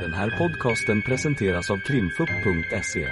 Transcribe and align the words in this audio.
Den 0.00 0.12
här 0.12 0.30
podcasten 0.38 1.02
presenteras 1.02 1.70
av 1.70 1.78
krimfupp.se. 1.78 3.08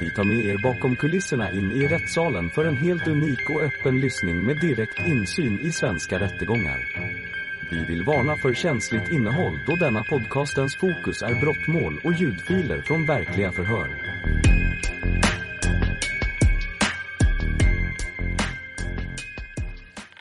Vi 0.00 0.10
tar 0.10 0.24
med 0.24 0.44
er 0.44 0.58
bakom 0.62 0.96
kulisserna 0.96 1.50
in 1.50 1.72
i 1.72 1.88
rättssalen 1.88 2.50
för 2.50 2.64
en 2.64 2.76
helt 2.76 3.08
unik 3.08 3.50
och 3.50 3.62
öppen 3.62 4.00
lyssning 4.00 4.46
med 4.46 4.60
direkt 4.60 4.98
insyn 5.06 5.58
i 5.60 5.72
svenska 5.72 6.20
rättegångar. 6.20 6.78
Vi 7.70 7.84
vill 7.84 8.04
varna 8.04 8.36
för 8.36 8.54
känsligt 8.54 9.12
innehåll 9.12 9.58
då 9.66 9.76
denna 9.76 10.02
podcastens 10.02 10.76
fokus 10.76 11.22
är 11.22 11.40
brottmål 11.40 12.00
och 12.04 12.12
ljudfiler 12.12 12.82
från 12.82 13.06
verkliga 13.06 13.52
förhör. 13.52 13.88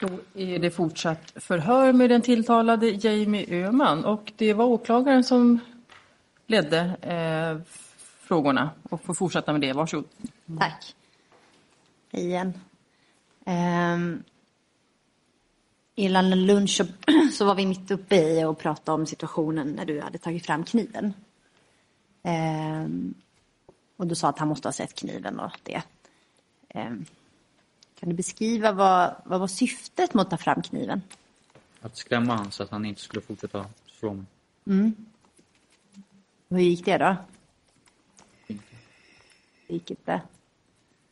Då 0.02 0.42
är 0.42 0.60
det 0.60 0.72
fortsatt 0.72 1.34
förhör 1.36 1.94
med 1.94 2.10
den 2.10 2.22
tilltalade 2.22 2.90
Jamie 2.90 3.66
Öhman 3.66 4.06
och 4.06 4.32
det 4.38 4.54
var 4.54 4.66
åklagaren 4.66 5.24
som 5.24 5.60
ledde 6.54 6.80
eh, 7.02 7.74
frågorna 8.20 8.70
och 8.90 9.02
får 9.04 9.14
fortsätta 9.14 9.52
med 9.52 9.62
det. 9.62 9.74
Varsågod. 9.74 10.08
Tack. 10.60 10.96
Hej 12.12 12.26
igen. 12.26 12.54
Um, 13.46 14.24
innan 15.96 16.46
lunch 16.46 16.70
så, 16.70 16.86
så 17.34 17.46
var 17.46 17.56
vi 17.56 17.66
mitt 17.66 17.92
uppe 17.92 18.16
i 18.16 18.44
och 18.44 18.60
pratade 18.60 18.96
om 19.02 19.06
situationen 19.06 19.68
när 19.68 19.86
du 19.86 20.02
hade 20.02 20.18
tagit 20.18 20.46
fram 20.46 20.64
kniven. 20.64 21.14
Um, 22.24 23.14
och 23.98 24.08
du 24.08 24.16
sa 24.16 24.30
att 24.30 24.40
han 24.40 24.48
måste 24.48 24.68
ha 24.68 24.74
sett 24.74 24.96
kniven 24.96 25.40
och 25.40 25.60
det. 25.64 25.82
Um, 26.74 27.06
kan 28.00 28.10
du 28.10 28.16
beskriva 28.16 28.72
vad, 28.72 29.16
vad 29.26 29.40
var 29.40 29.48
syftet 29.48 30.14
med 30.14 30.22
att 30.22 30.30
ta 30.30 30.38
fram 30.38 30.62
kniven? 30.62 31.02
Att 31.82 31.98
skrämma 31.98 32.36
han 32.36 32.52
så 32.52 32.64
att 32.64 32.70
han 32.70 32.86
inte 32.86 33.02
skulle 33.02 33.22
fortsätta 33.22 33.66
slå 34.00 34.14
mig. 34.14 34.26
Mm. 34.68 34.96
Hur 36.54 36.60
gick 36.60 36.86
det 36.86 36.98
då? 36.98 37.16
Det 39.68 39.74
gick 39.74 39.92
inte. 39.92 40.22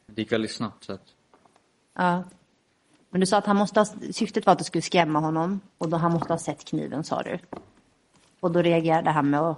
Det 0.06 0.22
gick 0.22 0.31
väldigt 0.31 0.52
snabbt 0.52 0.83
så 0.83 0.94
att 0.94 1.16
Ja. 1.94 2.23
Men 3.09 3.22
du 3.22 3.28
sa 3.28 3.38
att 3.38 3.45
han 3.45 3.56
måste 3.56 3.80
ha, 3.80 3.86
syftet 4.11 4.45
var 4.45 4.53
att 4.53 4.59
du 4.59 4.64
skulle 4.64 4.81
skrämma 4.81 5.20
honom 5.20 5.59
och 5.78 5.89
då 5.89 5.98
han 5.98 6.11
måste 6.11 6.33
ha 6.33 6.38
sett 6.38 6.66
kniven 6.66 7.03
sa 7.03 7.22
du. 7.22 7.39
Och 8.39 8.52
då 8.52 8.61
reagerade 8.61 9.09
han 9.09 9.30
med 9.30 9.39
att 9.39 9.58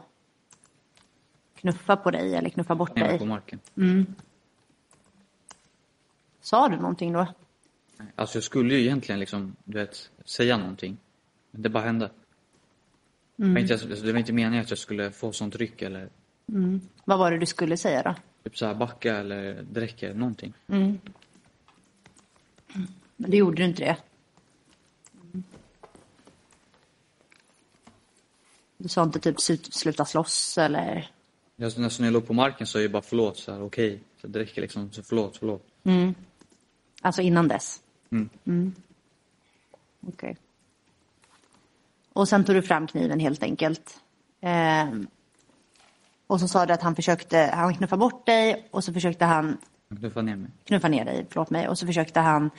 knuffa 1.56 1.96
på 1.96 2.12
dig 2.12 2.36
eller 2.36 2.50
knuffa 2.50 2.76
bort 2.76 2.96
dig. 2.96 3.20
på 3.20 3.26
marken. 3.26 3.60
Sa 6.42 6.70
du 6.70 6.76
någonting 6.76 7.14
då? 7.14 7.28
Alltså 8.16 8.38
jag 8.38 8.44
skulle 8.44 8.74
ju 8.74 8.82
egentligen 8.82 9.20
liksom, 9.20 9.56
du 9.64 9.78
vet, 9.78 10.12
säga 10.26 10.58
någonting. 10.58 10.98
Men 11.52 11.62
det 11.62 11.70
bara 11.70 11.84
hände. 11.84 12.12
Var 13.36 13.58
inte, 13.60 13.74
alltså, 13.74 13.88
det 13.88 14.12
var 14.12 14.20
inte 14.20 14.34
meningen 14.34 14.64
att 14.64 14.70
jag 14.70 14.80
skulle 14.80 15.12
få 15.12 15.32
sånt 15.32 15.56
ryck 15.56 15.82
eller 15.82 16.10
Vad 17.06 17.20
var 17.20 17.32
det 17.32 17.38
du 17.38 17.46
skulle 17.46 17.78
säga 17.78 18.04
då? 18.04 18.16
typ 18.44 18.58
så 18.58 18.66
här 18.66 18.76
backa 18.76 19.18
eller 19.18 19.62
dräcka 19.64 20.06
eller 20.10 20.20
någonting. 20.20 20.54
Men 20.66 21.00
det 23.32 23.38
gjorde 23.38 23.56
du 23.58 23.64
inte 23.66 23.84
det. 23.84 23.98
Du 28.78 28.90
sa 28.90 29.04
inte 29.04 29.20
typ 29.20 29.40
"Slut- 29.40 29.74
sluta 29.74 30.06
slåss 30.06 30.58
eller? 30.58 31.12
Jag, 31.56 31.80
när 31.80 32.04
jag 32.04 32.14
låg 32.14 32.28
på 32.28 32.34
marken 32.34 32.68
så 32.68 32.78
är 32.78 32.82
jag 32.82 32.92
bara 32.92 33.02
förlåt 33.02 33.38
så 33.38 33.52
här, 33.52 33.64
okej. 33.64 34.00
Så 34.22 34.28
det 34.28 34.40
räcker 34.40 34.62
liksom, 34.62 34.92
så 34.92 35.04
förlåt, 35.04 35.38
förlåt. 35.38 35.66
Alltså 37.02 37.22
innan 37.22 37.48
dess? 37.48 37.82
Mm. 38.46 38.76
Okej. 40.08 40.38
Och 42.14 42.30
sen 42.30 42.46
tog 42.46 42.56
du 42.56 42.62
fram 42.62 42.88
kniven 42.88 43.20
helt 43.20 43.44
enkelt. 43.44 44.02
Ehm. 44.42 45.08
Och 46.28 46.40
så 46.40 46.48
sa 46.48 46.66
du 46.66 46.74
att 46.74 46.82
han 46.82 46.96
försökte, 46.96 47.38
han 47.54 47.74
knuffade 47.74 48.00
bort 48.00 48.26
dig 48.26 48.68
och 48.72 48.84
så 48.84 48.94
försökte 48.94 49.26
han 49.26 49.58
knuffade 49.98 50.26
ner 50.26 50.36
mig. 50.36 50.50
knuffa 50.64 50.88
ner 50.88 51.06
dig, 51.06 51.26
förlåt 51.30 51.50
mig, 51.50 51.68
och 51.68 51.78
så 51.78 51.88
försökte 51.88 52.20
han 52.20 52.50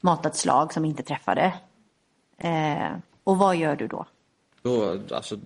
mata 0.00 0.28
ett 0.28 0.36
slag 0.36 0.72
som 0.72 0.84
inte 0.84 1.02
träffade. 1.02 1.54
Eh, 2.38 2.96
och 3.24 3.38
vad 3.38 3.56
gör 3.56 3.76
du 3.76 3.86
då? 3.88 4.06
Då, 4.62 5.00
alltså, 5.10 5.38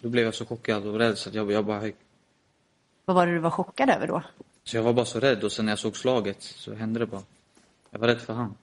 då 0.00 0.08
blev 0.08 0.24
jag 0.24 0.34
så 0.34 0.46
chockad 0.46 0.86
och 0.86 0.98
rädd 0.98 1.18
så 1.18 1.28
att 1.28 1.34
jag, 1.34 1.52
jag 1.52 1.64
bara 1.64 1.90
Vad 3.04 3.16
var 3.16 3.26
det 3.26 3.32
du 3.32 3.38
var 3.38 3.50
chockad 3.50 3.90
över 3.90 4.06
då? 4.06 4.22
Så 4.64 4.76
jag 4.76 4.82
var 4.82 4.92
bara 4.92 5.06
så 5.06 5.20
rädd 5.20 5.44
och 5.44 5.52
sen 5.52 5.64
när 5.64 5.72
jag 5.72 5.78
såg 5.78 5.96
slaget 5.96 6.42
så 6.42 6.74
hände 6.74 7.00
det 7.00 7.06
bara. 7.06 7.22
Jag 7.90 7.98
var 7.98 8.08
rädd 8.08 8.20
för 8.20 8.34
han. 8.34 8.54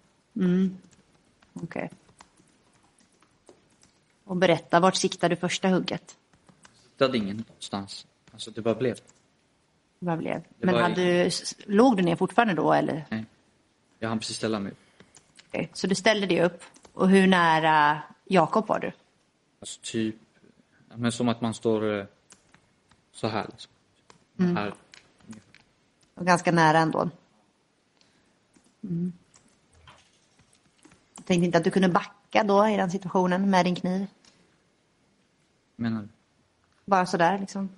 Okej. 1.53 1.90
Och 4.25 4.36
berätta, 4.36 4.80
vart 4.80 4.96
siktade 4.96 5.36
du 5.36 5.40
första 5.40 5.68
hugget? 5.68 6.18
Det 6.97 7.03
hade 7.03 7.18
ingen 7.18 7.38
någonstans. 7.38 8.08
Alltså 8.31 8.52
det 8.52 8.62
bara 8.62 8.75
blev. 8.75 9.00
Vad 10.00 10.18
blev? 10.18 10.41
Det 10.58 10.66
Men 10.66 10.75
hade 10.75 11.24
du, 11.24 11.31
låg 11.66 11.97
du 11.97 12.03
ner 12.03 12.16
fortfarande 12.16 12.53
då 12.53 12.74
eller? 12.74 13.06
Nej. 13.09 13.25
Jag 14.00 14.09
hann 14.09 14.19
precis 14.19 14.38
ställa 14.38 14.59
mig 14.59 14.72
upp. 14.72 14.78
Okej, 15.47 15.69
Så 15.74 15.88
du 15.88 15.96
ställde 15.96 16.28
dig 16.28 16.44
upp. 16.44 16.64
Och 16.94 17.09
hur 17.09 17.28
nära 17.28 18.02
Jakob 18.25 18.68
var 18.68 18.80
du? 18.80 18.91
Alltså 19.59 19.80
typ, 19.84 20.16
men 20.96 21.12
som 21.12 21.30
att 21.30 21.41
man 21.41 21.53
står 21.53 22.00
eh, 22.00 22.06
så 23.12 23.28
här 23.28 23.47
liksom. 23.52 23.72
Här. 24.56 24.74
Och 26.14 26.25
ganska 26.25 26.52
nära 26.52 26.78
ändå. 26.78 27.09
Mm. 28.84 29.14
Jag 31.16 31.25
tänkte 31.25 31.46
inte 31.46 31.58
att 31.58 31.64
du 31.64 31.72
kunde 31.72 31.90
backa 31.90 32.15
då 32.44 32.68
i 32.68 32.78
den 32.78 32.91
situationen 32.91 33.50
med 33.50 33.66
din 33.66 33.75
kniv? 33.75 34.07
Menar 35.75 36.01
du? 36.01 36.07
Bara 36.85 37.06
sådär 37.06 37.40
liksom? 37.40 37.69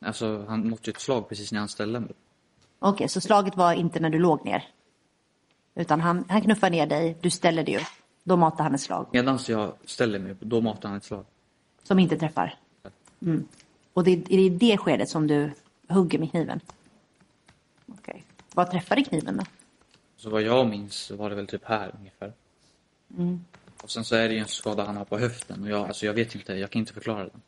Alltså 0.00 0.44
han 0.48 0.68
måste 0.70 0.90
ju 0.90 0.92
ett 0.92 1.00
slag 1.00 1.28
precis 1.28 1.52
när 1.52 1.58
han 1.58 1.68
ställde 1.68 2.00
mig. 2.00 2.10
Okej, 2.78 3.08
så 3.08 3.20
slaget 3.20 3.56
var 3.56 3.72
inte 3.72 4.00
när 4.00 4.10
du 4.10 4.18
låg 4.18 4.44
ner? 4.44 4.64
Utan 5.74 6.00
han, 6.00 6.24
han 6.28 6.42
knuffar 6.42 6.70
ner 6.70 6.86
dig, 6.86 7.16
du 7.20 7.30
ställer 7.30 7.64
dig 7.64 7.76
upp. 7.76 7.86
Då 8.24 8.36
matar 8.36 8.64
han 8.64 8.74
ett 8.74 8.80
slag 8.80 9.06
Medan 9.12 9.38
jag 9.48 9.72
ställer 9.84 10.18
mig 10.18 10.32
upp, 10.32 10.40
då 10.40 10.60
matar 10.60 10.88
han 10.88 10.98
ett 10.98 11.04
slag. 11.04 11.24
som 11.82 11.98
inte 11.98 12.16
träffar. 12.16 12.54
Mm. 13.20 13.48
Och 13.92 14.04
det 14.04 14.10
är 14.10 14.32
i 14.32 14.48
det 14.48 14.78
skedet 14.78 15.08
som 15.08 15.26
du 15.26 15.52
hugger 15.88 16.18
med 16.18 16.30
kniven? 16.30 16.60
Okej. 17.86 18.24
Vad 18.54 18.70
träffade 18.70 19.04
kniven 19.04 19.36
då? 19.36 19.44
Så 20.16 20.30
vad 20.30 20.42
jag 20.42 20.68
minns 20.68 20.94
så 20.94 21.16
var 21.16 21.30
det 21.30 21.36
väl 21.36 21.46
typ 21.46 21.64
här 21.64 21.94
ungefär. 21.98 22.32
Och 23.82 23.90
sen 23.90 24.04
så 24.04 24.16
är 24.16 24.28
det 24.28 24.34
ju 24.34 24.40
en 24.40 24.46
skada 24.48 24.84
han 24.84 24.96
har 24.96 25.04
på 25.04 25.18
höften 25.18 25.62
och 25.62 25.68
jag, 25.70 25.86
alltså 25.88 26.06
jag 26.06 26.14
vet 26.14 26.34
inte, 26.34 26.54
jag 26.54 26.70
kan 26.70 26.80
inte 26.80 26.92
förklara 26.92 27.22
den. 27.28 27.40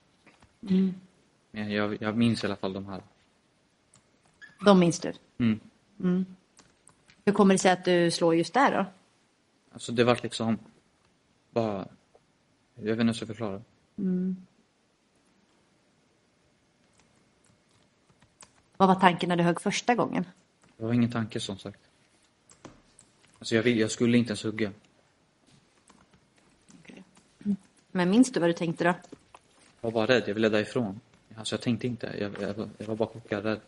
Men 1.51 1.71
jag, 1.71 2.03
jag 2.03 2.17
minns 2.17 2.45
i 2.45 2.47
alla 2.47 2.57
fall 2.57 2.73
de 2.73 2.87
här. 2.87 3.03
De 4.65 4.79
minns 4.79 5.01
du? 5.01 5.13
Mm. 5.39 6.27
Hur 7.25 7.33
kommer 7.33 7.55
det 7.55 7.59
sig 7.59 7.71
att 7.71 7.85
du 7.85 8.11
slår 8.11 8.35
just 8.35 8.55
där 8.55 8.73
då? 8.73 8.87
Alltså 9.73 9.93
det 9.93 10.05
vart 10.05 10.23
liksom 10.23 10.59
bara, 11.51 11.89
jag 12.75 12.83
vet 12.83 12.91
inte 12.91 13.01
hur 13.03 13.07
jag 13.07 13.17
ska 13.17 13.27
förklara. 13.27 13.63
Vad 18.77 18.89
var 18.89 18.95
tanken 18.95 19.29
när 19.29 19.37
du 19.37 19.43
högg 19.43 19.61
första 19.61 19.95
gången? 19.95 20.25
Det 20.77 20.85
var 20.85 20.93
ingen 20.93 21.11
tanke 21.11 21.41
som 21.41 21.59
sagt. 21.59 21.81
Alltså 23.39 23.55
jag, 23.55 23.63
vill, 23.63 23.79
jag 23.79 23.91
skulle 23.91 24.19
inte 24.19 24.31
ens 24.31 24.45
hugga. 24.45 24.73
Men 27.93 28.11
minns 28.11 28.33
du 28.33 28.41
vad 28.41 28.49
du 28.49 28.53
tänkte 28.55 28.85
då? 28.85 28.91
Jag 28.91 28.99
var 29.81 29.91
bara 29.91 30.07
rädd, 30.07 30.23
jag 30.27 30.35
ville 30.35 30.49
därifrån. 30.49 31.01
Alltså 31.37 31.55
jag 31.55 31.61
tänkte 31.63 31.87
inte, 31.87 32.15
jag, 32.21 32.37
jag, 32.43 32.55
var- 32.55 32.69
jag 32.79 32.87
var 32.87 32.97
bara 32.97 33.09
chockad, 33.09 33.45
rädd. 33.45 33.61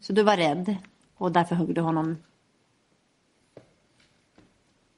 Så 0.00 0.12
du 0.12 0.22
var 0.22 0.36
rädd 0.36 0.76
och 1.14 1.32
därför 1.32 1.54
högg 1.54 1.74
du 1.74 1.80
honom? 1.80 2.16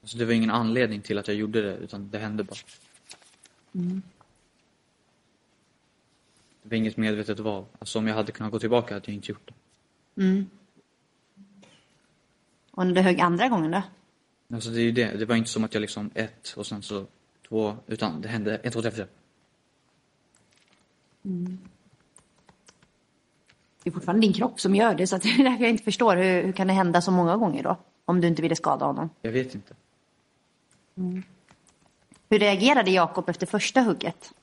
Alltså 0.01 0.17
det 0.17 0.25
var 0.25 0.33
ingen 0.33 0.51
anledning 0.51 1.01
till 1.01 1.17
att 1.17 1.27
jag 1.27 1.37
gjorde 1.37 1.61
det, 1.61 1.77
utan 1.77 2.09
det 2.09 2.19
hände 2.19 2.43
bara. 2.43 2.57
Det 6.63 6.69
var 6.69 6.77
inget 6.77 6.97
medvetet 6.97 7.39
val. 7.39 7.65
Alltså 7.79 7.99
om 7.99 8.07
jag 8.07 8.15
hade 8.15 8.31
kunnat 8.31 8.51
gå 8.51 8.59
tillbaka 8.59 8.93
hade 8.93 9.05
jag 9.11 9.15
inte 9.15 9.31
gjort 9.31 9.47
det. 9.47 9.53
Och 12.71 12.87
när 12.87 12.93
du 12.93 13.01
högg 13.01 13.21
andra 13.21 13.47
gången 13.47 13.71
då? 13.71 13.81
Alltså 14.53 14.69
det 14.69 14.79
är 14.79 14.83
ju 14.83 14.91
det, 14.91 15.17
det 15.17 15.25
var 15.25 15.35
inte 15.35 15.49
som 15.49 15.63
att 15.63 15.73
jag 15.73 15.81
liksom 15.81 16.09
ett 16.13 16.53
och 16.57 16.67
sen 16.67 16.81
så 16.81 17.05
två, 17.49 17.75
utan 17.87 18.21
det 18.21 18.27
hände 18.27 18.55
ett, 18.55 18.73
två, 18.73 18.81
tre, 18.81 18.91
fyra. 18.91 19.07
Det 23.83 23.89
är 23.89 23.91
fortfarande 23.91 24.27
din 24.27 24.33
kropp 24.33 24.59
som 24.59 24.75
gör 24.75 24.95
det 24.95 25.07
så 25.07 25.15
att 25.15 25.21
det 25.21 25.29
är 25.29 25.43
därför 25.43 25.63
jag 25.63 25.69
inte 25.69 25.83
förstår. 25.83 26.15
Hur, 26.15 26.43
hur 26.43 26.51
kan 26.51 26.67
det 26.67 26.73
hända 26.73 27.01
så 27.01 27.11
många 27.11 27.37
gånger 27.37 27.63
då? 27.63 27.77
Om 28.05 28.21
du 28.21 28.27
inte 28.27 28.41
ville 28.41 28.55
skada 28.55 28.85
honom. 28.85 29.09
Jag 29.21 29.31
vet 29.31 29.55
inte. 29.55 29.73
Hur 32.29 32.39
reagerade 32.39 32.91
Jakob 32.91 33.29
efter 33.29 33.45
första 33.45 33.81
hugget? 33.81 34.33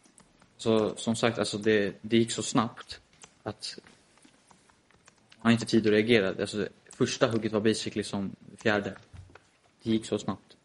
Så 0.56 0.96
som 0.96 1.16
sagt, 1.16 1.38
alltså 1.38 1.58
det, 1.58 1.98
det 2.00 2.16
gick 2.16 2.30
så 2.30 2.42
snabbt 2.42 3.00
att 3.42 3.78
har 5.38 5.50
inte 5.50 5.66
tid 5.66 5.86
att 5.86 5.92
reagera. 5.92 6.28
Alltså, 6.28 6.68
första 6.92 7.26
hugget 7.30 7.52
var 7.52 7.60
basically 7.60 8.02
som 8.04 8.36
fjärde. 8.56 8.96
Det 9.82 9.90
gick 9.90 10.06
så 10.06 10.18
snabbt. 10.18 10.56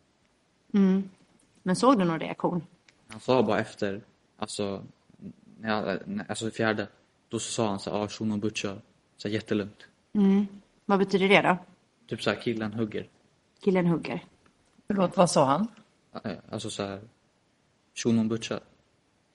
Men 1.63 1.75
såg 1.75 1.99
du 1.99 2.05
någon 2.05 2.19
reaktion? 2.19 2.63
Han 3.07 3.19
sa 3.19 3.43
bara 3.43 3.59
efter, 3.59 4.01
alltså, 4.37 4.83
när 5.59 5.69
jag, 5.69 5.99
när, 6.07 6.25
alltså 6.29 6.51
fjärde, 6.51 6.87
då 7.29 7.39
så 7.39 7.51
sa 7.51 7.69
han 7.69 7.79
så 7.79 7.89
ja, 7.89 7.93
ah, 7.97 8.07
shunon 8.07 8.39
butchar. 8.39 8.81
Så 9.17 9.27
här, 9.27 9.35
jättelugnt. 9.35 9.83
Vad 10.85 10.99
betyder 10.99 11.29
det 11.29 11.41
då? 11.41 11.57
Typ 12.07 12.21
så 12.23 12.29
här, 12.29 12.41
killen 12.41 12.73
hugger. 12.73 13.07
Killen 13.59 13.85
hugger. 13.87 14.25
Förlåt, 14.87 15.17
vad 15.17 15.29
sa 15.29 15.45
han? 15.45 15.67
Eh, 16.23 16.37
Alltså 16.51 16.69
så 16.69 16.83
här, 16.83 16.99
shunon 17.95 18.27
butchar. 18.27 18.59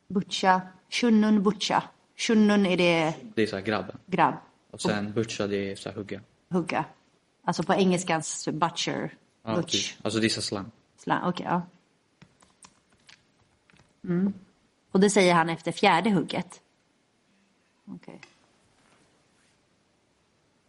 Butcha. 0.09 0.61
Shunnun 0.91 1.43
butcha. 1.43 1.83
Shunnun 2.17 2.67
är 2.67 2.77
det 2.77 3.15
Det 3.35 3.43
är 3.43 3.47
så 3.47 3.57
här 3.57 3.63
grabben. 3.63 3.99
grabb. 4.07 4.35
Och 4.71 4.81
sen 4.81 5.13
butcha, 5.13 5.47
det 5.47 5.73
är 5.73 5.77
så 5.77 5.89
här 5.89 5.97
hugga. 5.97 6.21
Hugga. 6.49 6.85
Alltså 7.45 7.63
på 7.63 7.75
engelskans 7.75 8.49
butcher. 8.53 9.15
Ja, 9.43 9.57
Butch. 9.57 9.93
typ. 9.95 10.05
Alltså 10.05 10.21
det 10.21 10.27
är 10.27 10.29
så 10.29 10.43
slang. 10.43 10.71
Slang. 10.97 11.29
Okej, 11.29 11.47
ja. 11.47 11.63
Mm. 14.05 14.33
Och 14.91 15.01
det 15.01 15.11
säger 15.11 15.35
han 15.35 15.49
efter 15.49 15.73
fjärde 15.73 16.11
hugget? 16.11 16.61
Okej. 17.85 18.21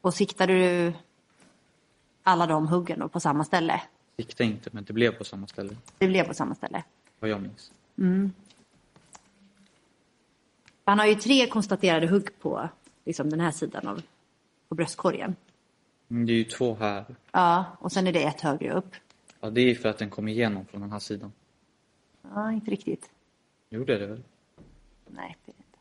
Och 0.01 0.13
siktade 0.13 0.53
du 0.53 0.93
alla 2.23 2.47
de 2.47 2.67
huggen 2.67 2.99
då 2.99 3.09
på 3.09 3.19
samma 3.19 3.43
ställe? 3.43 3.81
Sikta 4.17 4.43
inte, 4.43 4.69
men 4.73 4.83
det 4.83 4.93
blev 4.93 5.11
på 5.11 5.23
samma 5.23 5.47
ställe. 5.47 5.75
Det 5.97 6.07
blev 6.07 6.23
på 6.27 6.33
samma 6.33 6.55
ställe. 6.55 6.83
Vad 7.19 7.29
jag 7.29 7.41
minns. 7.41 7.71
Han 10.85 10.99
har 10.99 11.05
ju 11.05 11.15
tre 11.15 11.47
konstaterade 11.47 12.07
hugg 12.07 12.39
på 12.39 12.69
liksom, 13.09 13.29
den 13.29 13.39
här 13.39 13.51
sidan 13.51 13.87
av 13.87 14.01
på 14.67 14.75
bröstkorgen. 14.75 15.35
Men 16.07 16.25
det 16.25 16.33
är 16.33 16.37
ju 16.37 16.43
två 16.43 16.75
här. 16.75 17.05
Ja, 17.31 17.65
och 17.79 17.91
sen 17.91 18.07
är 18.07 18.13
det 18.13 18.23
ett 18.23 18.41
högre 18.41 18.73
upp. 18.73 18.95
Ja, 19.39 19.49
det 19.49 19.61
är 19.61 19.75
för 19.75 19.89
att 19.89 19.97
den 19.97 20.09
kom 20.09 20.27
igenom 20.27 20.65
från 20.65 20.81
den 20.81 20.91
här 20.91 20.99
sidan. 20.99 21.31
Ja, 22.21 22.51
inte 22.51 22.71
riktigt. 22.71 23.09
Gjorde 23.69 23.97
det 23.97 24.07
väl? 24.07 24.23
Nej, 25.07 25.37
det 25.45 25.51
är 25.51 25.55
det 25.57 25.63
inte. 25.67 25.79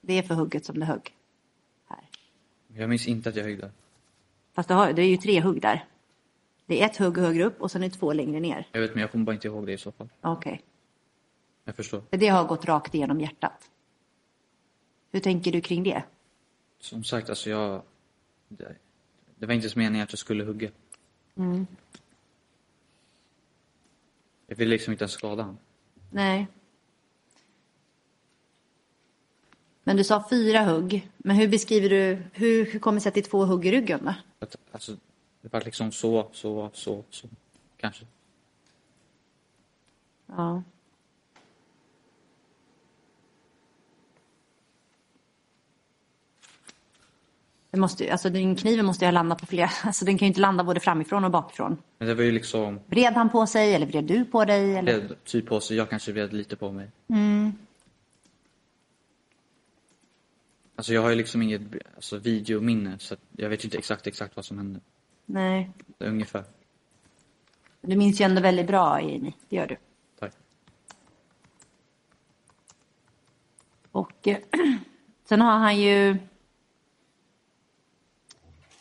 Det 0.00 0.18
är 0.18 0.22
för 0.22 0.34
hugget 0.34 0.64
som 0.64 0.78
det 0.78 0.84
högg. 0.86 1.14
Här. 1.86 2.08
Jag 2.74 2.88
minns 2.88 3.08
inte 3.08 3.28
att 3.28 3.36
jag 3.36 3.44
högg 3.44 3.60
där. 3.60 3.70
Fast 4.52 4.68
det, 4.68 4.74
har, 4.74 4.92
det 4.92 5.02
är 5.02 5.06
ju 5.06 5.16
tre 5.16 5.40
hugg 5.40 5.60
där. 5.60 5.84
Det 6.66 6.82
är 6.82 6.86
ett 6.86 6.96
hugg 6.96 7.18
högre 7.18 7.44
upp 7.44 7.60
och 7.60 7.70
sen 7.70 7.82
är 7.82 7.88
det 7.88 7.94
två 7.94 8.12
längre 8.12 8.40
ner. 8.40 8.66
Jag 8.72 8.80
vet, 8.80 8.94
men 8.94 9.00
jag 9.00 9.10
kommer 9.10 9.24
bara 9.24 9.34
inte 9.34 9.48
ihåg 9.48 9.66
det 9.66 9.72
i 9.72 9.78
så 9.78 9.92
fall. 9.92 10.08
Okej. 10.20 10.62
Jag 11.64 11.76
förstår. 11.76 12.02
Det 12.10 12.28
har 12.28 12.44
gått 12.44 12.64
rakt 12.64 12.94
igenom 12.94 13.20
hjärtat. 13.20 13.70
Hur 15.12 15.20
tänker 15.20 15.52
du 15.52 15.60
kring 15.60 15.82
det? 15.82 16.02
Som 16.82 17.04
sagt, 17.04 17.28
alltså 17.28 17.50
jag... 17.50 17.82
Det, 18.48 18.76
det 19.38 19.46
var 19.46 19.54
inte 19.54 19.64
ens 19.64 19.76
meningen 19.76 20.04
att 20.04 20.12
jag 20.12 20.18
skulle 20.18 20.44
hugga. 20.44 20.70
Jag 24.46 24.56
ville 24.56 24.70
liksom 24.70 24.92
inte 24.92 25.04
ens 25.04 25.12
skada 25.12 25.42
honom. 25.42 25.58
Nej. 26.10 26.46
Men 29.84 29.96
du 29.96 30.04
sa 30.04 30.28
fyra 30.30 30.60
hugg. 30.64 31.10
Men 31.16 31.36
hur 31.36 31.48
beskriver 31.48 31.88
du, 31.88 32.22
hur, 32.32 32.66
hur 32.66 32.78
kommer 32.78 32.96
det 32.96 33.00
sig 33.00 33.08
att 33.08 33.14
det 33.14 33.20
är 33.20 33.30
två 33.30 33.44
hugg 33.44 33.66
i 33.66 33.70
ryggen 33.70 34.00
då? 34.04 34.14
Att, 34.38 34.56
alltså, 34.72 34.96
det 35.40 35.52
var 35.52 35.60
liksom 35.60 35.92
så, 35.92 36.30
så, 36.32 36.70
så, 36.72 37.04
så. 37.10 37.28
Kanske. 37.76 38.06
Ja. 40.26 40.62
Det 47.72 47.78
måste, 47.78 48.12
alltså 48.12 48.30
din 48.30 48.56
kniven 48.56 48.86
måste 48.86 49.04
ju 49.04 49.06
ha 49.06 49.12
landat 49.12 49.40
på 49.40 49.46
flera, 49.46 49.70
alltså 49.84 50.04
den 50.04 50.18
kan 50.18 50.26
ju 50.26 50.28
inte 50.28 50.40
landa 50.40 50.64
både 50.64 50.80
framifrån 50.80 51.24
och 51.24 51.30
bakifrån. 51.30 51.76
Men 51.98 52.08
det 52.08 52.14
var 52.14 52.22
ju 52.22 52.32
liksom... 52.32 52.80
Vred 52.86 53.14
han 53.14 53.30
på 53.30 53.46
sig 53.46 53.74
eller 53.74 53.86
vred 53.86 54.04
du 54.04 54.24
på 54.24 54.44
dig? 54.44 54.76
Eller? 54.76 54.98
Vred 54.98 55.24
typ 55.24 55.46
på 55.46 55.60
sig. 55.60 55.76
Jag 55.76 55.90
kanske 55.90 56.12
vred 56.12 56.32
lite 56.32 56.56
på 56.56 56.72
mig. 56.72 56.90
Alltså 60.76 60.94
jag 60.94 61.02
har 61.02 61.10
ju 61.10 61.16
liksom 61.16 61.42
inget 61.42 61.62
alltså, 61.94 62.18
videominne 62.18 62.98
så 62.98 63.16
jag 63.36 63.48
vet 63.48 63.64
ju 63.64 63.66
inte 63.66 63.78
exakt 63.78 64.06
exakt 64.06 64.36
vad 64.36 64.44
som 64.44 64.58
hände. 64.58 64.80
Nej. 65.26 65.70
Ungefär. 65.98 66.44
Du 67.80 67.96
minns 67.96 68.20
ju 68.20 68.24
ändå 68.24 68.40
väldigt 68.40 68.66
bra, 68.66 69.00
Jamie. 69.00 69.32
Det 69.48 69.56
gör 69.56 69.66
du. 69.66 69.76
Tack. 70.18 70.32
Och 73.92 74.28
eh, 74.28 74.38
sen 75.24 75.40
har 75.40 75.58
han 75.58 75.80
ju... 75.80 76.18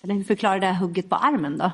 Eller 0.01 0.13
hur 0.13 0.23
förklarar 0.23 0.59
det 0.59 0.65
här 0.67 0.79
hugget 0.79 1.09
på 1.09 1.15
armen 1.15 1.57
då? 1.57 1.71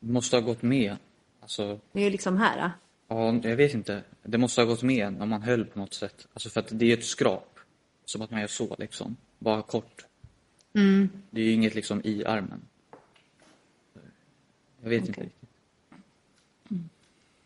Måste 0.00 0.36
ha 0.36 0.40
gått 0.40 0.62
med. 0.62 0.96
Alltså, 1.40 1.80
Det 1.92 2.00
är 2.00 2.04
ju 2.04 2.10
liksom 2.10 2.36
här. 2.36 2.62
Då. 2.62 2.70
ja, 3.14 3.48
jag 3.48 3.56
vet 3.56 3.74
inte. 3.74 4.02
Det 4.22 4.38
måste 4.38 4.60
ha 4.60 4.66
gått 4.66 4.82
med 4.82 5.22
om 5.22 5.28
man 5.28 5.42
höll 5.42 5.64
på 5.64 5.78
något 5.78 5.94
sätt. 5.94 6.26
Alltså 6.32 6.50
för 6.50 6.60
att 6.60 6.68
det 6.70 6.92
är 6.92 6.96
ett 6.98 7.04
skrap. 7.04 7.58
Som 8.04 8.22
att 8.22 8.30
man 8.30 8.40
gör 8.40 8.46
så 8.46 8.76
liksom. 8.78 9.16
Bara 9.38 9.62
kort. 9.62 10.06
Det 11.30 11.40
är 11.40 11.44
ju 11.44 11.52
inget 11.52 11.74
liksom 11.74 12.00
i 12.04 12.24
armen. 12.24 12.62
Jag 14.82 14.90
vet 14.90 15.00
inte 15.00 15.12
Okej. 15.12 15.24
riktigt. 15.24 15.50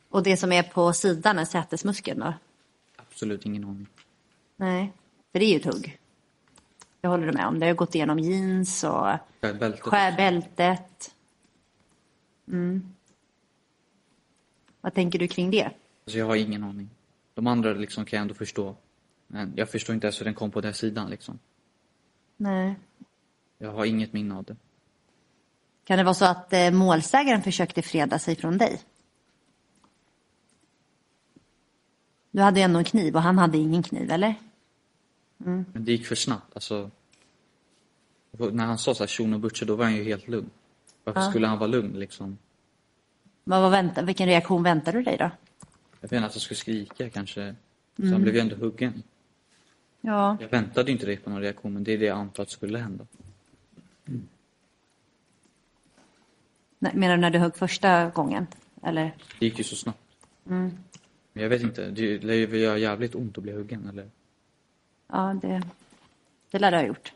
Och 0.09 0.23
det 0.23 0.37
som 0.37 0.53
är 0.53 0.62
på 0.62 0.93
sidan 0.93 1.39
är 1.39 1.45
sätesmuskeln 1.45 2.21
då? 2.21 2.35
Absolut 2.97 3.47
ingen 3.47 3.65
aning. 3.65 3.87
Nej, 4.56 4.93
för 5.33 5.39
det 5.39 5.45
är 5.45 5.51
ju 5.51 5.56
ett 5.56 5.65
hugg. 5.75 5.99
Det 7.05 7.09
håller 7.09 7.27
du 7.27 7.33
med 7.33 7.47
om. 7.47 7.59
Det 7.59 7.67
har 7.67 7.75
gått 7.75 7.95
igenom 7.95 8.19
jeans 8.19 8.85
och 8.85 9.19
Bältet. 9.41 9.81
skärbältet. 9.81 11.15
Mm. 12.49 12.95
Vad 14.81 14.95
tänker 14.95 15.19
du 15.19 15.29
kring 15.29 15.51
det? 15.51 15.65
Alltså 15.65 16.19
jag 16.19 16.27
har 16.27 16.37
ingen 16.37 16.65
aning. 16.65 16.91
De 17.35 17.47
andra 17.47 17.73
liksom 17.73 18.05
kan 18.05 18.17
jag 18.17 18.23
ändå 18.23 18.35
förstå. 18.35 18.77
Men 19.27 19.53
jag 19.56 19.71
förstår 19.71 19.95
inte 19.95 20.06
ens 20.06 20.21
hur 20.21 20.25
den 20.25 20.35
kom 20.35 20.51
på 20.51 20.61
den 20.61 20.75
sidan 20.75 21.11
liksom. 21.11 21.39
Nej. 22.37 22.75
Jag 23.59 23.73
har 23.73 23.85
inget 23.85 24.12
minne 24.12 24.35
av 24.35 24.45
det. 24.45 24.56
Kan 25.85 25.99
det 25.99 26.05
vara 26.05 26.15
så 26.15 26.25
att 26.25 26.53
eh, 26.53 26.71
målsägaren 26.71 27.43
försökte 27.43 27.83
freda 27.83 28.19
sig 28.19 28.37
från 28.37 28.59
dig? 28.59 28.81
Du 32.31 32.43
hade 32.43 32.61
ju 32.61 32.65
ändå 32.65 32.79
en 32.79 32.85
kniv 32.85 33.17
och 33.17 33.23
han 33.23 33.39
hade 33.39 33.59
ingen 33.59 33.83
kniv, 33.83 34.11
eller? 34.11 34.35
Men 35.37 35.67
det 35.73 35.93
gick 35.93 36.07
för 36.07 36.15
snabbt. 36.15 36.55
Alltså, 36.55 36.91
när 38.31 38.65
han 38.67 38.79
sa 38.79 38.95
så 38.95 39.03
här 39.03 39.09
Shuno 39.09 39.39
Butcher, 39.39 39.67
då 39.67 39.77
var 39.77 39.85
han 39.85 39.97
ju 39.97 40.05
helt 40.05 40.29
lugn. 40.29 40.51
Varför 41.05 41.21
skulle 41.21 41.47
han 41.47 41.59
vara 41.59 41.71
lugn 41.71 41.99
liksom? 41.99 42.39
Vad 43.45 43.63
var 43.63 43.71
vänta, 43.71 44.03
vilken 44.03 44.27
reaktion 44.27 44.63
väntade 44.63 44.99
du 44.99 45.05
dig 45.05 45.17
då? 45.17 45.31
Jag 46.01 46.08
vet 46.08 46.13
inte 46.13 46.27
att 46.27 46.32
han 46.32 46.41
skulle 46.41 46.58
skrika 46.58 47.11
kanske. 47.11 47.55
Så 47.97 48.06
han 48.06 48.23
blev 48.23 48.35
ju 48.35 48.41
ändå 48.41 48.56
huggen. 48.56 49.03
Ja. 50.01 50.37
Jag 50.41 50.49
väntade 50.49 50.93
inte 50.93 51.06
direkt 51.06 51.25
på 51.25 51.31
någon 51.31 51.41
reaktion, 51.41 51.73
men 51.73 51.85
det 51.85 51.93
är 51.93 51.99
det 51.99 52.05
jag 52.05 52.19
antar 52.19 52.43
att 52.43 52.51
skulle 52.51 52.79
hända. 52.79 53.06
Menar 56.79 57.17
du 57.17 57.20
när 57.20 57.31
du 57.31 57.39
högg 57.39 57.56
första 57.56 58.11
gången? 58.11 58.47
Eller? 58.82 59.17
Det 59.39 59.47
gick 59.47 59.58
ju 59.58 59.65
så 59.65 59.77
snabbt. 59.77 59.99
Men 60.44 60.79
jag 61.32 61.49
vet 61.49 61.63
inte, 61.63 61.91
det 61.91 62.25
lär 62.25 62.35
ju 62.35 62.58
göra 62.58 62.79
jävligt 62.79 63.15
ont 63.15 63.39
att 63.39 63.43
bli 63.43 63.53
huggen, 63.53 63.89
eller? 63.89 64.11
Ja, 65.06 65.34
det, 65.43 65.63
det 66.51 66.58
lär 66.58 66.70
du 66.70 66.77
ha 66.77 66.84
gjort. 66.84 67.13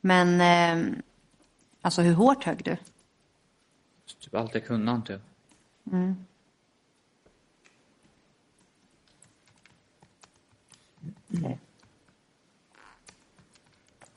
Men, 0.00 0.40
eh, 0.40 0.98
alltså 1.80 2.02
hur 2.02 2.14
hårt 2.14 2.44
högg 2.44 2.64
du? 2.64 2.76
Typ 4.20 4.34
allt 4.34 4.54
jag 4.54 4.66
kunde, 4.66 4.92
antar 4.92 5.14
jag. 5.14 5.20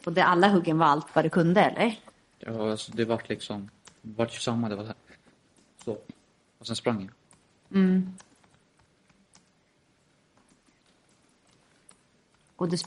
Och 0.05 0.13
det 0.13 0.23
alla 0.23 0.47
huggen 0.49 0.77
var 0.77 0.85
allt 0.85 1.15
vad 1.15 1.25
du 1.25 1.29
kunde, 1.29 1.61
eller? 1.61 1.99
Ja, 2.39 2.71
alltså, 2.71 2.91
det 2.91 3.05
vart 3.05 3.29
liksom, 3.29 3.69
det 4.01 4.17
vart 4.17 4.35
ju 4.35 4.39
samma, 4.39 4.69
det 4.69 4.75
var 4.75 4.93
så. 5.85 5.97
Och 6.57 6.67
sen 6.67 6.75
sprang 6.75 7.01
jag. 7.01 7.11
Och 12.61 12.69
du, 12.69 12.77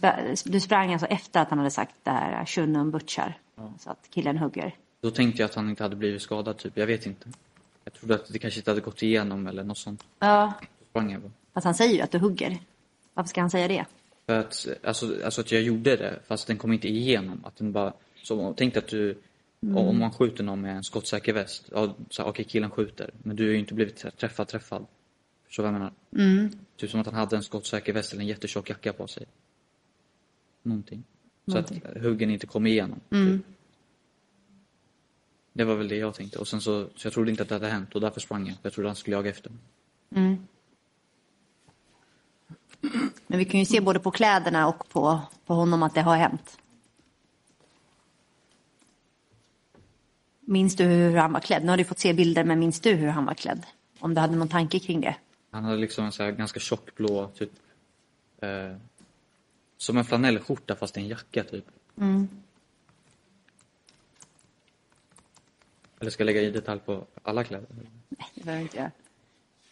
du 0.45 0.61
sprang 0.61 0.93
alltså 0.93 1.07
efter 1.07 1.41
att 1.41 1.51
han 1.51 1.59
hade 1.59 1.71
sagt 1.71 1.95
det 2.03 2.11
här, 2.11 2.47
shunnum 2.47 2.91
butchar. 2.91 3.39
Så 3.79 3.91
att 3.91 4.11
killen 4.11 4.39
hugger. 4.39 4.77
Då 5.01 5.11
tänkte 5.11 5.43
jag 5.43 5.49
att 5.49 5.55
han 5.55 5.71
inte 5.71 5.83
hade 5.83 5.97
blivit 5.97 6.23
skadad, 6.23 6.57
typ. 6.57 6.77
Jag 6.77 6.87
vet 6.87 7.07
inte. 7.07 7.29
Jag 7.85 7.95
trodde 7.95 8.15
att 8.15 8.33
det 8.33 8.39
kanske 8.39 8.61
inte 8.61 8.71
hade 8.71 8.81
gått 8.81 9.03
igenom 9.03 9.47
eller 9.47 9.65
något 9.65 9.79
sånt. 9.79 10.05
Ja. 10.19 10.53
Så 10.61 10.85
sprang 10.91 11.13
jag 11.13 11.21
bara. 11.21 11.31
Fast 11.55 11.65
han 11.65 11.75
säger 11.75 11.95
ju 11.95 12.01
att 12.01 12.11
du 12.11 12.19
hugger. 12.19 12.59
Varför 13.15 13.29
ska 13.29 13.41
han 13.41 13.51
säga 13.51 13.69
det? 13.69 13.85
För 14.27 14.39
att, 14.39 14.67
alltså, 14.85 15.15
alltså 15.25 15.41
att 15.41 15.53
jag 15.53 15.63
gjorde 15.63 15.97
det, 15.97 16.19
fast 16.27 16.47
den 16.47 16.57
kom 16.57 16.73
inte 16.73 16.89
igenom. 16.89 17.45
Att 17.45 17.57
den 17.57 17.73
bara, 17.73 17.93
så 18.23 18.55
tänk 18.57 18.77
att 18.77 18.89
du, 18.89 19.19
om 19.61 19.99
man 19.99 20.13
skjuter 20.13 20.45
någon 20.45 20.61
med 20.61 20.77
en 20.77 20.85
skottsäker 20.85 21.33
väst, 21.33 21.65
ja, 21.73 21.95
okej 22.19 22.45
killen 22.45 22.71
skjuter, 22.71 23.11
men 23.23 23.37
du 23.37 23.45
har 23.45 23.53
ju 23.53 23.59
inte 23.59 23.75
blivit 23.75 24.19
träffad, 24.19 24.49
träffad. 24.49 24.87
Förstår 25.47 25.63
du 25.63 25.71
vad 25.71 25.81
jag 25.81 25.93
menar? 26.13 26.51
Typ 26.77 26.91
som 26.91 27.01
att 27.01 27.07
han 27.07 27.15
hade 27.15 27.37
en 27.37 27.43
skottsäker 27.43 27.93
väst 27.93 28.13
eller 28.13 28.23
en 28.23 28.29
jättetjock 28.29 28.71
jacka 28.71 28.93
på 28.93 29.07
sig. 29.07 29.27
Någonting. 30.65 31.05
Så 31.47 31.59
att 31.59 31.73
huggen 32.03 32.31
inte 32.31 32.47
kom 32.47 32.67
igenom. 32.67 33.01
Typ. 33.11 33.43
Det 35.53 35.65
var 35.65 35.75
väl 35.75 35.89
det 35.89 35.97
jag 35.97 36.15
tänkte. 36.15 36.39
Och 36.39 36.49
sen 36.49 36.61
så, 36.61 36.89
så 36.97 37.07
jag 37.07 37.13
trodde 37.13 37.31
inte 37.31 37.43
att 37.43 37.49
det 37.49 37.55
hade 37.55 37.69
hänt 37.69 37.95
och 37.95 38.01
därför 38.01 38.21
sprang 38.21 38.47
jag. 38.47 38.57
Jag 38.63 38.73
trodde 38.73 38.89
han 38.89 38.97
skulle 38.97 39.17
jaga 39.17 39.31
efter 39.31 39.51
mig. 39.51 39.59
Mm. 40.15 40.47
Men 43.27 43.39
vi 43.39 43.45
kan 43.45 43.61
ju 43.61 43.67
se 43.67 43.81
både 43.81 44.01
på 44.01 44.11
kläderna 44.11 44.69
och 44.69 44.89
på, 44.89 45.21
på 45.47 45.55
honom 45.55 45.83
att 45.83 45.95
det 45.95 46.01
har 46.01 46.17
hänt. 46.17 46.59
Minns 50.41 50.77
du 50.77 50.85
hur 50.85 51.17
han 51.17 51.33
var 51.33 51.41
klädd? 51.41 51.65
Nu 51.65 51.69
har 51.69 51.77
du 51.77 51.85
fått 51.85 51.99
se 51.99 52.13
bilder, 52.13 52.45
men 52.45 52.59
minns 52.59 52.81
du 52.81 52.93
hur 52.95 53.09
han 53.09 53.25
var 53.25 53.35
klädd? 53.35 53.67
Om 53.99 54.15
du 54.15 54.21
hade 54.21 54.37
någon 54.37 54.49
tanke 54.49 54.79
kring 54.79 55.01
det? 55.01 55.17
Han 55.51 55.65
hade 55.65 55.77
liksom 55.77 56.05
en 56.05 56.13
så 56.13 56.31
ganska 56.31 56.61
tjock 56.61 56.95
blå, 56.95 57.31
typ... 57.35 57.51
Eh, 58.41 58.77
som 59.77 59.97
en 59.97 60.05
flanellskjorta 60.05 60.77
fast 60.77 60.97
en 60.97 61.09
jacka, 61.09 61.45
typ. 61.45 61.65
Mm. 61.99 62.29
Eller 66.01 66.11
ska 66.11 66.21
jag 66.21 66.27
lägga 66.27 66.41
i 66.41 66.51
detalj 66.51 66.81
på 66.81 67.07
alla 67.23 67.45
kläder? 67.45 67.67
Nej, 68.09 68.29
det 68.35 68.45
behöver 68.45 68.63
inte 68.63 68.77
jag. 68.77 68.91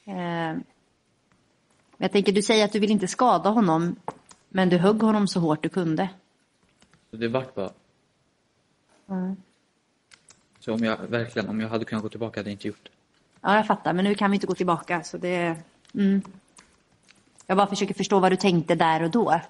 Eh, 0.05 0.57
jag 1.97 2.13
tänker, 2.13 2.33
du 2.33 2.43
säger 2.43 2.65
att 2.65 2.73
du 2.73 2.79
vill 2.79 2.91
inte 2.91 3.09
skada 3.09 3.51
honom, 3.51 3.97
men 4.49 4.69
du 4.69 4.79
högg 4.79 5.03
honom 5.03 5.29
så 5.29 5.41
hårt 5.41 5.63
du 5.63 5.69
kunde. 5.69 6.09
Det 7.11 7.29
vart 7.29 7.55
bara... 7.55 7.71
Mm. 9.09 9.37
Så 10.61 10.75
om 10.75 10.85
jag 10.85 10.97
verkligen, 10.97 11.49
om 11.49 11.61
jag 11.61 11.69
hade 11.69 11.85
kunnat 11.85 12.03
gå 12.03 12.09
tillbaka 12.09 12.41
hade 12.41 12.51
jag 12.51 12.55
inte 12.55 12.69
gjort 12.69 12.85
det. 12.85 12.91
Ja, 13.41 13.57
jag 13.57 13.67
fattar, 13.67 13.93
men 13.93 14.05
nu 14.05 14.15
kan 14.15 14.31
vi 14.31 14.35
inte 14.35 14.47
gå 14.47 14.55
tillbaka, 14.55 15.03
så 15.03 15.19
det... 15.19 15.57
Mm. 15.95 16.23
Jag 17.47 17.57
bara 17.57 17.67
försöker 17.67 17.95
förstå 17.95 18.21
vad 18.21 18.33
du 18.33 18.37
tänkte 18.37 18.75
där 18.75 19.03
och 19.03 19.11
då. 19.11 19.41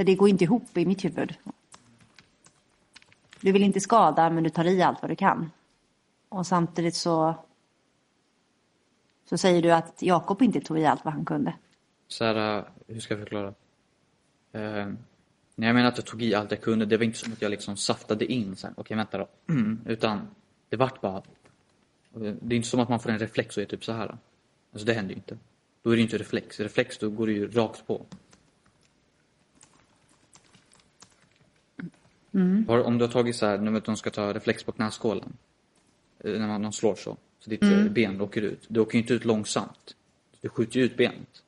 För 0.00 0.04
det 0.04 0.14
går 0.14 0.28
inte 0.28 0.44
ihop 0.44 0.76
i 0.76 0.86
mitt 0.86 1.04
huvud. 1.04 1.34
Du 3.40 3.52
vill 3.52 3.62
inte 3.62 3.80
skada, 3.80 4.30
men 4.30 4.44
du 4.44 4.50
tar 4.50 4.64
i 4.64 4.82
allt 4.82 5.02
vad 5.02 5.10
du 5.10 5.16
kan. 5.16 5.50
Och 6.28 6.46
samtidigt 6.46 6.94
så... 6.94 7.34
Så 9.24 9.38
säger 9.38 9.62
du 9.62 9.70
att 9.70 10.02
Jakob 10.02 10.42
inte 10.42 10.60
tog 10.60 10.78
i 10.78 10.86
allt 10.86 11.04
vad 11.04 11.14
han 11.14 11.24
kunde. 11.24 11.54
Så 12.08 12.24
här, 12.24 12.64
hur 12.86 13.00
ska 13.00 13.14
jag 13.14 13.20
förklara? 13.20 13.46
Eh, 14.52 14.88
när 15.54 15.66
jag 15.66 15.74
menar 15.74 15.88
att 15.88 15.96
jag 15.96 16.06
tog 16.06 16.22
i 16.22 16.34
allt 16.34 16.50
jag 16.50 16.60
kunde, 16.60 16.86
det 16.86 16.96
var 16.96 17.04
inte 17.04 17.18
som 17.18 17.32
att 17.32 17.42
jag 17.42 17.50
liksom 17.50 17.76
saftade 17.76 18.32
in 18.32 18.56
sen. 18.56 18.74
Okej, 18.76 18.96
vänta 18.96 19.18
då. 19.18 19.28
Utan 19.86 20.28
det 20.68 20.76
vart 20.76 21.00
bara... 21.00 21.16
Eh, 21.16 21.22
det 22.40 22.54
är 22.54 22.56
inte 22.56 22.68
som 22.68 22.80
att 22.80 22.88
man 22.88 23.00
får 23.00 23.10
en 23.10 23.18
reflex 23.18 23.56
och 23.56 23.62
är 23.62 23.66
typ 23.66 23.84
så 23.84 23.92
här. 23.92 24.18
Alltså 24.72 24.86
det 24.86 24.92
händer 24.92 25.14
ju 25.14 25.16
inte. 25.16 25.38
Då 25.82 25.90
är 25.90 25.94
det 25.94 26.00
ju 26.00 26.04
inte 26.04 26.18
reflex. 26.18 26.60
Reflex, 26.60 26.98
då 26.98 27.10
går 27.10 27.26
det 27.26 27.32
ju 27.32 27.50
rakt 27.50 27.86
på. 27.86 28.06
Har- 32.68 32.82
Om 32.84 32.98
du 32.98 33.04
har 33.04 33.12
tagit 33.12 33.36
så 33.36 33.46
här, 33.46 33.58
när 33.58 33.80
de 33.80 33.96
ska 33.96 34.10
ta 34.10 34.34
reflex 34.34 34.64
på 34.64 34.72
knäskålen. 34.72 35.32
eh, 36.24 36.32
När 36.32 36.46
man, 36.46 36.62
de 36.62 36.72
slår 36.72 36.94
så. 36.94 37.16
Så 37.40 37.50
ditt 37.50 37.62
eh, 37.62 37.68
ben 37.92 38.20
åker 38.20 38.42
ut. 38.42 38.64
Det 38.68 38.80
åker 38.80 38.94
ju 38.94 39.00
inte 39.00 39.14
ut 39.14 39.24
långsamt. 39.24 39.96
Du 40.40 40.48
skjuter 40.48 40.78
ju 40.80 40.84
ut 40.84 40.96
benet. 40.96 41.42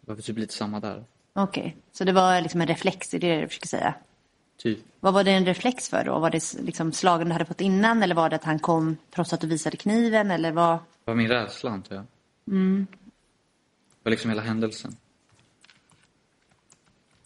Det 0.00 0.12
var 0.12 0.20
typ 0.20 0.38
lite 0.38 0.54
samma 0.54 0.80
där. 0.80 1.04
Okej, 1.32 1.76
så 1.92 2.04
det 2.04 2.12
var 2.12 2.40
liksom 2.40 2.60
en 2.60 2.66
reflex, 2.66 3.14
är 3.14 3.18
det 3.18 3.34
det 3.34 3.40
du 3.40 3.48
försöker 3.48 3.68
säga? 3.68 3.94
Typ. 4.56 4.78
Vad 5.00 5.14
var 5.14 5.24
det 5.24 5.30
en 5.30 5.46
reflex 5.46 5.88
för 5.88 6.04
då? 6.04 6.18
Var 6.18 6.30
det 6.30 6.54
liksom 6.60 6.92
slagen 6.92 7.26
du 7.26 7.32
hade 7.32 7.44
fått 7.44 7.60
innan 7.60 8.02
eller 8.02 8.14
var 8.14 8.30
det 8.30 8.36
att 8.36 8.44
han 8.44 8.58
kom 8.58 8.96
trots 9.10 9.32
att 9.32 9.40
du 9.40 9.46
visade 9.46 9.76
kniven 9.76 10.30
eller 10.30 10.52
vad? 10.52 10.76
Det 10.78 11.10
var 11.10 11.14
min 11.14 11.28
rädsla 11.28 11.70
antar 11.70 11.96
jag. 11.96 12.04
Det 12.44 12.86
var 14.02 14.10
liksom 14.10 14.30
hela 14.30 14.42
händelsen. 14.42 14.96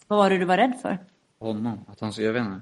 Vad 0.07 0.19
var 0.19 0.29
det 0.29 0.37
du 0.37 0.45
var 0.45 0.57
rädd 0.57 0.73
för? 0.81 0.97
Honom. 1.39 1.79
Att 1.87 1.99
han, 1.99 2.13
jag 2.17 2.33
vet 2.33 2.41
inte. 2.45 2.61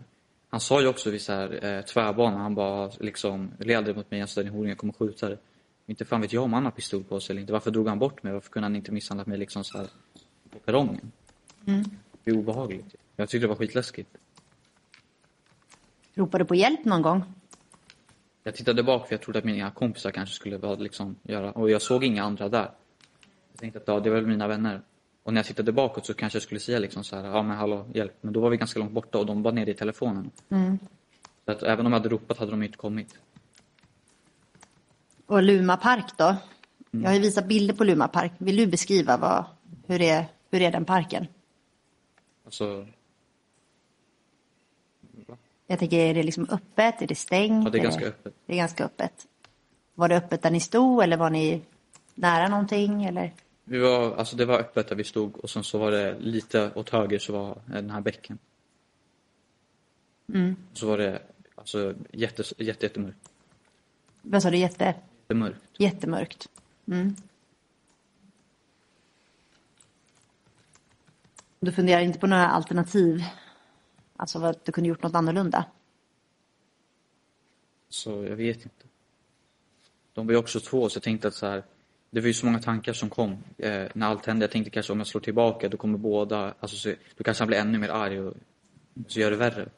Han 0.50 0.60
sa 0.60 0.82
ju 0.82 0.88
också 0.88 1.10
vid 1.10 1.22
så 1.22 1.34
här 1.34 1.66
eh, 1.66 1.82
tvärbana, 1.82 2.38
han 2.38 2.56
bara 2.56 2.92
liksom 3.00 3.52
led 3.60 3.96
mot 3.96 4.12
mig, 4.12 4.22
alltså 4.22 4.44
den 4.44 4.52
horingen 4.52 4.70
jag 4.70 4.78
kommer 4.78 4.94
skjuta 4.94 5.30
dig. 5.30 5.38
Inte 5.86 6.06
fan 6.06 6.22
vet 6.22 6.34
jag 6.34 6.44
om 6.44 6.54
han 6.54 6.64
har 6.66 6.72
pistol 6.72 7.04
på 7.04 7.20
sig 7.20 7.34
eller 7.34 7.42
inte. 7.42 7.54
Varför 7.54 7.72
drog 7.72 7.88
han 7.88 8.00
bort 8.00 8.24
mig? 8.24 8.34
Varför 8.34 8.50
kunde 8.50 8.66
han 8.66 8.76
inte 8.76 8.92
misshandlat 8.92 9.28
mig 9.28 9.38
liksom 9.38 9.64
så 9.64 9.78
här 9.78 9.88
på 10.50 10.60
perrongen? 10.60 11.12
Det 12.24 12.32
är 12.32 12.38
obehagligt. 12.38 12.96
Jag 13.16 13.30
tyckte 13.30 13.44
det 13.44 13.50
var 13.50 13.56
skitläskigt. 13.56 14.18
Ropade 16.14 16.44
du 16.44 16.48
på 16.48 16.56
hjälp 16.56 16.86
någon 16.86 17.02
gång? 17.02 17.24
Jag 18.44 18.56
tittade 18.56 18.84
bak 18.84 19.08
för 19.08 19.14
jag 19.14 19.22
trodde 19.22 19.40
att 19.40 19.46
mina 19.46 19.72
kompisar 19.72 20.12
kanske 20.12 20.36
skulle 20.36 20.76
liksom 20.76 21.16
göra, 21.24 21.52
och 21.52 21.70
jag 21.70 21.82
såg 21.82 22.04
inga 22.04 22.24
andra 22.24 22.50
där. 22.50 22.72
Jag 23.52 23.60
tänkte 23.60 23.80
att 23.80 23.88
ja, 23.88 24.00
det 24.00 24.10
var 24.10 24.18
väl 24.18 24.28
mina 24.28 24.48
vänner. 24.48 24.82
Och 25.26 25.34
när 25.34 25.40
jag 25.40 25.46
tittade 25.46 25.72
bakåt 25.72 26.06
så 26.06 26.14
kanske 26.14 26.36
jag 26.36 26.44
skulle 26.44 26.60
säga 26.60 26.80
liksom 26.80 27.04
så 27.04 27.16
här, 27.16 27.24
ja 27.26 27.44
men 27.44 27.58
hallå, 27.58 27.86
hjälp. 27.94 28.14
Men 28.22 28.34
då 28.34 28.40
var 28.40 28.50
vi 28.50 28.58
ganska 28.58 28.80
långt 28.80 28.92
borta 28.92 29.18
och 29.18 29.26
de 29.26 29.44
var 29.44 29.52
nere 29.52 29.72
i 29.72 29.74
telefonen. 29.74 30.32
Så 31.46 31.52
att 31.52 31.64
även 31.64 31.86
om 31.86 31.92
jag 31.92 32.00
hade 32.00 32.10
ropat 32.10 32.38
hade 32.38 32.52
de 32.52 32.64
inte 32.64 32.78
kommit. 32.78 33.20
Och 35.26 35.44
Luma 35.44 35.78
park 35.78 36.06
då? 36.18 36.36
Jag 36.92 37.10
har 37.10 37.14
ju 37.14 37.20
visat 37.20 37.46
bilder 37.46 37.76
på 37.76 37.84
Luma 37.84 38.08
park. 38.08 38.32
Vill 38.38 38.56
du 38.56 38.68
beskriva 38.68 39.18
vad, 39.18 39.46
hur, 39.88 40.02
är, 40.02 40.26
hur 40.52 40.62
är 40.62 40.72
den 40.72 40.86
parken? 40.86 41.28
Alltså, 42.46 42.88
Jag 45.68 45.80
tänker, 45.80 45.98
är 45.98 46.14
det 46.14 46.24
liksom 46.24 46.48
öppet? 46.50 47.02
Är 47.02 47.08
det 47.08 47.16
stängt? 47.16 47.64
ja, 47.66 47.70
det 47.70 47.78
är 47.78 47.84
ganska 47.84 48.06
öppet. 48.06 48.34
Det 48.46 48.54
är 48.54 48.58
ganska 48.58 48.86
öppet. 48.86 49.28
Var 49.96 50.10
det 50.10 50.18
öppet 50.18 50.42
där 50.42 50.52
ni 50.52 50.60
stod 50.60 51.04
eller 51.04 51.18
var 51.18 51.30
ni 51.30 51.62
nära 52.16 52.48
någonting? 52.48 53.06
Eller? 53.06 53.32
Vi 53.68 53.80
var, 53.80 54.16
alltså 54.16 54.36
det 54.36 54.46
var 54.46 54.60
öppet 54.60 54.88
där 54.88 54.96
vi 54.96 55.04
stod 55.04 55.38
och 55.38 55.50
sen 55.50 55.64
så 55.64 55.78
var 55.78 55.92
det 55.92 56.20
lite 56.20 56.72
åt 56.76 56.90
höger 56.90 57.20
så 57.20 57.34
var 57.34 57.62
den 57.66 57.90
här 57.90 58.02
bäcken. 58.02 58.38
Så 60.74 60.88
var 60.88 60.98
det 60.98 61.22
alltså 61.56 61.94
jätte, 62.12 62.44
jätte, 62.58 62.86
jättemörkt. 62.86 63.30
Vad 64.22 64.42
sa 64.42 64.50
du? 64.52 64.58
Jätte, 64.58 64.96
Jättemörkt. 65.28 65.62
jättemörkt. 65.78 66.50
Mm. 66.88 67.16
Du 71.60 71.72
funderar 71.72 72.02
inte 72.02 72.20
på 72.20 72.28
några 72.28 72.48
alternativ? 72.48 73.24
Alltså 74.16 74.40
vad 74.40 74.60
du 74.64 74.72
kunde 74.72 74.88
gjort 74.90 75.04
något 75.04 75.16
annorlunda? 75.16 75.66
Så 77.90 78.10
jag 78.24 78.36
vet 78.36 78.58
inte. 78.64 78.86
De 80.14 80.26
var 80.28 80.34
ju 80.34 80.38
också 80.40 80.60
två 80.60 80.90
så 80.90 80.98
jag 80.98 81.04
tänkte 81.04 81.28
att 81.28 81.34
så 81.34 81.46
här, 81.46 81.64
det 82.10 82.22
var 82.22 82.28
ju 82.28 82.34
så 82.34 82.46
många 82.46 82.60
tankar 82.60 82.94
som 82.94 83.10
kom 83.10 83.38
eh, 83.58 83.84
när 83.94 84.08
allt 84.08 84.26
hände. 84.26 84.44
Jag 84.44 84.52
tänkte 84.52 84.72
kanske 84.72 84.94
om 84.94 85.00
jag 85.00 85.08
slår 85.08 85.22
tillbaka 85.22 85.70
då 85.70 85.78
kommer 85.78 85.98
båda, 85.98 86.54
alltså 86.60 86.78
så, 86.78 86.94
då 87.18 87.24
kanske 87.24 87.42
han 87.42 87.48
blir 87.48 87.58
ännu 87.58 87.78
mer 87.78 87.90
arg 87.90 88.20
och 88.22 88.34
så 89.08 89.20
gör 89.20 89.32
det 89.32 89.38
värre. 89.38 89.70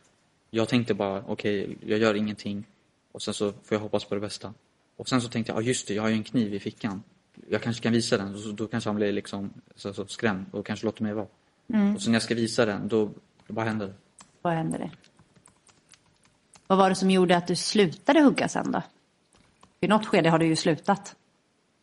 Jag 0.49 0.69
tänkte 0.69 0.93
bara, 0.93 1.23
okej, 1.27 1.77
jag 1.85 1.99
gör 1.99 2.13
ingenting 2.13 2.65
och 3.11 3.21
sen 3.21 3.33
så 3.33 3.51
får 3.51 3.75
jag 3.75 3.79
hoppas 3.79 4.05
på 4.05 4.15
det 4.15 4.21
bästa. 4.21 4.53
Och 4.95 5.09
sen 5.09 5.21
så 5.21 5.29
tänkte 5.29 5.51
jag, 5.51 5.61
ja 5.61 5.67
just 5.67 5.87
det, 5.87 5.93
jag 5.93 6.03
har 6.03 6.09
ju 6.09 6.15
en 6.15 6.23
kniv 6.23 6.53
i 6.53 6.59
fickan. 6.59 7.03
Jag 7.49 7.61
kanske 7.61 7.83
kan 7.83 7.93
visa 7.93 8.17
den, 8.17 8.37
så, 8.37 8.51
då 8.51 8.67
kanske 8.67 8.89
han 8.89 8.95
blir 8.95 9.11
liksom 9.11 9.53
så, 9.75 9.93
så 9.93 10.07
skrämd 10.07 10.45
och 10.51 10.65
kanske 10.65 10.85
låter 10.85 11.03
mig 11.03 11.13
vara. 11.13 11.27
Och 11.95 12.01
så 12.01 12.09
när 12.09 12.15
jag 12.15 12.23
ska 12.23 12.35
visa 12.35 12.65
den, 12.65 12.87
då, 12.87 13.11
då 13.47 13.53
bara 13.53 13.65
händer 13.65 13.87
det. 13.87 13.93
Vad 14.41 14.53
hände 14.53 14.77
det? 14.77 14.91
Vad 16.67 16.77
var 16.77 16.89
det 16.89 16.95
som 16.95 17.11
gjorde 17.11 17.37
att 17.37 17.47
du 17.47 17.55
slutade 17.55 18.21
hugga 18.21 18.47
sen 18.47 18.71
då? 18.71 18.81
I 19.79 19.87
något 19.87 20.05
skede 20.05 20.29
har 20.29 20.39
du 20.39 20.45
ju 20.45 20.55
slutat. 20.55 21.15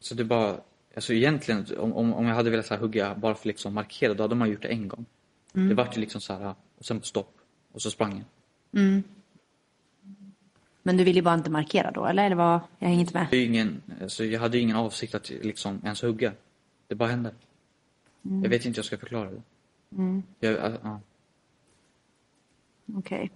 Så 0.04 0.14
det 0.14 0.24
bara, 0.24 0.60
alltså 0.94 1.12
egentligen 1.12 1.66
om, 1.78 1.92
om, 1.92 2.14
om 2.14 2.26
jag 2.26 2.34
hade 2.34 2.50
velat 2.50 2.66
så 2.66 2.76
hugga 2.76 3.14
bara 3.14 3.34
för 3.34 3.48
liksom 3.48 3.74
markera, 3.74 4.14
då 4.14 4.24
hade 4.24 4.34
man 4.34 4.50
gjort 4.50 4.62
det 4.62 4.68
en 4.68 4.88
gång. 4.88 5.04
Det 5.52 5.74
vart 5.74 5.96
ju 5.96 6.00
liksom 6.00 6.20
så 6.20 6.32
här, 6.32 6.54
och 6.78 6.84
sen 6.84 7.00
på 7.00 7.06
stopp. 7.06 7.36
Och 7.72 7.82
så 7.82 7.90
sprang 7.90 8.12
jag. 8.12 8.24
Men 10.82 10.96
du 10.96 11.04
ville 11.04 11.18
ju 11.18 11.22
bara 11.22 11.34
inte 11.34 11.50
markera 11.50 11.90
då, 11.90 12.06
eller? 12.06 12.26
eller 12.26 12.36
vad? 12.36 12.60
Jag 12.78 12.88
hänger 12.88 13.00
inte 13.00 13.14
med. 13.14 13.26
Det 13.30 13.36
är 13.36 13.46
ingen, 13.46 13.82
alltså 14.02 14.24
jag 14.24 14.40
hade 14.40 14.58
ingen 14.58 14.76
avsikt 14.76 15.14
att 15.14 15.30
liksom 15.30 15.80
ens 15.84 16.02
hugga. 16.02 16.32
Det 16.88 16.94
bara 16.94 17.08
hände. 17.08 17.34
Jag 18.22 18.48
vet 18.48 18.64
inte 18.64 18.68
hur 18.68 18.76
jag 18.76 18.84
ska 18.84 18.96
förklara 18.98 19.30
det. 19.30 19.42
Jag, 20.40 20.52
äh, 20.54 20.76
ja. 20.82 21.00
Okej. 22.94 23.30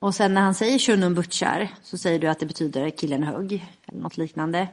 Och 0.00 0.14
sen 0.14 0.34
när 0.34 0.40
han 0.40 0.54
säger 0.54 0.78
Shunun 0.78 1.14
Butchar 1.14 1.68
så 1.82 1.98
säger 1.98 2.18
du 2.18 2.26
att 2.26 2.38
det 2.38 2.46
betyder 2.46 2.90
killen 2.90 3.22
högg 3.22 3.66
eller 3.86 4.00
något 4.00 4.16
liknande. 4.16 4.68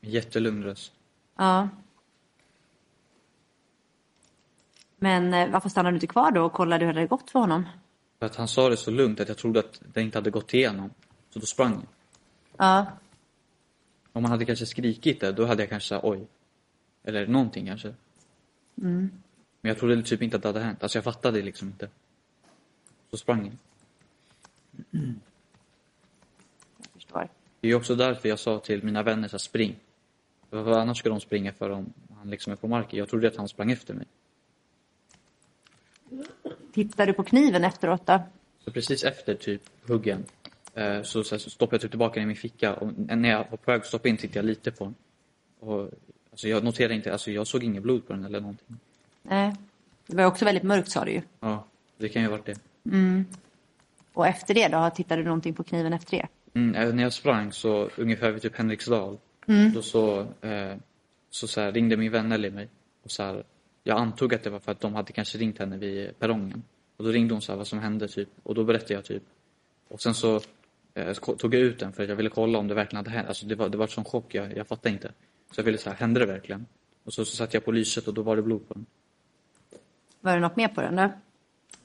Jättelugn 0.00 0.62
röst. 0.62 0.92
Ja. 1.36 1.68
Men 4.96 5.34
eh, 5.34 5.50
varför 5.50 5.68
stannade 5.68 5.92
du 5.92 5.96
inte 5.96 6.06
kvar 6.06 6.30
då 6.30 6.44
och 6.44 6.52
kollade 6.52 6.84
hur 6.84 6.92
det 6.92 6.98
hade 6.98 7.08
gått 7.08 7.30
för 7.30 7.38
honom? 7.38 7.66
För 8.18 8.26
att 8.26 8.36
han 8.36 8.48
sa 8.48 8.68
det 8.68 8.76
så 8.76 8.90
lugnt 8.90 9.20
att 9.20 9.28
jag 9.28 9.36
trodde 9.36 9.60
att 9.60 9.82
det 9.94 10.02
inte 10.02 10.18
hade 10.18 10.30
gått 10.30 10.54
igenom. 10.54 10.90
Så 11.30 11.38
då 11.38 11.46
sprang 11.46 11.72
jag. 11.72 11.86
Ja. 12.56 12.86
Om 14.12 14.22
man 14.22 14.30
hade 14.30 14.44
kanske 14.44 14.66
skrikit 14.66 15.20
det, 15.20 15.32
då 15.32 15.46
hade 15.46 15.62
jag 15.62 15.70
kanske 15.70 15.88
sagt 15.88 16.04
oj. 16.04 16.26
Eller 17.04 17.26
någonting 17.26 17.66
kanske. 17.66 17.94
Men 18.74 19.10
jag 19.60 19.78
trodde 19.78 20.02
typ 20.02 20.22
inte 20.22 20.36
att 20.36 20.42
det 20.42 20.48
hade 20.48 20.60
hänt. 20.60 20.82
Alltså 20.82 20.98
jag 20.98 21.04
fattade 21.04 21.42
liksom 21.42 21.68
inte. 21.68 21.88
Så 23.10 23.16
sprang 23.16 23.44
jag. 23.44 23.56
Jag 24.90 25.14
förstår. 26.94 27.28
Det 27.60 27.68
är 27.68 27.74
också 27.74 27.94
därför 27.94 28.28
jag 28.28 28.38
sa 28.38 28.58
till 28.58 28.84
mina 28.84 29.02
vänner 29.02 29.28
så 29.28 29.32
här, 29.32 29.38
spring. 29.38 29.76
För 30.50 30.72
annars 30.72 30.98
ska 30.98 31.08
de 31.08 31.20
springa 31.20 31.52
för 31.52 31.70
om 31.70 31.92
han 32.18 32.30
liksom 32.30 32.52
är 32.52 32.56
på 32.56 32.68
marken? 32.68 32.98
Jag 32.98 33.08
trodde 33.08 33.28
att 33.28 33.36
han 33.36 33.48
sprang 33.48 33.70
efter 33.70 33.94
mig. 33.94 34.06
Tittar 36.72 37.06
du 37.06 37.12
på 37.12 37.24
kniven 37.24 37.64
efteråt 37.64 38.06
då? 38.06 38.22
Så 38.64 38.70
precis 38.70 39.04
efter 39.04 39.34
typ 39.34 39.62
huggen 39.86 40.24
eh, 40.74 41.02
så, 41.02 41.24
så, 41.24 41.38
så 41.38 41.50
stoppade 41.50 41.74
jag 41.74 41.80
typ 41.80 41.90
tillbaka 41.90 42.14
den 42.14 42.22
i 42.22 42.26
min 42.26 42.36
ficka 42.36 42.74
och 42.74 42.92
när 42.98 43.28
jag 43.28 43.46
var 43.50 43.56
på 43.56 43.70
väg 43.70 43.80
att 43.80 43.86
stoppa 43.86 44.08
in 44.08 44.16
tittade 44.16 44.38
jag 44.38 44.44
lite 44.44 44.70
på 44.70 44.84
den. 44.84 44.94
Och, 45.60 45.90
alltså 46.30 46.48
jag 46.48 46.64
noterade 46.64 46.94
inte, 46.94 47.12
alltså 47.12 47.30
jag 47.30 47.46
såg 47.46 47.64
inget 47.64 47.82
blod 47.82 48.06
på 48.06 48.12
den 48.12 48.24
eller 48.24 48.40
någonting. 48.40 48.76
Nej. 49.22 49.54
Det 50.06 50.16
var 50.16 50.24
också 50.24 50.44
väldigt 50.44 50.62
mörkt 50.62 50.90
sa 50.90 51.04
du 51.04 51.10
ju. 51.10 51.22
Ja, 51.40 51.64
det 51.96 52.08
kan 52.08 52.22
ju 52.22 52.28
ha 52.28 52.36
varit 52.36 52.46
det. 52.46 52.58
Och 54.18 54.26
efter 54.26 54.54
det 54.54 54.68
då, 54.68 54.90
tittade 54.94 55.22
du 55.22 55.24
någonting 55.24 55.54
på 55.54 55.64
kniven 55.64 55.92
efter 55.92 56.16
det? 56.16 56.28
Mm, 56.54 56.74
eh, 56.74 56.94
när 56.94 57.02
jag 57.02 57.12
sprang 57.12 57.52
så 57.52 57.90
ungefär 57.96 58.30
vid 58.30 58.42
typ 58.42 58.56
Henriksdal. 58.56 59.18
Då 59.74 59.82
så, 59.82 60.20
eh, 60.20 60.76
så, 61.30 61.48
så 61.48 61.60
här, 61.60 61.72
ringde 61.72 61.96
min 61.96 62.12
vän 62.12 62.28
Nelly 62.28 62.50
mig. 62.50 62.68
Och 63.02 63.10
så 63.10 63.22
här, 63.22 63.44
jag 63.84 63.98
antog 63.98 64.34
att 64.34 64.42
det 64.42 64.50
var 64.50 64.58
för 64.58 64.72
att 64.72 64.80
de 64.80 64.94
hade 64.94 65.12
kanske 65.12 65.38
ringt 65.38 65.58
henne 65.58 65.76
vid 65.76 66.18
perrongen. 66.18 66.62
Och 66.96 67.04
då 67.04 67.10
ringde 67.10 67.34
hon 67.34 67.42
så 67.42 67.52
här 67.52 67.56
vad 67.56 67.66
som 67.66 67.78
hände 67.78 68.08
typ. 68.08 68.28
Och 68.42 68.54
då 68.54 68.64
berättade 68.64 68.94
jag 68.94 69.04
typ. 69.04 69.22
Och 69.88 70.02
sen 70.02 70.14
så 70.14 70.40
eh, 70.94 71.12
tog 71.12 71.54
jag 71.54 71.62
ut 71.62 71.78
den 71.78 71.92
för 71.92 72.02
att 72.02 72.08
jag 72.08 72.16
ville 72.16 72.30
kolla 72.30 72.58
om 72.58 72.68
det 72.68 72.74
verkligen 72.74 73.04
hade 73.04 73.16
hänt. 73.16 73.28
Alltså 73.28 73.46
det 73.46 73.54
var, 73.54 73.68
det 73.68 73.76
var 73.76 73.84
en 73.86 73.90
sån 73.90 74.04
chock, 74.04 74.34
jag, 74.34 74.56
jag 74.56 74.66
fattade 74.66 74.92
inte. 74.92 75.12
Så 75.52 75.60
jag 75.60 75.64
ville 75.64 75.78
så 75.78 75.90
här, 75.90 75.96
hände 75.96 76.20
det 76.20 76.26
verkligen? 76.26 76.66
Och 77.04 77.12
så, 77.12 77.24
så 77.24 77.36
satte 77.36 77.56
jag 77.56 77.64
på 77.64 77.72
lyset 77.72 78.08
och 78.08 78.14
då 78.14 78.22
var 78.22 78.36
det 78.36 78.42
blod 78.42 78.68
på 78.68 78.74
den. 78.74 78.86
Var 80.20 80.34
det 80.34 80.40
något 80.40 80.56
mer 80.56 80.68
på 80.68 80.80
den 80.80 80.96
då? 80.96 81.12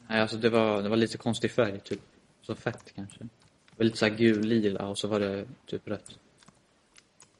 Nej, 0.07 0.21
alltså 0.21 0.37
det 0.37 0.49
var, 0.49 0.81
det 0.81 0.89
var 0.89 0.97
lite 0.97 1.17
konstig 1.17 1.51
färg 1.51 1.79
typ. 1.79 2.01
Så 2.43 2.55
fett 2.55 2.93
kanske. 2.95 3.19
Det 3.19 3.29
var 3.77 3.85
lite 3.85 3.97
så 3.97 4.05
här 4.05 4.15
gul, 4.15 4.41
lila 4.41 4.87
och 4.87 4.97
så 4.97 5.07
var 5.07 5.19
det 5.19 5.47
typ 5.65 5.87
rött. 5.87 6.19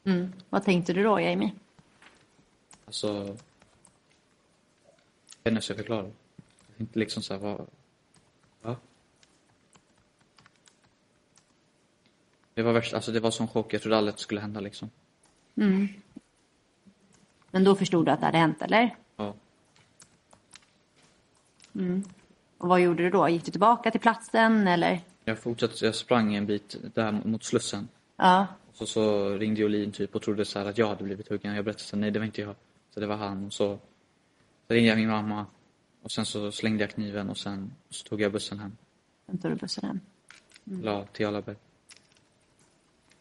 Mm. 0.04 0.34
Vad 0.50 0.64
tänkte 0.64 0.94
du 0.94 1.04
då, 1.04 1.20
Jamie? 1.20 1.52
Alltså... 2.86 3.08
Jag 5.44 5.44
vet 5.44 5.46
inte 5.46 5.50
hur 5.50 5.56
jag 5.56 5.64
ska 5.64 5.76
förklara. 5.76 6.06
Jag 6.68 6.78
tänkte 6.78 7.00
liksom 7.00 7.24
så 7.24 7.34
här, 7.34 7.42
vad... 7.42 7.68
Va? 8.62 8.78
Det 12.54 12.64
var 12.64 12.74
värst, 12.74 12.94
alltså 12.94 13.12
det 13.12 13.20
var 13.20 13.32
sån 13.32 13.48
chock. 13.48 13.74
Jag 13.74 13.82
trodde 13.82 13.98
aldrig 13.98 14.12
att 14.12 14.18
det 14.18 14.24
skulle 14.24 14.42
hända 14.42 14.60
liksom. 14.60 14.90
Men 17.52 17.64
då 17.64 17.76
förstod 17.76 18.06
du 18.06 18.12
att 18.12 18.20
det 18.20 18.26
hade 18.26 18.38
hänt, 18.38 18.62
eller? 18.62 18.96
Ja. 19.16 19.36
Och 22.64 22.70
vad 22.70 22.82
gjorde 22.82 23.04
du 23.04 23.10
då? 23.10 23.30
Gick 23.30 23.46
du 23.46 23.52
tillbaka 23.52 23.92
till 23.92 24.00
platsen, 24.00 24.68
eller? 24.68 25.02
Jag 25.26 25.40
fortsatte, 25.40 25.86
jag 25.86 25.96
sprang 25.96 26.36
en 26.36 26.46
bit 26.46 26.76
där 26.94 27.12
mot 27.12 27.44
Slussen. 27.44 27.88
Ja. 28.16 28.48
Och 28.68 28.76
så, 28.76 28.86
så 28.86 29.30
ringde 29.38 29.62
Jolin 29.62 29.92
typ 29.92 30.16
och 30.16 30.22
trodde 30.22 30.46
så 30.46 30.60
här 30.60 30.66
att 30.66 30.78
jag 30.78 30.88
hade 30.88 31.04
blivit 31.04 31.30
huggen. 31.30 31.56
Jag 31.56 31.66
berättade 31.66 31.84
så 31.84 31.96
här, 31.96 32.02
nej 32.02 32.12
det 32.12 32.20
var 32.20 32.26
inte 32.26 32.42
jag. 32.42 32.56
Så 32.94 33.00
det 33.00 33.08
var 33.08 33.16
han. 33.16 33.46
Och 33.46 33.54
så, 33.54 33.80
så 34.68 34.74
ringde 34.74 34.90
jag 34.90 34.98
min 34.98 35.10
mamma. 35.10 35.46
Och 36.02 36.12
sen 36.12 36.26
så 36.26 36.52
slängde 36.52 36.84
jag 36.84 36.92
kniven 36.92 37.30
och 37.30 37.38
sen 37.38 37.74
så 37.90 38.08
tog 38.08 38.22
jag 38.22 38.32
bussen 38.32 38.60
hem. 38.60 38.78
Sen 39.26 39.38
tog 39.38 39.52
du 39.52 39.56
bussen 39.56 39.84
hem. 39.86 40.00
La 40.84 41.06
till 41.06 41.24
Jarlaberg. 41.24 41.56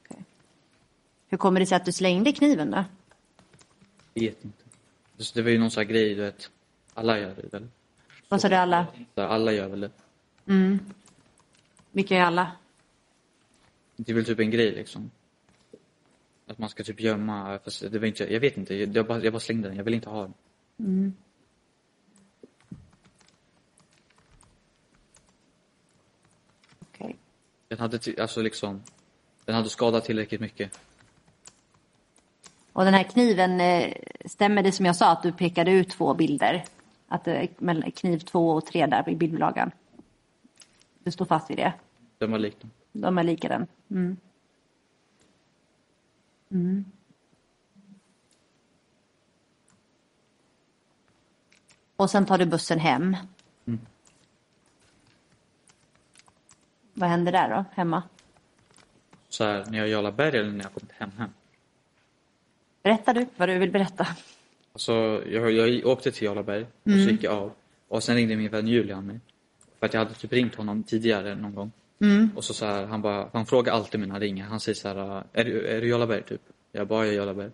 Okej. 0.04 0.25
Hur 1.28 1.38
kommer 1.38 1.61
det 1.61 1.66
sig 1.66 1.76
att 1.76 1.84
du 1.84 1.92
slängde 1.92 2.32
kniven 2.32 2.70
då? 2.70 2.84
Jag 4.14 4.22
vet 4.22 4.44
inte. 4.44 4.64
Det 5.34 5.42
var 5.42 5.50
ju 5.50 5.58
någon 5.58 5.70
sån 5.70 5.80
här 5.80 5.88
grej, 5.88 6.14
du 6.14 6.22
vet. 6.22 6.50
Alla 6.94 7.18
gör 7.18 7.34
det 7.34 7.52
väl? 7.52 7.68
Vad 8.33 8.41
sa 8.41 8.49
du 8.49 8.57
alla? 8.57 8.87
Alla 9.15 9.53
gör 9.53 9.69
väl 9.69 9.81
det. 9.81 9.91
Vilka 11.91 12.17
är 12.17 12.23
alla? 12.23 12.53
Det 13.97 14.12
är 14.12 14.17
väl 14.17 14.25
typ 14.25 14.39
en 14.39 14.51
grej 14.51 14.71
liksom. 14.71 15.11
Att 16.47 16.59
man 16.59 16.69
ska 16.69 16.85
typ 16.85 17.01
gömma, 17.01 17.59
fast 17.65 17.93
det 17.93 17.99
var 17.99 18.07
inte, 18.07 18.33
jag 18.33 18.41
vet 18.41 18.57
inte, 18.57 18.75
jag 18.75 19.07
bara, 19.07 19.25
jag 19.25 19.33
bara 19.33 19.41
slängde 19.41 19.69
den, 19.69 19.77
jag 19.77 19.85
vill 19.85 19.95
inte 19.95 20.09
ha 20.09 20.23
den. 20.23 20.35
Okej. 26.81 27.17
Den 27.69 27.79
hade 27.79 27.99
alltså 28.21 28.43
liksom, 28.43 28.83
den 29.45 29.55
hade 29.55 29.69
skadat 29.69 30.05
tillräckligt 30.05 30.41
mycket. 30.41 30.81
Och 32.73 32.85
den 32.85 32.95
här 32.95 33.05
kniven, 33.05 33.61
eh, 33.61 33.95
stämmer 34.25 34.62
det 34.62 34.73
som 34.73 34.87
jag 34.87 34.97
sa 34.97 35.12
att 35.12 35.23
du 35.23 35.33
pekade 35.33 35.71
ut 35.71 35.90
två 35.90 36.14
bilder? 36.14 36.64
Att 37.12 37.25
det 37.25 37.37
är 37.37 37.48
mellan 37.59 37.90
kniv 37.90 38.18
två 38.18 38.51
och 38.51 38.66
tre 38.66 38.87
där 38.87 39.09
i 39.09 39.16
bildbilagan? 39.16 39.70
Du 40.98 41.11
står 41.11 41.25
fast 41.25 41.51
vid 41.51 41.57
det? 41.57 41.72
Den 42.18 42.33
var 42.33 42.38
lik 42.38 42.57
den. 42.61 42.70
De 42.92 43.18
är 43.18 43.25
lika 43.25 43.48
den? 43.48 43.66
Mm. 43.90 44.16
Mm. 46.51 46.85
Och 51.96 52.11
sen 52.11 52.27
tar 52.27 52.38
du 52.38 52.46
bussen 52.46 52.79
hem. 52.79 53.16
Vad 56.94 57.09
händer 57.09 57.33
där 57.33 57.48
då, 57.48 57.64
hemma? 57.75 58.03
Så 59.29 59.44
här, 59.44 59.64
när 59.68 59.79
jag 59.79 59.87
är 59.87 59.90
i 59.90 59.92
Jarlaberg 59.92 60.38
eller 60.38 60.51
när 60.51 60.64
jag 60.64 60.75
kommit 60.75 60.92
hem 60.92 61.11
hem. 61.18 61.31
Berätta 62.83 63.12
du 63.12 63.27
vad 63.37 63.48
du 63.48 63.59
vill 63.59 63.70
berätta. 63.70 64.07
Alltså, 64.72 65.22
jag, 65.26 65.52
jag 65.52 65.87
åkte 65.87 66.11
till 66.11 66.26
Jarlaberg 66.26 66.62
och 66.62 66.90
så 66.90 67.11
gick 67.11 67.22
jag 67.22 67.32
av. 67.32 67.52
Och 67.88 68.02
sen 68.02 68.16
ringde 68.16 68.37
min 68.37 68.50
vän 68.50 68.66
Julian 68.68 69.06
mig. 69.06 69.20
För 69.78 69.87
att 69.87 69.94
jag 69.94 70.00
hade 70.00 70.14
typ 70.14 70.32
ringt 70.32 70.54
honom 70.54 70.82
tidigare 70.82 71.35
någon 71.35 71.54
gång. 71.54 71.72
Och 72.37 72.44
så, 72.44 72.54
så 72.54 72.66
här, 72.66 72.87
han 72.87 73.02
bara, 73.02 73.28
han 73.32 73.46
frågar 73.46 73.72
alltid 73.72 74.00
när 74.00 74.08
han 74.08 74.20
ringer. 74.20 74.44
Han 74.44 74.61
säger 74.61 74.76
så 74.76 74.88
här, 74.88 75.24
är 75.32 75.44
du, 75.44 75.66
är 75.66 75.80
du 75.80 75.88
Jarlaberg 75.88 76.22
typ? 76.22 76.40
Jag 76.72 76.87
bara, 76.88 77.04
jag 77.04 77.14
är 77.14 77.18
Jarlaberg. 77.18 77.50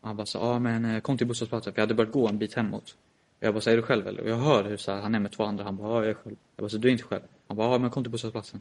Och 0.00 0.08
han 0.08 0.16
bara 0.16 0.26
så 0.26 0.38
ja 0.38 0.58
men 0.58 0.84
eh, 0.84 1.00
kom 1.00 1.18
till 1.18 1.26
busshållplatsen. 1.26 1.72
För 1.72 1.80
jag 1.80 1.82
hade 1.82 1.94
börjat 1.94 2.12
gå 2.12 2.28
en 2.28 2.38
bit 2.38 2.54
hemåt. 2.54 2.96
Och 3.38 3.46
jag 3.46 3.54
bara, 3.54 3.60
så 3.60 3.70
är 3.70 3.76
du 3.76 3.82
själv 3.82 4.06
eller? 4.08 4.22
Och 4.22 4.28
jag 4.28 4.36
hör 4.36 4.64
hur 4.64 4.76
så 4.76 4.92
här, 4.92 5.00
han 5.00 5.14
är 5.14 5.18
med 5.18 5.32
två 5.32 5.44
andra. 5.44 5.64
Han 5.64 5.76
bara, 5.76 5.88
ja 5.88 6.00
jag 6.00 6.10
är 6.10 6.14
själv. 6.14 6.36
Jag 6.56 6.62
bara, 6.62 6.68
så 6.68 6.78
du 6.78 6.88
är 6.88 6.92
inte 6.92 7.04
själv? 7.04 7.22
Han 7.48 7.56
bara, 7.56 7.72
ja 7.72 7.78
men 7.78 7.90
kom 7.90 8.04
till 8.04 8.12
busshållplatsen. 8.12 8.60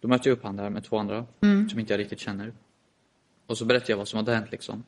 Då 0.00 0.08
mötte 0.08 0.28
jag 0.28 0.36
upp 0.36 0.44
han 0.44 0.56
där 0.56 0.70
med 0.70 0.84
två 0.84 0.98
andra. 0.98 1.26
Som 1.70 1.78
inte 1.78 1.92
jag 1.92 1.98
riktigt 2.00 2.20
känner. 2.20 2.52
Och 3.46 3.58
så 3.58 3.64
berättade 3.64 3.92
jag 3.92 3.96
vad 3.96 4.08
som 4.08 4.16
hade 4.16 4.34
hänt 4.34 4.50
liksom. 4.52 4.84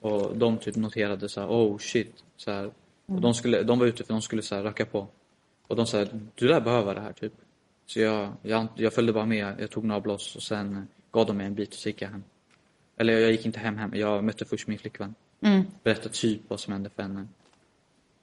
Och 0.00 0.36
de 0.36 0.58
typ 0.58 0.76
noterade 0.76 1.28
så 1.28 1.40
här, 1.40 1.48
oh 1.48 1.78
shit. 1.78 2.24
Så 2.36 2.50
här. 2.50 2.70
Och 3.06 3.20
de, 3.20 3.34
skulle, 3.34 3.62
de 3.62 3.78
var 3.78 3.86
ute 3.86 4.04
för 4.04 4.12
de 4.12 4.22
skulle 4.22 4.42
så 4.42 4.54
här 4.54 4.62
racka 4.62 4.86
på. 4.86 5.06
Och 5.66 5.76
de 5.76 5.86
sa, 5.86 6.06
du 6.34 6.48
lär 6.48 6.60
behöva 6.60 6.94
det 6.94 7.00
här 7.00 7.12
typ. 7.12 7.32
Så 7.86 8.00
jag, 8.00 8.32
jag, 8.42 8.66
jag 8.74 8.92
följde 8.92 9.12
bara 9.12 9.26
med, 9.26 9.54
jag 9.58 9.70
tog 9.70 9.84
några 9.84 10.00
blås 10.00 10.36
och 10.36 10.42
sen 10.42 10.88
gav 11.10 11.26
de 11.26 11.36
mig 11.36 11.46
en 11.46 11.54
bit 11.54 11.68
och 11.68 11.78
så 11.78 11.88
gick 11.88 12.02
jag 12.02 12.08
hem. 12.08 12.24
Eller 12.96 13.18
jag 13.18 13.30
gick 13.30 13.46
inte 13.46 13.58
hem 13.58 13.76
hem, 13.76 13.90
jag 13.94 14.24
mötte 14.24 14.44
först 14.44 14.66
min 14.66 14.78
flickvän. 14.78 15.14
Berättade 15.82 16.08
typ 16.08 16.40
vad 16.48 16.60
som 16.60 16.72
hände 16.72 16.90
för 16.90 17.02
henne. 17.02 17.26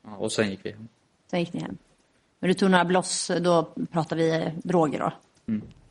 Ja, 0.04 0.16
och 0.16 0.32
sen 0.32 0.50
gick 0.50 0.66
vi 0.66 0.72
hem. 0.72 0.88
Sen 1.28 1.40
gick 1.40 1.54
ni 1.54 1.60
hem. 1.60 1.78
Men 2.40 2.48
du 2.48 2.54
tog 2.54 2.72
några 2.72 2.86
bloss, 2.86 3.32
då 3.42 3.74
pratar 3.92 4.16
vi 4.16 4.52
droger 4.64 5.00
då? 5.00 5.14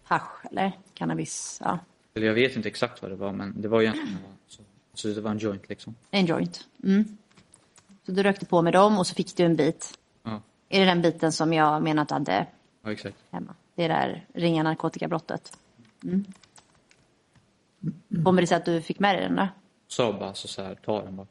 Hasch 0.02 0.46
eller 0.50 0.72
cannabis? 0.94 1.60
Ja. 1.64 1.78
Eller 2.14 2.26
jag 2.26 2.34
vet 2.34 2.56
inte 2.56 2.68
exakt 2.68 3.02
vad 3.02 3.10
det 3.10 3.16
var 3.16 3.32
men 3.32 3.62
det 3.62 3.68
var 3.68 3.82
egentligen 3.82 4.18
så, 4.46 4.62
så 4.94 5.09
det 5.09 5.20
var 5.20 5.31
en 5.31 5.38
joint 5.38 5.68
liksom. 5.68 5.94
En 6.11 6.26
joint. 6.26 6.68
Mm. 6.83 7.16
Så 8.07 8.12
du 8.12 8.22
rökte 8.22 8.46
på 8.46 8.62
med 8.62 8.72
dem 8.72 8.98
och 8.98 9.07
så 9.07 9.14
fick 9.14 9.37
du 9.37 9.44
en 9.44 9.57
bit. 9.57 9.98
Ja, 10.22 10.40
Är 10.68 10.81
det 10.81 10.87
den 10.87 11.02
biten 11.02 11.33
som 11.33 11.52
jag 11.52 11.83
menar 11.83 12.02
att 12.02 12.09
du 12.09 12.14
hade 12.14 12.46
ja 12.83 12.92
exakt. 12.92 13.16
hemma? 13.31 13.55
Det 13.74 13.85
är 13.85 13.88
där 13.88 14.26
ringa 14.35 14.62
narkotikabrottet. 14.62 15.59
Mm. 16.05 16.24
Kommer 18.24 18.40
det 18.40 18.46
sig 18.46 18.57
att 18.57 18.64
du 18.64 18.83
fick 18.83 18.98
med 18.98 19.14
dig 19.14 19.22
den 19.24 19.37
då? 19.37 19.48
Sa 19.87 20.12
bara 20.12 20.35
så, 20.35 20.48
så 20.48 20.62
här, 20.62 20.74
ta 20.74 21.02
den 21.05 21.16
bara. 21.16 21.26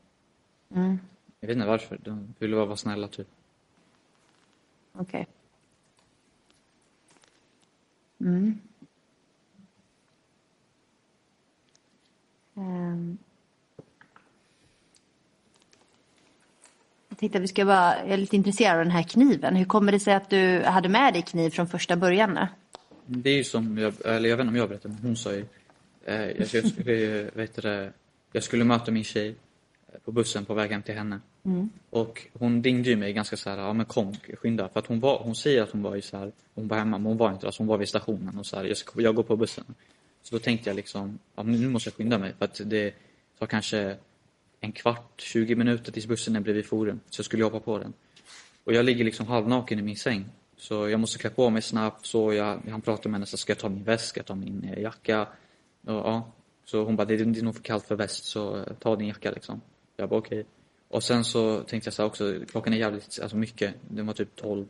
Jag 1.40 1.48
vet 1.48 1.56
inte 1.56 1.68
varför, 1.68 1.98
de 2.04 2.36
ville 2.40 2.56
bara 2.56 2.66
vara 2.66 2.78
snälla 2.78 3.08
typ. 3.08 3.28
Okej. 4.94 5.28
Mm. 8.20 8.60
Ehm. 12.56 13.18
Tänkte 17.22 17.38
att 17.38 17.44
vi 17.44 17.48
ska 17.48 17.66
bara, 17.66 17.98
jag 18.04 18.12
är 18.12 18.18
lite 18.18 18.36
intresserad 18.36 18.78
av 18.78 18.84
den 18.84 18.92
här 18.92 19.04
kniven. 19.04 19.56
Hur 19.56 19.66
kommer 19.66 19.92
det 19.92 20.00
sig 20.00 20.14
att 20.14 20.30
du 20.30 20.62
hade 20.64 20.90
med 20.90 21.14
dig 21.14 21.22
kniv 21.22 21.50
från 21.50 21.68
första 21.68 21.96
början? 21.96 22.40
Det 23.06 23.30
är 23.30 23.36
ju 23.36 23.44
som, 23.44 23.78
jag, 23.78 23.94
eller 24.06 24.30
jag 24.30 24.38
vet 24.38 24.44
inte 24.44 24.52
om 24.52 24.56
jag 24.56 24.70
berättade, 24.70 24.94
men 24.94 25.04
hon 25.04 25.16
sa 25.16 25.34
ju, 25.34 25.46
eh, 26.06 26.30
jag, 26.30 26.48
skulle, 26.48 27.30
vet 27.34 27.56
det, 27.56 27.92
jag 28.32 28.44
skulle 28.44 28.64
möta 28.64 28.92
min 28.92 29.04
tjej 29.04 29.36
eh, 29.94 30.00
på 30.06 30.12
bussen 30.12 30.46
på 30.46 30.54
väg 30.54 30.72
hem 30.72 30.82
till 30.82 30.96
henne. 30.96 31.20
Och 31.90 32.28
hon 32.34 32.64
ringde 32.64 32.90
ju 32.90 32.96
mig 32.96 33.14
ganska 33.14 33.38
så 33.38 33.50
här, 33.50 33.58
ja 33.58 33.74
men 33.74 33.86
kom, 33.86 34.14
skynda. 34.42 34.70
För 34.70 34.80
att 34.80 34.88
hon 34.88 35.00
var, 35.00 35.20
hon 35.20 35.36
säger 35.36 35.64
att 35.64 35.72
hon 35.72 35.82
var 35.82 35.96
ju 35.96 36.02
så 36.02 36.18
här, 36.18 36.32
hon 36.56 36.68
var 36.68 36.78
hemma, 36.78 36.98
men 36.98 37.06
hon 37.06 37.18
var 37.18 37.32
inte 37.32 37.46
där, 37.46 37.52
så 37.52 37.64
hon 37.64 37.68
var 37.68 37.78
vid 37.78 37.90
stationen 37.90 38.38
och 38.40 38.46
så 38.46 38.58
här, 38.58 38.64
jag, 38.64 38.78
ska, 38.78 39.02
jag 39.02 39.16
går 39.16 39.24
på 39.24 39.36
bussen. 39.36 39.66
Så 40.24 40.36
då 40.36 40.40
tänkte 40.40 40.70
jag 40.70 40.76
liksom, 40.76 41.20
ja 41.36 41.44
nu 41.44 41.70
måste 41.70 41.90
jag 41.90 41.94
skynda 41.96 42.18
mig 42.18 42.34
för 42.38 42.46
att 42.46 42.62
det 42.66 42.94
tar 43.40 43.46
kanske 43.46 43.96
en 44.62 44.72
kvart, 44.72 45.22
20 45.22 45.56
minuter 45.56 45.92
tills 45.92 46.08
bussen 46.08 46.36
är 46.36 46.40
bredvid 46.40 46.66
Forum. 46.66 47.00
Så 47.10 47.20
jag 47.20 47.26
skulle 47.26 47.44
hoppa 47.44 47.60
på 47.60 47.80
den. 47.80 47.94
Och 48.64 48.74
jag 48.74 48.86
ligger 48.86 49.06
liksom 49.06 49.28
halvnaken 49.28 49.80
i 49.80 49.82
min 49.82 49.96
säng. 49.96 50.26
Så 50.58 50.90
jag 50.90 51.00
måste 51.00 51.20
klä 51.20 51.30
på 51.30 51.50
mig 51.50 51.62
snabbt. 51.62 52.06
Så 52.06 52.34
jag, 52.34 52.60
han 52.70 52.82
pratar 52.82 53.10
med 53.10 53.18
henne, 53.18 53.26
så 53.26 53.38
ska 53.38 53.52
jag 53.52 53.58
ta 53.58 53.70
min 53.70 53.84
väst, 53.84 54.08
ska 54.08 54.20
jag 54.20 54.26
ta 54.26 54.36
min 54.36 54.64
eh, 54.64 54.82
jacka? 54.82 55.22
Och, 55.86 55.94
ja. 55.94 56.32
Så 56.66 56.84
hon 56.84 56.96
bara, 56.96 57.06
det 57.06 57.14
är, 57.14 57.26
det 57.26 57.40
är 57.40 57.44
nog 57.44 57.56
för 57.56 57.64
kallt 57.64 57.86
för 57.86 57.96
väst, 57.96 58.26
så 58.26 58.58
eh, 58.58 58.74
ta 58.80 58.96
din 58.96 59.08
jacka 59.08 59.32
liksom. 59.32 59.62
Jag 59.98 60.10
bara 60.10 60.20
okej. 60.20 60.46
Och 60.88 61.04
sen 61.04 61.24
så 61.24 61.64
tänkte 61.64 61.88
jag 61.88 61.94
så 61.94 62.02
här 62.02 62.10
också, 62.10 62.36
klockan 62.48 62.74
är 62.74 62.78
jävligt, 62.78 63.20
alltså 63.22 63.38
mycket. 63.38 63.76
Det 63.90 64.02
var 64.02 64.14
typ 64.14 64.36
12. 64.36 64.66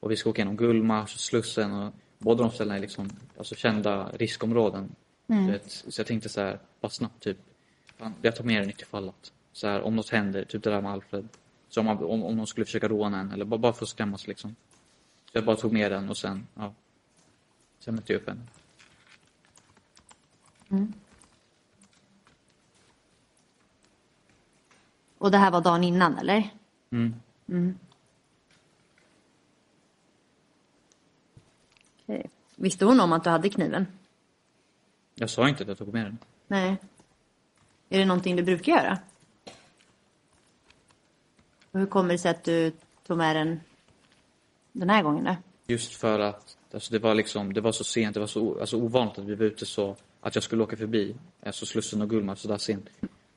Och 0.00 0.10
vi 0.10 0.16
ska 0.16 0.30
åka 0.30 0.40
genom 0.40 0.56
Gullmars 0.56 1.14
och 1.14 1.20
Slussen 1.20 1.72
och 1.72 1.92
båda 2.18 2.42
de 2.42 2.52
ställena 2.52 2.76
är 2.76 2.80
liksom 2.80 3.10
alltså, 3.38 3.54
kända 3.54 4.10
riskområden. 4.12 4.94
Vet, 5.26 5.70
så 5.70 6.00
jag 6.00 6.06
tänkte 6.06 6.28
så 6.28 6.40
här, 6.40 6.58
bara 6.80 6.90
snabbt 6.90 7.22
typ, 7.22 7.38
fan, 7.96 8.14
jag 8.22 8.36
tar 8.36 8.44
med 8.44 8.62
den 8.62 8.70
ifall 8.70 9.08
att. 9.08 9.32
Så 9.52 9.68
här, 9.68 9.82
om 9.82 9.96
något 9.96 10.10
händer, 10.10 10.44
typ 10.44 10.62
det 10.62 10.70
där 10.70 10.80
med 10.80 10.92
Alfred. 10.92 11.28
Så 11.68 11.80
om, 11.80 11.88
om, 11.88 12.22
om 12.22 12.36
någon 12.36 12.46
skulle 12.46 12.64
försöka 12.64 12.88
råna 12.88 13.20
en 13.20 13.32
eller 13.32 13.44
bara, 13.44 13.58
bara 13.58 13.72
för 13.72 13.84
att 13.84 13.88
skrämmas 13.88 14.26
liksom. 14.26 14.54
Så 15.32 15.38
jag 15.38 15.44
bara 15.44 15.56
tog 15.56 15.72
med 15.72 15.92
den 15.92 16.08
och 16.08 16.16
sen, 16.16 16.46
ja. 16.54 16.74
Sen 17.78 17.94
mötte 17.94 18.12
jag 18.12 18.20
upp 18.22 18.28
henne. 18.28 18.42
Och 25.18 25.30
det 25.30 25.38
här 25.38 25.50
var 25.50 25.60
dagen 25.60 25.84
innan 25.84 26.18
eller? 26.18 26.50
Mm. 26.90 27.78
Okej. 32.02 32.30
Visste 32.56 32.84
hon 32.84 33.00
om 33.00 33.12
att 33.12 33.24
du 33.24 33.30
hade 33.30 33.48
kniven? 33.48 33.86
Jag 35.14 35.30
sa 35.30 35.48
inte 35.48 35.62
att 35.62 35.68
jag 35.68 35.78
tog 35.78 35.92
med 35.92 36.04
den. 36.04 36.18
Nej. 36.46 36.76
Är 37.94 37.98
det 37.98 38.04
någonting 38.04 38.36
du 38.36 38.42
brukar 38.42 38.72
göra? 38.72 38.98
Och 41.70 41.80
hur 41.80 41.86
kommer 41.86 42.12
det 42.12 42.18
sig 42.18 42.30
att 42.30 42.44
du 42.44 42.72
tog 43.06 43.16
med 43.16 43.36
den 43.36 43.60
den 44.72 44.90
här 44.90 45.02
gången 45.02 45.24
då? 45.24 45.36
Just 45.66 45.94
för 45.94 46.20
att 46.20 46.56
alltså 46.72 46.92
det 46.92 46.98
var 46.98 47.14
liksom, 47.14 47.52
det 47.52 47.60
var 47.60 47.72
så 47.72 47.84
sent, 47.84 48.14
det 48.14 48.20
var 48.20 48.26
så 48.26 48.60
alltså 48.60 48.76
ovanligt 48.76 49.18
att 49.18 49.24
vi 49.24 49.34
var 49.34 49.44
ute 49.46 49.66
så, 49.66 49.96
att 50.20 50.34
jag 50.34 50.44
skulle 50.44 50.62
åka 50.62 50.76
förbi 50.76 51.14
alltså 51.42 51.66
Slussen 51.66 52.02
och 52.02 52.10
Gullmarn 52.10 52.36
så 52.36 52.48
där 52.48 52.58
sent. 52.58 52.88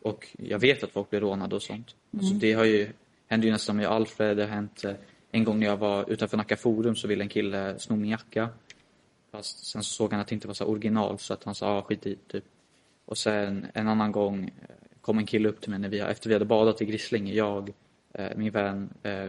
Och 0.02 0.28
jag 0.38 0.60
vet 0.60 0.84
att 0.84 0.92
folk 0.92 1.10
blir 1.10 1.20
rånade 1.20 1.56
och 1.56 1.64
sånt. 1.64 1.96
Alltså 2.14 2.34
det 2.34 2.54
har 2.54 2.66
ju, 2.66 2.90
hände 3.28 3.48
ju 3.48 3.52
nästan 3.52 3.76
med 3.76 3.88
Alfred, 3.88 4.38
det 4.38 4.44
har 4.44 4.50
hänt 4.50 4.84
eh, 4.84 4.94
en 5.32 5.44
gång 5.44 5.60
när 5.60 5.68
jag 5.68 5.78
var 5.78 6.10
utanför 6.10 6.38
Nacka 6.38 6.58
Forum 6.58 6.96
så 6.96 7.08
ville 7.08 7.24
en 7.24 7.30
kille 7.30 7.80
sno 7.80 7.96
min 7.96 8.12
jacka. 8.12 8.50
Fast 9.32 9.66
sen 9.66 9.84
så 9.84 9.94
såg 9.94 10.12
han 10.12 10.22
att 10.22 10.28
det 10.28 10.36
inte 10.36 10.48
var 10.48 10.54
så 10.54 10.66
original 10.66 11.20
så 11.20 11.34
att 11.34 11.44
han 11.44 11.56
sa 11.56 11.78
ah, 11.78 11.82
skit 11.82 12.06
i 12.06 12.16
typ. 12.28 12.44
Och 13.08 13.18
sen 13.18 13.68
en 13.74 13.88
annan 13.88 14.12
gång 14.12 14.44
eh, 14.44 14.76
kom 15.02 15.18
en 15.18 15.26
kille 15.26 15.50
upp 15.50 15.62
till 15.62 15.70
mig 15.70 15.80
när 15.80 15.90
vi, 15.90 16.00
efter 16.00 16.30
vi 16.30 16.36
hade 16.36 16.46
badat 16.46 16.82
i 16.82 16.86
Grisslinge, 16.86 17.34
jag, 17.34 17.74
eh, 18.14 18.38
min 18.38 18.52
vän, 18.52 18.90
eh, 19.04 19.26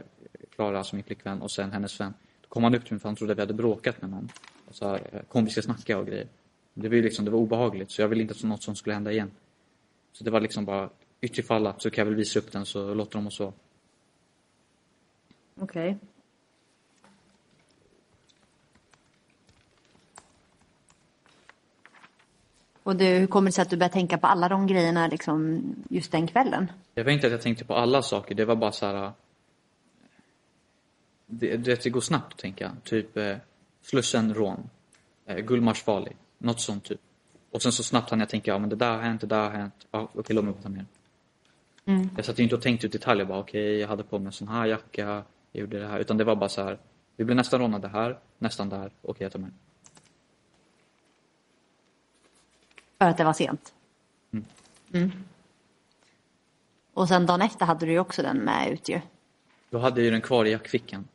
Klara, 0.54 0.78
alltså 0.78 0.96
min 0.96 1.04
flickvän 1.04 1.42
och 1.42 1.50
sen 1.50 1.72
hennes 1.72 2.00
vän. 2.00 2.14
Då 2.40 2.48
kom 2.48 2.64
han 2.64 2.74
upp 2.74 2.84
till 2.84 2.92
mig 2.92 3.00
för 3.00 3.08
han 3.08 3.16
trodde 3.16 3.34
vi 3.34 3.40
hade 3.40 3.54
bråkat 3.54 4.02
med 4.02 4.10
någon. 4.10 4.28
Och 4.68 4.74
sa, 4.74 4.98
kom 5.28 5.44
vi 5.44 5.50
ska 5.50 5.62
snacka 5.62 5.98
och 5.98 6.06
grejer. 6.06 6.26
Det 6.74 6.88
var 6.88 6.96
ju 6.96 7.02
liksom, 7.02 7.24
det 7.24 7.30
var 7.30 7.38
obehagligt 7.38 7.90
så 7.90 8.02
jag 8.02 8.08
ville 8.08 8.22
inte 8.22 8.34
att 8.34 8.42
något 8.42 8.62
sånt 8.62 8.78
skulle 8.78 8.94
hända 8.94 9.12
igen. 9.12 9.30
Så 10.12 10.24
det 10.24 10.30
var 10.30 10.40
liksom 10.40 10.64
bara, 10.64 10.90
ytterfall 11.20 11.66
att 11.66 11.82
så 11.82 11.90
kan 11.90 12.02
jag 12.02 12.06
väl 12.06 12.14
visa 12.14 12.38
upp 12.38 12.52
den 12.52 12.66
så 12.66 12.94
låter 12.94 13.18
de 13.18 13.26
oss 13.26 13.40
vara. 13.40 13.52
Okej. 15.60 15.98
Och 22.88 22.96
du, 22.96 23.04
hur 23.04 23.26
kommer 23.26 23.48
det 23.48 23.52
sig 23.52 23.62
att 23.62 23.70
du 23.70 23.76
började 23.76 23.92
tänka 23.92 24.18
på 24.18 24.26
alla 24.26 24.48
de 24.48 24.66
grejerna 24.66 25.06
liksom 25.06 25.62
just 25.90 26.12
den 26.12 26.26
kvällen? 26.26 26.72
Det 26.94 27.02
var 27.02 27.12
inte 27.12 27.26
att 27.26 27.32
jag 27.32 27.40
tänkte 27.40 27.64
på 27.64 27.74
alla 27.74 28.02
saker, 28.02 28.34
det 28.34 28.44
var 28.44 28.56
bara 28.56 28.72
så 28.72 28.86
här. 28.86 29.12
Det, 31.26 31.56
det, 31.56 31.82
det 31.82 31.90
går 31.90 32.00
snabbt 32.00 32.38
tänker 32.38 32.64
jag. 32.64 32.72
Typ 32.84 33.16
eh, 33.16 33.36
Slussen 33.82 34.34
rån. 34.34 34.70
Eh, 35.26 35.36
Gullmarsfarlig. 35.36 36.16
Något 36.38 36.60
sånt 36.60 36.84
typ. 36.84 37.00
Och 37.50 37.62
sen 37.62 37.72
så 37.72 37.82
snabbt 37.82 38.10
hann 38.10 38.20
jag 38.20 38.28
tänka, 38.28 38.50
ja 38.50 38.58
men 38.58 38.68
det 38.68 38.76
där 38.76 38.90
har 38.90 39.02
hänt, 39.02 39.20
det 39.20 39.26
där 39.26 39.42
har 39.42 39.50
hänt. 39.50 39.86
Ja, 39.90 40.08
okej 40.14 40.36
låt 40.36 40.44
mig 40.44 40.54
ta 40.62 40.68
med 40.68 40.84
den. 41.84 42.10
Jag 42.16 42.24
satt 42.24 42.38
ju 42.38 42.42
inte 42.42 42.54
och 42.54 42.62
tänkte 42.62 42.86
ut 42.86 42.92
detaljer 42.92 43.24
bara, 43.24 43.38
okej 43.38 43.78
jag 43.78 43.88
hade 43.88 44.02
på 44.02 44.18
mig 44.18 44.26
en 44.26 44.32
sån 44.32 44.48
här 44.48 44.66
jacka, 44.66 45.24
jag 45.52 45.60
gjorde 45.60 45.78
det 45.78 45.86
här. 45.86 45.98
Utan 45.98 46.16
det 46.16 46.24
var 46.24 46.36
bara 46.36 46.48
så 46.48 46.62
här, 46.62 46.78
vi 47.16 47.24
blev 47.24 47.36
nästan 47.36 47.60
rånade 47.60 47.88
här, 47.88 48.18
nästan 48.38 48.68
där, 48.68 48.90
okej 49.02 49.24
jag 49.24 49.32
tar 49.32 49.38
med 49.38 49.48
den. 49.48 49.58
För 52.98 53.04
att 53.04 53.16
det 53.16 53.24
var 53.24 53.32
sent? 53.32 53.74
Mm. 54.92 55.12
Och 56.94 57.08
sen 57.08 57.26
dagen 57.26 57.42
efter 57.42 57.66
hade 57.66 57.86
du 57.86 57.92
ju 57.92 57.98
också 57.98 58.22
den 58.22 58.36
med 58.36 58.70
ut 58.72 58.88
ju. 58.88 59.00
Då 59.70 59.78
hade 59.78 60.00
jag 60.00 60.04
ju 60.04 60.10
den 60.10 60.20
kvar 60.20 60.44
i 60.44 60.50
jackfickan. 60.50 61.08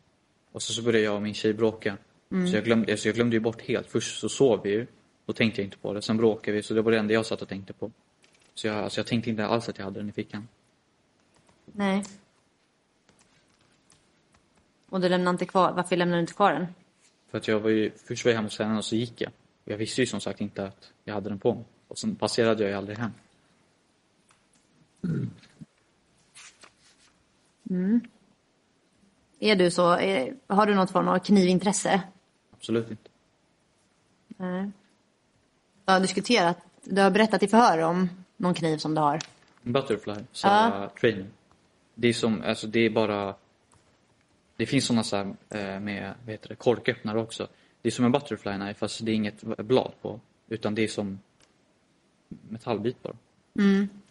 Och 0.52 0.62
så, 0.62 0.74
så 0.74 0.82
började 0.82 1.06
jag 1.06 1.16
och 1.16 1.22
min 1.22 1.34
tjej 1.34 1.54
bråka. 1.54 1.98
Så, 2.30 2.56
jag 2.56 2.64
glömde, 2.64 2.98
så 2.98 3.08
jag 3.08 3.16
glömde 3.16 3.36
ju 3.36 3.40
bort 3.40 3.62
helt. 3.62 3.88
Först 3.88 4.20
så 4.20 4.30
sov 4.30 4.62
vi 4.64 4.70
ju. 4.70 4.88
Då 5.26 5.34
tänkte 5.34 5.62
jag 5.62 5.68
inte 5.68 5.78
på 5.78 5.94
det. 5.94 6.02
Sen 6.02 6.18
bråkade 6.18 6.58
vi, 6.58 6.64
så 6.64 6.74
det 6.74 6.82
var 6.82 6.92
det 6.92 7.00
enda 7.00 7.14
jag 7.14 7.26
satt 7.26 7.42
och 7.42 7.50
tänkte 7.50 7.74
på. 7.74 7.92
Så 8.54 8.68
jag, 8.68 8.76
alltså 8.76 9.00
jag 9.00 9.08
tänkte 9.08 9.30
inte 9.30 9.46
alls 9.46 9.70
att 9.70 9.78
jag 9.78 9.86
hade 9.86 10.00
den 10.00 10.10
i 10.10 10.12
fickan. 10.12 10.48
Nej. 11.66 12.04
Och 14.90 15.02
du 15.02 15.10
lämnade 15.10 15.36
inte 15.36 15.46
kvar, 15.46 15.72
varför 15.72 15.96
lämnade 15.96 16.18
du 16.18 16.22
inte 16.22 16.34
kvar 16.34 16.54
den? 16.54 16.68
För 17.32 17.38
att 17.38 17.48
jag 17.48 17.60
var 17.60 17.70
ju, 17.70 17.92
först 18.08 18.26
var 18.26 18.32
jag 18.32 18.36
hemma 18.36 18.46
hos 18.46 18.60
henne 18.60 18.78
och 18.78 18.86
så 18.86 18.96
gick 18.96 19.22
jag. 19.22 19.32
Jag 19.66 19.78
visste 19.78 20.02
ju 20.02 20.08
som 20.08 20.22
sagt 20.22 20.42
inte 20.42 20.64
att 20.66 20.92
jag 21.04 21.14
hade 21.14 21.30
den 21.30 21.40
på 21.40 21.54
mig. 21.54 21.64
Och 21.94 22.00
sen 22.00 22.16
passerade 22.16 22.64
jag 22.64 22.70
ju 22.70 22.78
aldrig 22.78 22.98
hem. 22.98 23.12
Är 29.40 29.56
du 29.56 29.72
så, 29.72 29.92
är, 29.92 30.36
har 30.48 30.66
du 30.66 30.76
något 30.76 30.92
form 30.92 31.08
av 31.08 31.20
knivintresse? 31.20 32.02
Absolut 32.52 32.92
inte. 32.92 33.10
Nej. 34.28 34.72
Du 35.86 35.92
har 35.92 36.00
diskuterat, 36.00 36.58
du 36.84 37.02
har 37.02 37.12
berättat 37.12 37.44
i 37.44 37.48
förhör 37.48 37.78
om 37.78 38.10
någon 38.38 38.54
kniv 38.54 38.78
som 38.78 38.96
du 38.96 39.02
har. 39.02 39.20
Butterfly, 39.62 40.16
Sarah 40.32 40.90
Trainer. 40.90 41.26
Det 41.96 42.08
är 42.08 42.14
som, 42.14 42.42
alltså 42.42 42.68
det 42.68 42.80
är 42.80 42.90
bara... 42.90 43.36
Det 44.56 44.66
finns 44.66 44.86
sådana 44.86 45.04
så 45.04 45.18
här, 45.18 45.36
eh, 45.50 45.80
med, 45.80 46.14
vad 46.26 46.32
heter 46.32 46.50
det, 46.50 46.56
korköppnare 46.56 47.20
också. 47.20 47.48
Det 47.82 47.90
är 47.90 47.92
som 47.92 48.06
en 48.06 48.12
Butterfly 48.12 48.54
knife 48.54 48.74
fast 48.74 49.06
det 49.06 49.12
är 49.12 49.16
inget 49.16 49.42
blad 49.44 49.92
på. 50.02 50.20
Utan 50.48 50.76
det 50.76 50.84
är 50.84 50.88
som 50.88 51.20
metallbit 52.50 53.04
bara. 53.04 53.16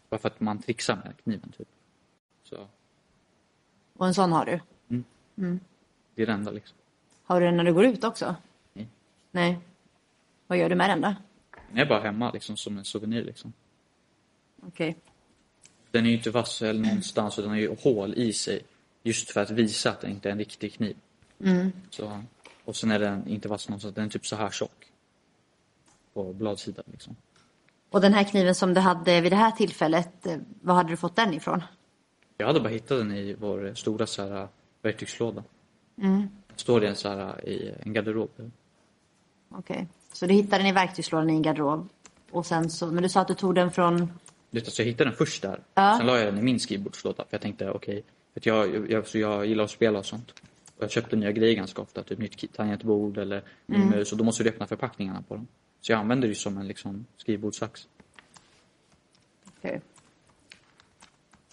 Bara 0.09 0.19
för 0.21 0.29
att 0.29 0.41
man 0.41 0.59
trixar 0.59 0.97
med 0.97 1.15
kniven 1.23 1.53
typ. 1.59 1.69
Så 2.43 2.67
Och 3.97 4.07
en 4.07 4.15
sån 4.15 4.33
har 4.33 4.45
du. 4.47 4.61
det 6.15 6.23
är 6.23 6.27
det 6.27 6.33
enda 6.33 6.51
liksom. 6.51 6.77
Har 7.23 7.41
du 7.41 7.47
den 7.47 7.57
när 7.57 7.65
du 7.65 7.75
går 7.75 7.85
ut 7.85 8.05
också? 8.05 8.37
Nej. 8.73 8.89
Nej. 9.31 9.59
Vad 10.47 10.59
gör 10.59 10.69
du 10.69 10.75
med 10.75 10.91
den 10.91 11.01
då? 11.01 11.15
Den 11.69 11.79
är 11.79 11.87
bara 11.87 12.01
hemma 12.01 12.31
liksom 12.31 12.57
som 12.57 12.79
en 12.79 12.85
souvenir 12.85 13.25
liksom. 13.25 13.53
Okej. 14.63 14.97
Den 15.91 16.07
är 16.07 16.11
ju 16.11 16.17
inte 16.17 16.31
vass 16.31 16.63
eller 16.63 16.81
någonstans 16.81 17.39
utan 17.39 17.51
den 17.51 17.51
har 17.51 17.61
ju 17.61 17.77
hål 17.83 18.15
i 18.15 18.33
sig. 18.33 18.63
Just 19.03 19.31
för 19.31 19.41
att 19.41 19.51
visa 19.51 19.91
att 19.91 20.01
det 20.01 20.11
inte 20.11 20.29
är 20.29 20.33
en 20.33 20.39
riktig 20.39 20.73
kniv. 20.75 20.97
Så, 21.91 22.23
och 22.65 22.77
sen 22.77 22.91
är 22.91 22.99
den 22.99 23.29
inte 23.29 23.49
vass 23.49 23.69
någonstans, 23.69 23.95
den 23.95 24.05
är 24.05 24.09
typ 24.09 24.27
så 24.27 24.37
här 24.37 24.51
tjock. 24.51 24.93
På 26.15 26.33
bladsidan 26.33 26.85
liksom. 26.93 27.17
Och 27.93 28.01
den 28.01 28.15
här 28.15 28.25
kniven 28.25 28.55
som 28.55 28.75
du 28.75 28.81
hade 28.81 29.21
vid 29.21 29.33
det 29.33 29.37
här 29.37 29.51
tillfället, 29.51 30.27
eh, 30.27 30.37
var 30.61 30.75
hade 30.75 30.89
du 30.89 30.97
fått 30.97 31.17
den 31.17 31.35
ifrån? 31.35 31.63
Jag 32.37 32.47
hade 32.47 32.61
bara 32.61 32.69
hittat 32.69 32.99
den 32.99 33.13
i 33.13 33.35
vår 33.35 33.75
stora 33.75 34.07
så 34.07 34.29
här, 34.29 34.49
verktygslåda. 34.83 35.45
Mm. 36.03 36.29
Står 36.57 36.81
det 36.81 36.89
en 36.89 36.97
så 36.97 37.09
här, 37.09 37.49
i 37.49 37.75
en 37.81 37.93
garderob. 37.93 38.31
Okej. 39.49 39.89
Så 40.13 40.27
du 40.27 40.35
hittade 40.35 40.59
den 40.59 40.67
i 40.67 40.73
verktygslådan 40.73 41.31
i 41.31 41.33
en 41.33 41.43
garderob. 41.43 41.89
Och 42.31 42.47
sen 42.47 42.71
så, 42.71 42.87
men 42.87 43.03
du 43.03 43.09
sa 43.09 43.21
att 43.21 43.29
du 43.29 43.35
tog 43.35 43.55
den 43.55 43.71
från... 43.71 44.13
Alltså, 44.55 44.83
jag 44.83 44.87
hittade 44.87 45.11
den 45.11 45.17
först 45.17 45.43
där. 45.43 45.61
Ja. 45.75 45.95
Sen 45.99 46.07
la 46.07 46.19
jag 46.19 46.27
den 46.27 46.39
i 46.39 46.43
min 46.43 46.61
skrivbordslåda. 46.61 47.17
För 47.17 47.29
jag 47.31 47.41
tänkte 47.41 47.71
okej, 47.71 48.03
att 48.37 48.47
jag, 48.47 48.91
jag, 48.91 49.07
så 49.07 49.19
jag 49.19 49.47
gillar 49.47 49.65
att 49.65 49.71
spela 49.71 49.99
och 49.99 50.07
sånt. 50.07 50.31
Och 50.77 50.83
jag 50.83 50.91
köpte 50.91 51.17
nya 51.17 51.33
grejer 51.33 51.55
ganska 51.55 51.83
ofta. 51.83 52.03
Typ 52.03 52.19
nytt 52.19 52.53
tangentbord 52.53 53.19
eller 53.19 53.43
ny 53.67 53.79
mus. 53.79 54.13
Och 54.13 54.19
då 54.19 54.25
måste 54.25 54.43
du 54.43 54.51
öppna 54.51 54.67
förpackningarna 54.67 55.23
på 55.29 55.35
dem. 55.35 55.47
Så 55.83 55.93
jag 55.93 55.99
använder 55.99 56.29
det 56.29 56.35
som 56.35 56.59
en 56.59 56.69
liksom, 56.69 57.07
skrivbordssax. 57.17 57.89
Okej. 59.59 59.81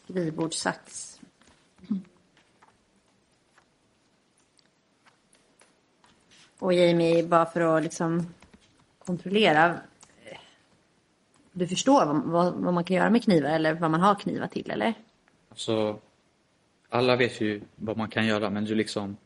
Skrivbordssax. 0.03 1.19
Och 6.59 6.73
Jamie, 6.73 7.23
bara 7.23 7.45
för 7.45 7.77
att 7.77 7.83
liksom 7.83 8.33
kontrollera. 9.05 9.79
Du 11.51 11.67
förstår 11.67 12.05
vad, 12.05 12.23
vad, 12.23 12.53
vad 12.53 12.73
man 12.73 12.83
kan 12.83 12.97
göra 12.97 13.09
med 13.09 13.23
knivar 13.23 13.49
eller 13.49 13.73
vad 13.73 13.91
man 13.91 14.01
har 14.01 14.15
knivar 14.15 14.47
till, 14.47 14.71
eller? 14.71 14.93
Alltså, 15.49 15.99
alla 16.89 17.15
vet 17.15 17.41
ju 17.41 17.61
vad 17.75 17.97
man 17.97 18.09
kan 18.09 18.25
göra 18.25 18.49
men 18.49 18.65
du 18.65 18.75
liksom 18.75 19.17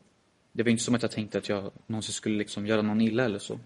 Det 0.52 0.62
var 0.62 0.70
inte 0.70 0.82
som 0.82 0.94
att 0.94 1.02
jag 1.02 1.10
tänkte 1.10 1.38
att 1.38 1.48
jag 1.48 1.70
någonsin 1.86 2.12
skulle 2.12 2.38
liksom 2.38 2.66
göra 2.66 2.82
någon 2.82 3.00
illa 3.00 3.24
eller 3.24 3.38
så. 3.38 3.58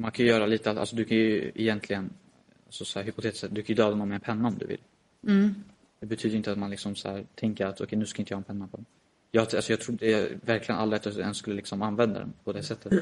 Man 0.00 0.10
kan 0.10 0.26
göra 0.26 0.46
lite, 0.46 0.70
alltså 0.70 0.96
du 0.96 1.04
kan 1.04 1.16
ju 1.16 1.52
egentligen 1.54 2.10
Alltså 2.70 2.84
så 2.84 2.98
här, 2.98 3.06
hypotetiskt 3.06 3.40
sett, 3.40 3.54
du 3.54 3.62
kan 3.62 3.68
ju 3.68 3.74
döda 3.74 3.96
någon 3.96 4.08
med 4.08 4.14
en 4.14 4.20
penna 4.20 4.48
om 4.48 4.58
du 4.58 4.66
vill. 4.66 4.80
Det 6.00 6.06
betyder 6.06 6.36
inte 6.36 6.52
att 6.52 6.58
man 6.58 6.70
liksom 6.70 6.96
så 6.96 7.08
här, 7.10 7.26
tänker 7.34 7.66
att 7.66 7.80
okej 7.80 7.98
nu 7.98 8.06
ska 8.06 8.22
inte 8.22 8.32
jag 8.32 8.36
ha 8.36 8.40
en 8.40 8.44
penna 8.44 8.66
på 8.66 8.76
den. 8.76 8.86
Jag, 9.30 9.42
alltså 9.42 9.72
jag 9.72 9.80
trodde 9.80 10.28
verkligen 10.42 10.80
aldrig 10.80 10.98
att 10.98 11.06
jag 11.06 11.16
ens 11.18 11.36
skulle 11.36 11.56
liksom 11.56 11.82
använda 11.82 12.20
den 12.20 12.32
på 12.44 12.52
det 12.52 12.62
sättet. 12.62 12.92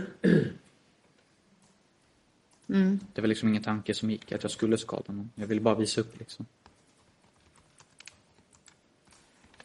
Det 3.15 3.21
var 3.21 3.27
liksom 3.27 3.49
ingen 3.49 3.63
tanke 3.63 3.95
som 3.95 4.11
gick 4.11 4.33
att 4.33 4.43
jag 4.43 4.51
skulle 4.51 4.79
skada 4.79 5.13
någon. 5.13 5.31
Jag 5.35 5.47
ville 5.47 5.61
bara 5.61 5.75
visa 5.75 6.01
upp 6.01 6.19
liksom. 6.19 6.47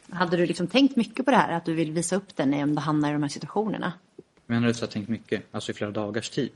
Hade 0.09 0.37
du 0.37 0.45
liksom 0.45 0.67
tänkt 0.67 0.95
mycket 0.95 1.25
på 1.25 1.31
det 1.31 1.37
här, 1.37 1.53
att 1.53 1.65
du 1.65 1.73
vill 1.73 1.91
visa 1.91 2.15
upp 2.15 2.35
den 2.35 2.53
om 2.53 2.75
du 2.75 2.81
hamnar 2.81 3.09
i 3.09 3.13
de 3.13 3.21
här 3.21 3.29
situationerna? 3.29 3.93
Men 4.45 4.55
Menar 4.55 4.67
du 4.67 4.73
så 4.73 4.83
jag 4.83 4.87
har 4.87 4.91
tänkt 4.91 5.09
mycket? 5.09 5.43
Alltså 5.51 5.71
i 5.71 5.75
flera 5.75 5.91
dagars 5.91 6.29
tid? 6.29 6.51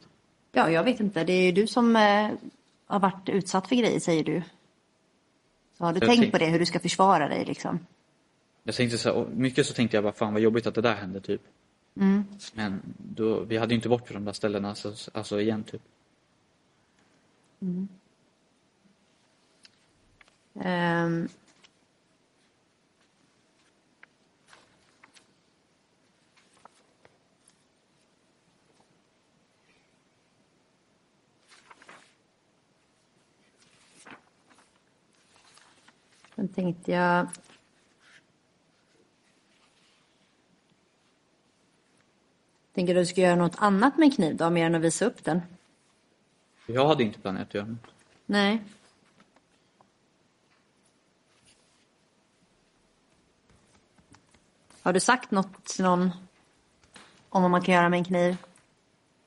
Ja, 0.51 0.69
jag 0.71 0.83
vet 0.83 0.99
inte. 0.99 1.23
Det 1.23 1.33
är 1.33 1.45
ju 1.45 1.51
du 1.51 1.67
som 1.67 1.95
eh, 1.95 2.29
har 2.85 2.99
varit 2.99 3.29
utsatt 3.29 3.67
för 3.67 3.75
grejer, 3.75 3.99
säger 3.99 4.23
du. 4.23 4.41
Så 5.77 5.83
har 5.85 5.93
du 5.93 5.99
Jag 5.99 6.09
tänkt 6.09 6.21
tänk- 6.21 6.31
på 6.31 6.37
det, 6.37 6.45
hur 6.45 6.59
du 6.59 6.65
ska 6.65 6.79
försvara 6.79 7.27
dig 7.27 7.45
liksom? 7.45 7.79
Jag 8.63 8.75
tänkte 8.75 8.97
så 8.97 9.13
här, 9.13 9.25
mycket 9.35 9.67
så 9.67 9.73
tänkte 9.73 9.97
jag 9.97 10.03
bara 10.03 10.13
fan 10.13 10.33
vad 10.33 10.41
jobbigt 10.41 10.67
att 10.67 10.75
det 10.75 10.81
där 10.81 10.95
hände 10.95 11.21
typ. 11.21 11.41
Mm. 11.95 12.25
Men 12.53 12.81
då, 12.97 13.39
vi 13.39 13.57
hade 13.57 13.73
ju 13.73 13.75
inte 13.75 13.89
varit 13.89 14.05
på 14.07 14.13
de 14.13 14.25
där 14.25 14.33
ställena 14.33 14.69
alltså, 14.69 14.93
alltså 15.13 15.41
igen 15.41 15.63
typ. 15.63 15.81
Ehm. 20.59 21.27
Sen 36.37 36.47
tänkte 36.47 36.91
jag... 36.91 37.27
Tänker 42.73 42.95
du 42.95 43.05
ska 43.05 43.21
göra 43.21 43.35
något 43.35 43.55
annat 43.57 43.97
med 43.97 44.05
en 44.05 44.11
kniv 44.11 44.35
då, 44.35 44.49
mer 44.49 44.65
än 44.65 44.75
att 44.75 44.81
visa 44.81 45.05
upp 45.05 45.23
den? 45.23 45.41
Jag 46.65 46.87
hade 46.87 47.03
inte 47.03 47.19
planerat 47.19 47.47
att 47.47 47.53
göra 47.53 47.65
något. 47.65 47.87
Nej. 48.25 48.63
Har 54.81 54.93
du 54.93 54.99
sagt 54.99 55.31
något 55.31 55.65
till 55.65 55.85
någon 55.85 56.11
om 57.29 57.41
vad 57.41 57.51
man 57.51 57.61
kan 57.61 57.75
göra 57.75 57.89
med 57.89 57.97
en 57.97 58.05
kniv? 58.05 58.37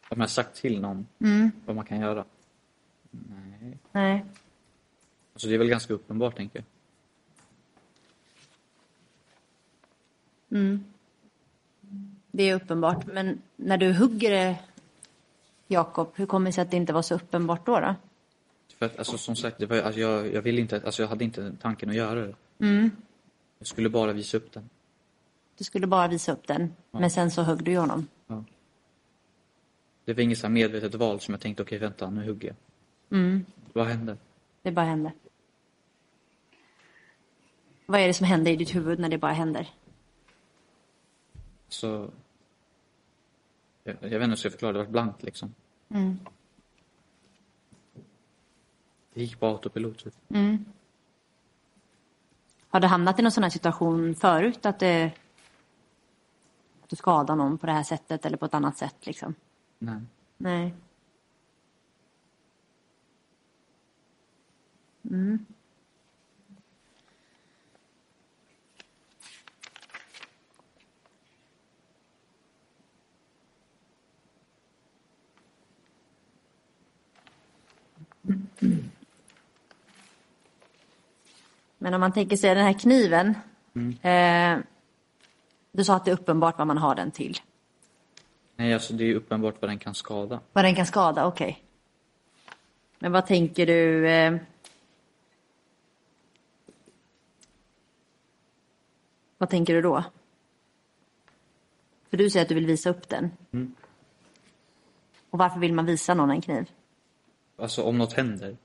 Om 0.09 0.21
jag 0.21 0.31
sagt 0.31 0.57
till 0.57 0.81
någon 0.81 1.07
vad 1.67 1.77
man 1.77 1.87
kan 1.87 2.01
göra? 2.01 2.25
Nej. 3.11 3.79
Nej. 3.93 4.25
Alltså 5.33 5.49
det 5.49 5.55
är 5.55 5.59
väl 5.59 5.69
ganska 5.69 5.95
uppenbart 5.95 6.37
tänker 6.37 6.59
jag. 6.59 6.65
Det 12.31 12.43
är 12.43 12.55
uppenbart. 12.55 13.07
Men 13.07 13.43
när 13.57 13.79
du 13.79 13.93
hugger 13.93 14.31
det, 14.31 14.59
Jakob, 15.67 16.13
hur 16.15 16.27
kommer 16.27 16.47
det 16.47 16.53
sig 16.53 16.63
att 16.63 16.71
det 16.71 16.77
inte 16.77 16.93
var 16.93 17.03
så 17.03 17.15
uppenbart 17.15 17.67
då? 17.67 17.81
då? 17.81 17.95
För 18.79 18.87
att, 18.87 18.99
alltså 18.99 19.19
som 19.19 19.37
sagt, 19.37 19.59
det 19.59 19.67
var, 19.67 19.77
alltså, 19.77 20.01
jag, 20.01 20.35
jag 20.35 20.43
ville 20.43 20.61
inte, 20.61 20.83
alltså 20.85 21.03
jag 21.03 21.09
hade 21.09 21.25
inte 21.25 21.53
tanken 21.61 21.91
att 21.91 21.97
göra 21.97 22.27
det. 22.27 22.35
Jag 23.59 23.67
skulle 23.67 23.89
bara 23.89 24.13
visa 24.13 24.37
upp 24.37 24.53
den. 24.53 24.71
Du 25.59 25.65
skulle 25.65 25.87
bara 25.87 26.09
visa 26.09 26.33
upp 26.33 26.47
den, 26.47 26.75
men 26.91 27.11
sen 27.11 27.31
så 27.31 27.43
högg 27.43 27.65
du 27.65 27.71
ju 27.71 27.79
honom. 27.79 28.07
Ja. 28.27 28.45
Det 30.05 30.15
var 30.15 30.23
inget 30.23 30.39
så 30.39 30.49
medvetet 30.49 30.95
val 30.95 31.21
som 31.21 31.35
jag 31.35 31.41
tänkte, 31.41 31.63
okej 31.63 31.79
vänta, 31.79 32.11
nu 32.11 32.27
hugger 32.27 32.55
jag. 33.09 33.41
Vad 33.73 33.87
hände? 33.87 34.17
Det 34.63 34.73
bara 34.73 34.87
hände. 34.87 35.13
Vad 37.87 38.01
är 38.01 38.07
det 38.07 38.15
som 38.15 38.27
händer 38.27 38.51
i 38.53 38.57
ditt 38.57 38.75
huvud 38.75 38.99
när 38.99 39.09
det 39.09 39.19
bara 39.19 39.33
händer? 39.33 39.69
Så... 41.73 42.11
Jag, 43.85 43.97
jag 44.01 44.01
vet 44.01 44.13
inte 44.13 44.25
hur 44.25 44.29
jag 44.29 44.39
ska 44.39 44.51
förklara, 44.51 44.73
det 44.73 44.79
var 44.79 44.87
blankt 44.87 45.23
liksom. 45.23 45.55
Det 49.15 49.21
gick 49.21 49.41
på 49.41 49.47
autopilot 49.47 49.99
typ. 49.99 50.15
Har 52.69 52.81
du 52.81 52.87
hamnat 52.87 53.19
i 53.19 53.23
någon 53.23 53.33
sån 53.33 53.43
här 53.43 53.51
situation 53.51 54.15
förut? 54.15 54.67
Att, 54.67 54.79
det, 54.79 55.13
att 56.83 56.89
du 56.89 56.97
skadar 56.97 57.37
någon 57.37 57.59
på 57.59 57.67
det 57.67 57.73
här 57.73 57.83
sättet 57.83 58.27
eller 58.27 58.37
på 58.37 58.47
ett 58.47 58.55
annat 58.55 58.77
sätt? 58.77 59.07
Liksom? 59.07 59.35
Nej. 59.79 60.01
Nej. 60.37 60.75
Men 81.79 81.95
om 81.95 82.01
man 82.01 82.13
tänker 82.13 82.37
sig 82.37 82.55
den 82.55 82.65
här 82.65 82.79
kniven. 82.79 83.35
Eh, 84.03 84.59
du 85.73 85.85
sa 85.85 85.97
att 85.97 86.05
det 86.05 86.11
är 86.11 86.15
uppenbart 86.15 86.59
vad 86.59 86.67
man 86.67 86.79
har 86.79 86.95
den 86.95 87.11
till. 87.11 87.41
Nej, 88.57 88.75
alltså 88.75 88.93
det 88.93 89.05
är 89.05 89.15
uppenbart 89.15 89.55
vad 89.61 89.71
den 89.71 89.79
kan 89.79 89.95
skada. 89.95 90.41
Vad 90.53 90.65
den 90.65 90.75
kan 90.75 90.87
skada, 90.87 91.27
okej. 91.27 91.63
Men 92.99 93.13
vad 93.13 93.27
tänker 93.27 93.67
du? 93.67 94.09
Eh... 94.09 94.37
Vad 99.39 99.51
tänker 99.51 99.75
du 99.75 99.83
då? 99.83 100.05
För 102.11 102.17
du 102.17 102.31
säger 102.31 102.45
att 102.45 102.49
du 102.49 102.55
vill 102.55 102.67
visa 102.67 102.91
upp 102.91 103.09
den. 103.09 103.31
Och 105.31 105.39
varför 105.39 105.61
vill 105.61 105.73
man 105.73 105.87
visa 105.87 106.15
någon 106.15 106.31
en 106.31 106.41
kniv? 106.41 106.71
Alltså 107.61 107.83
om 107.83 107.99
något 107.99 108.13
händer, 108.13 108.57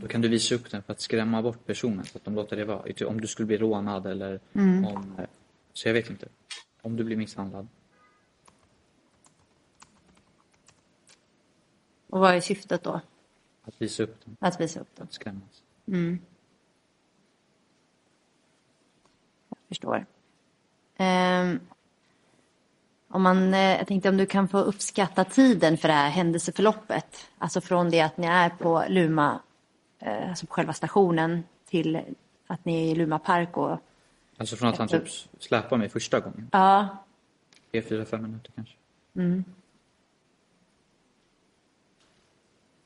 då 0.00 0.06
kan 0.08 0.20
du 0.20 0.28
visa 0.28 0.54
upp 0.54 0.70
den 0.70 0.82
för 0.82 0.92
att 0.92 1.00
skrämma 1.00 1.42
bort 1.42 1.66
personen 1.66 2.04
så 2.04 2.18
att 2.18 2.24
de 2.24 2.34
låter 2.34 2.56
det 2.56 2.64
vara. 2.64 3.06
Om 3.08 3.20
du 3.20 3.26
skulle 3.26 3.46
bli 3.46 3.56
rånad 3.58 4.06
eller 4.06 4.40
om... 4.52 5.14
eh, 5.18 5.24
Så 5.72 5.88
jag 5.88 5.92
vet 5.94 6.10
inte. 6.10 6.28
Om 6.82 6.96
du 6.96 7.04
blir 7.04 7.16
misshandlad. 7.16 7.68
Och 12.06 12.20
vad 12.20 12.34
är 12.34 12.40
syftet 12.40 12.82
då? 12.82 13.00
Att 13.64 13.82
visa 13.82 14.02
upp 14.02 14.24
den, 14.24 14.36
Att 14.40 14.60
visa 14.60 14.80
upp 14.80 14.88
den. 14.96 15.04
att 15.04 15.12
skrämmas. 15.12 15.62
Jag 19.48 19.58
förstår. 19.68 20.06
Ehm, 20.96 21.60
om 23.08 23.22
man, 23.22 23.54
eh, 23.54 23.60
jag 23.60 23.86
tänkte 23.86 24.08
om 24.08 24.16
du 24.16 24.26
kan 24.26 24.48
få 24.48 24.58
uppskatta 24.58 25.24
tiden 25.24 25.76
för 25.76 25.88
det 25.88 25.94
här 25.94 26.10
händelseförloppet. 26.10 27.28
Alltså 27.38 27.60
från 27.60 27.90
det 27.90 28.00
att 28.00 28.16
ni 28.16 28.26
är 28.26 28.48
på 28.48 28.84
Luma, 28.88 29.40
eh, 29.98 30.28
alltså 30.28 30.46
på 30.46 30.54
själva 30.54 30.72
stationen, 30.72 31.44
till 31.68 32.00
att 32.46 32.64
ni 32.64 32.86
är 32.86 32.92
i 32.92 32.94
Luma 32.94 33.18
park 33.18 33.56
och... 33.56 33.78
Alltså 34.38 34.56
från 34.56 34.68
att 34.68 34.78
han 34.78 34.88
typ 34.88 35.08
släpar 35.38 35.76
mig 35.76 35.88
första 35.88 36.20
gången. 36.20 36.48
Ja, 36.52 36.88
Tre, 37.70 37.82
fyra, 37.82 38.04
fem 38.04 38.22
minuter 38.22 38.52
kanske. 38.54 38.74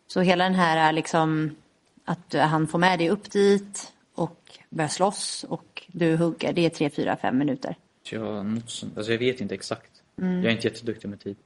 så 0.06 0.20
hela 0.20 0.44
den 0.44 0.54
här 0.54 0.88
är 0.88 0.92
liksom 0.92 1.56
att 2.04 2.35
han 2.35 2.66
får 2.66 2.78
med 2.78 2.98
dig 2.98 3.11
upp 3.11 3.30
dit 3.30 3.92
och 4.14 4.59
börjar 4.68 4.88
slåss 4.88 5.44
och 5.48 5.87
du 5.87 6.16
hugger, 6.16 6.52
det 6.52 6.66
är 6.66 6.70
tre, 6.70 6.90
fyra, 6.90 7.16
fem 7.16 7.38
minuter. 7.38 7.76
Jag, 8.02 8.46
något 8.46 8.70
sånt, 8.70 8.96
alltså 8.96 9.12
jag 9.12 9.18
vet 9.18 9.40
inte 9.40 9.54
exakt. 9.54 9.89
Jag 10.20 10.44
är 10.44 10.50
inte 10.50 10.68
jätteduktig 10.68 11.09
med 11.09 11.20
tid. 11.20 11.37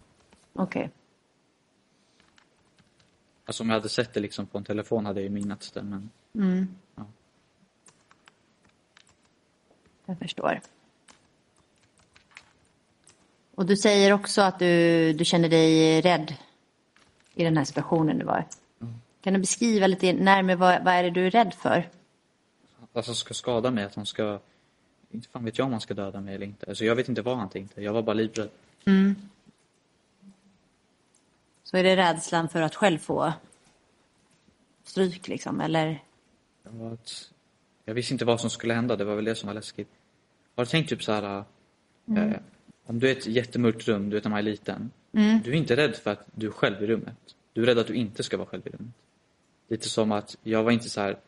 Okej. 0.52 0.90
Alltså 3.44 3.62
om 3.62 3.68
jag 3.68 3.76
hade 3.76 3.88
sett 3.88 4.14
det 4.14 4.20
liksom 4.20 4.46
på 4.46 4.58
en 4.58 4.64
telefon 4.64 5.06
hade 5.06 5.20
jag 5.20 5.24
ju 5.24 5.30
minnats 5.30 5.70
det 5.70 5.82
men 5.82 6.10
Jag 10.06 10.18
förstår. 10.18 10.60
Och 13.54 13.66
du 13.66 13.76
säger 13.76 14.12
också 14.12 14.42
att 14.42 14.58
du, 14.58 15.12
du 15.12 15.24
känner 15.24 15.48
dig 15.48 16.00
rädd 16.00 16.34
i 17.34 17.44
den 17.44 17.56
här 17.56 17.64
situationen 17.64 18.18
du 18.18 18.24
var. 18.24 18.44
Kan 19.20 19.32
du 19.34 19.40
beskriva 19.40 19.86
lite 19.86 20.12
närmare 20.12 20.56
vad, 20.56 20.84
vad 20.84 20.94
är 20.94 21.02
det 21.02 21.10
du 21.10 21.26
är 21.26 21.30
rädd 21.30 21.54
för? 21.54 21.88
alltså 22.92 23.14
ska 23.14 23.34
skada 23.34 23.70
mig 23.70 23.84
att 23.84 23.94
han 23.94 24.06
ska 24.06 24.40
inte 25.10 25.28
fan 25.28 25.44
vet 25.44 25.58
jag 25.58 25.64
om 25.64 25.72
han 25.72 25.80
ska 25.80 25.94
döda 25.94 26.20
mig 26.20 26.34
eller 26.34 26.46
inte. 26.46 26.66
Alltså 26.66 26.84
jag 26.84 26.96
vet 26.96 27.08
inte 27.08 27.22
vad 27.22 27.36
han 27.36 27.48
tänkte. 27.48 27.82
Jag 27.82 27.92
var 27.92 28.02
bara 28.02 28.14
livrädd. 28.14 28.50
Så 31.64 31.76
är 31.76 31.82
det 31.82 31.96
rädslan 31.96 32.48
för 32.48 32.62
att 32.62 32.74
själv 32.74 32.98
få 32.98 33.32
stryk 34.84 35.28
liksom, 35.28 35.60
eller? 35.60 36.02
Jag, 37.84 37.94
visste 37.94 38.14
inte 38.14 38.24
vad 38.24 38.40
som 38.40 38.50
skulle 38.50 38.74
hända. 38.74 38.96
Det 38.96 39.04
var 39.04 39.14
väl 39.14 39.24
det 39.24 39.34
som 39.34 39.46
var 39.46 39.54
läskigt. 39.54 39.88
Har 40.56 40.64
du 40.64 40.70
tänkt 40.70 40.88
typ 40.88 41.02
så 41.02 41.12
här. 41.12 41.44
Eh, 42.16 42.36
om 42.86 42.98
du 42.98 43.10
är 43.10 43.14
i 43.14 43.18
ett 43.18 43.26
jättemörkt 43.26 43.88
rum, 43.88 44.10
du 44.10 44.16
vet 44.16 44.24
när 44.24 44.30
man 44.30 44.38
är 44.38 44.42
liten. 44.42 44.90
Du 45.44 45.50
är 45.50 45.54
inte 45.54 45.76
rädd 45.76 45.96
för 45.96 46.10
att 46.12 46.26
du 46.34 46.46
är 46.46 46.50
själv 46.50 46.82
i 46.82 46.86
rummet. 46.86 47.16
Du 47.52 47.62
är 47.62 47.66
rädd 47.66 47.78
att 47.78 47.86
du 47.86 47.94
inte 47.94 48.22
ska 48.22 48.36
vara 48.36 48.46
själv 48.46 48.66
i 48.66 48.70
rummet. 48.70 48.94
Lite 49.68 49.88
som 49.88 50.12
att 50.12 50.36
jag 50.42 50.62
var 50.62 50.72
inte 50.72 50.90
så 50.90 51.00
här 51.00 51.18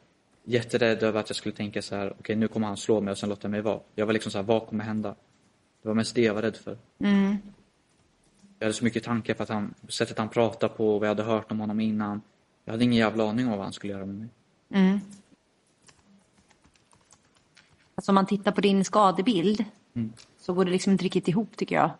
jätterädd 0.45 1.03
över 1.03 1.21
att 1.21 1.31
jag 1.31 1.37
skulle 1.37 1.55
tänka 1.55 1.83
så 1.83 1.97
här. 1.97 2.15
Okej 2.19 2.37
nu 2.37 2.49
kommer 2.49 2.67
han 2.67 2.77
slå 2.77 3.01
mig 3.01 3.13
och 3.13 3.19
sen 3.19 3.29
låta 3.29 3.49
mig 3.49 3.61
vara. 3.61 3.81
Jag 3.95 4.07
var 4.07 4.13
liksom 4.13 4.33
så 4.33 4.39
här, 4.39 4.43
vad 4.43 4.67
kommer 4.67 4.85
hända? 4.85 5.15
Det 5.87 5.91
var 5.91 5.95
mest 5.95 6.15
det 6.15 6.23
jag 6.23 6.35
var 6.35 6.43
rädd 6.43 6.57
för. 6.57 6.79
Jag 8.59 8.67
hade 8.67 8.75
så 8.75 8.85
mycket 8.85 9.05
tankar 9.05 9.35
på 9.35 9.43
att 9.43 9.49
han, 9.49 9.75
sättet 9.89 10.19
han 10.19 10.29
pratade 10.29 10.75
på 10.75 10.99
vad 10.99 11.09
jag 11.09 11.15
hade 11.15 11.23
hört 11.23 11.53
om 11.53 11.61
honom 11.61 11.81
innan. 11.81 12.23
Jag 12.65 12.73
hade 12.73 12.85
ingen 12.85 12.99
jävla 12.99 13.29
aning 13.29 13.47
om 13.47 13.53
vad 13.53 13.63
han 13.63 13.73
skulle 13.73 13.93
göra 13.93 14.07
med 14.07 14.15
mig. 14.15 14.29
Alltså 17.95 18.11
om 18.11 18.15
man 18.15 18.27
tittar 18.27 18.53
på 18.53 18.61
din 18.61 18.85
skadebild 18.85 19.65
så 20.41 20.53
går 20.53 20.65
det 20.65 20.71
liksom 20.71 20.93
inte 20.93 21.05
riktigt 21.05 21.29
ihop 21.29 21.57
tycker 21.57 21.75
jag. 21.75 21.91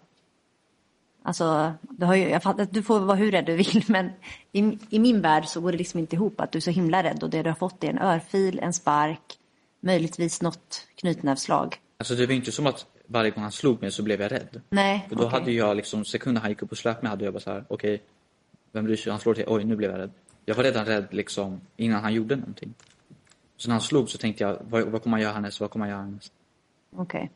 Alltså, 1.23 1.73
du, 1.81 2.07
har 2.07 2.15
ju, 2.15 2.29
jag 2.29 2.43
fattar, 2.43 2.63
att 2.63 2.73
du 2.73 2.83
får 2.83 3.01
vara 3.01 3.17
hur 3.17 3.31
rädd 3.31 3.47
du 3.47 3.57
vill, 3.57 3.85
men 3.89 4.11
i, 4.53 4.79
i 4.91 4.99
min 4.99 5.21
värld 5.21 5.45
så 5.47 5.61
går 5.61 5.73
det 5.73 5.79
liksom 5.79 6.01
inte 6.01 6.17
ihop 6.17 6.41
att 6.41 6.53
du 6.53 6.59
är 6.59 6.61
så 6.61 6.71
himla 6.71 7.03
rädd 7.03 7.23
och 7.23 7.31
det 7.31 7.43
du 7.43 7.51
har 7.51 7.57
fått 7.57 7.85
är 7.85 7.89
en 7.89 7.99
örfil, 7.99 8.59
en 8.59 8.73
spark, 8.73 9.39
möjligtvis 9.81 10.43
något 10.43 10.89
knytnävsslag. 10.95 11.81
Alltså 11.99 12.15
det 12.15 12.27
var 12.27 12.35
inte 12.35 12.53
som 12.53 12.67
att 12.67 12.87
varje 13.07 13.31
gång 13.31 13.43
han 13.43 13.53
slog 13.53 13.83
mig 13.83 13.91
så 13.91 14.03
blev 14.03 14.21
jag 14.23 14.33
rädd. 14.33 14.61
Nej, 14.69 15.07
För 15.09 15.17
då 15.17 15.27
okej. 15.27 15.41
hade 15.41 15.53
jag 15.53 15.77
liksom, 15.77 16.05
sekunden 16.05 16.43
han 16.43 16.51
gick 16.51 16.63
upp 16.63 16.73
och 16.73 16.79
slöt 16.79 17.03
mig 17.03 17.11
hade 17.11 17.25
jag 17.25 17.35
bara 17.35 17.41
så 17.41 17.51
här, 17.53 17.65
okej, 17.69 18.03
vem 18.73 18.85
bryr 18.85 18.97
sig? 18.97 19.11
Han 19.11 19.21
slår 19.21 19.35
till, 19.35 19.45
oj 19.47 19.65
nu 19.65 19.77
blev 19.77 19.91
jag 19.91 20.01
rädd. 20.01 20.11
Jag 20.45 20.55
var 20.55 20.65
redan 20.65 20.87
rädd 20.87 21.07
liksom 21.11 21.61
innan 21.77 22.03
han 22.03 22.15
gjorde 22.15 22.37
någonting. 22.37 22.75
Så 23.57 23.69
när 23.69 23.75
han 23.75 23.81
slog 23.81 24.09
så 24.09 24.19
tänkte 24.19 24.45
jag, 24.45 24.59
vad, 24.69 24.83
vad 24.83 25.03
kommer 25.03 25.17
han 25.17 25.23
göra 25.23 25.33
härnäst? 25.33 25.61
Vad 25.61 25.71
kommer 25.71 25.87
han 25.87 25.91
göra 25.91 26.03
härnäst? 26.03 26.33
Okej. 26.97 27.31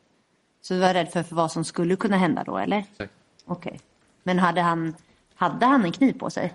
Så 0.60 0.74
du 0.74 0.80
var 0.80 0.94
rädd 0.94 1.08
för, 1.08 1.22
för 1.22 1.36
vad 1.36 1.52
som 1.52 1.64
skulle 1.64 1.96
kunna 1.96 2.16
hända 2.16 2.44
då, 2.44 2.58
eller? 2.58 2.78
Exakt. 2.78 3.12
Okej. 3.44 3.80
Men 4.22 4.38
hade 4.38 4.60
han, 4.60 4.94
hade 5.34 5.66
han 5.66 5.84
en 5.84 5.92
kniv 5.92 6.12
på 6.12 6.30
sig? 6.30 6.54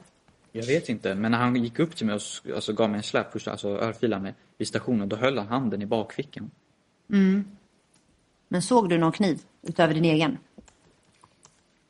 Jag 0.52 0.66
vet 0.66 0.90
inte, 0.90 1.16
men 1.16 1.32
när 1.32 1.38
han 1.38 1.56
gick 1.56 1.80
upp 1.80 1.96
till 1.96 2.06
mig 2.06 2.16
och 2.16 2.22
alltså, 2.56 2.74
gav 2.74 2.90
mig 2.90 2.98
en 2.98 3.04
släp, 3.04 3.48
alltså 3.48 3.70
örfilade 3.70 4.22
mig 4.22 4.34
vid 4.58 4.68
stationen, 4.68 5.10
då 5.10 5.16
höll 5.16 5.38
han 5.38 5.48
handen 5.48 5.82
i 5.82 5.86
bakfickan. 5.86 6.52
Men 8.48 8.62
såg 8.62 8.90
du 8.90 8.98
någon 8.98 9.12
kniv 9.12 9.42
utöver 9.62 9.94
din 9.94 10.06
egen? 10.06 10.38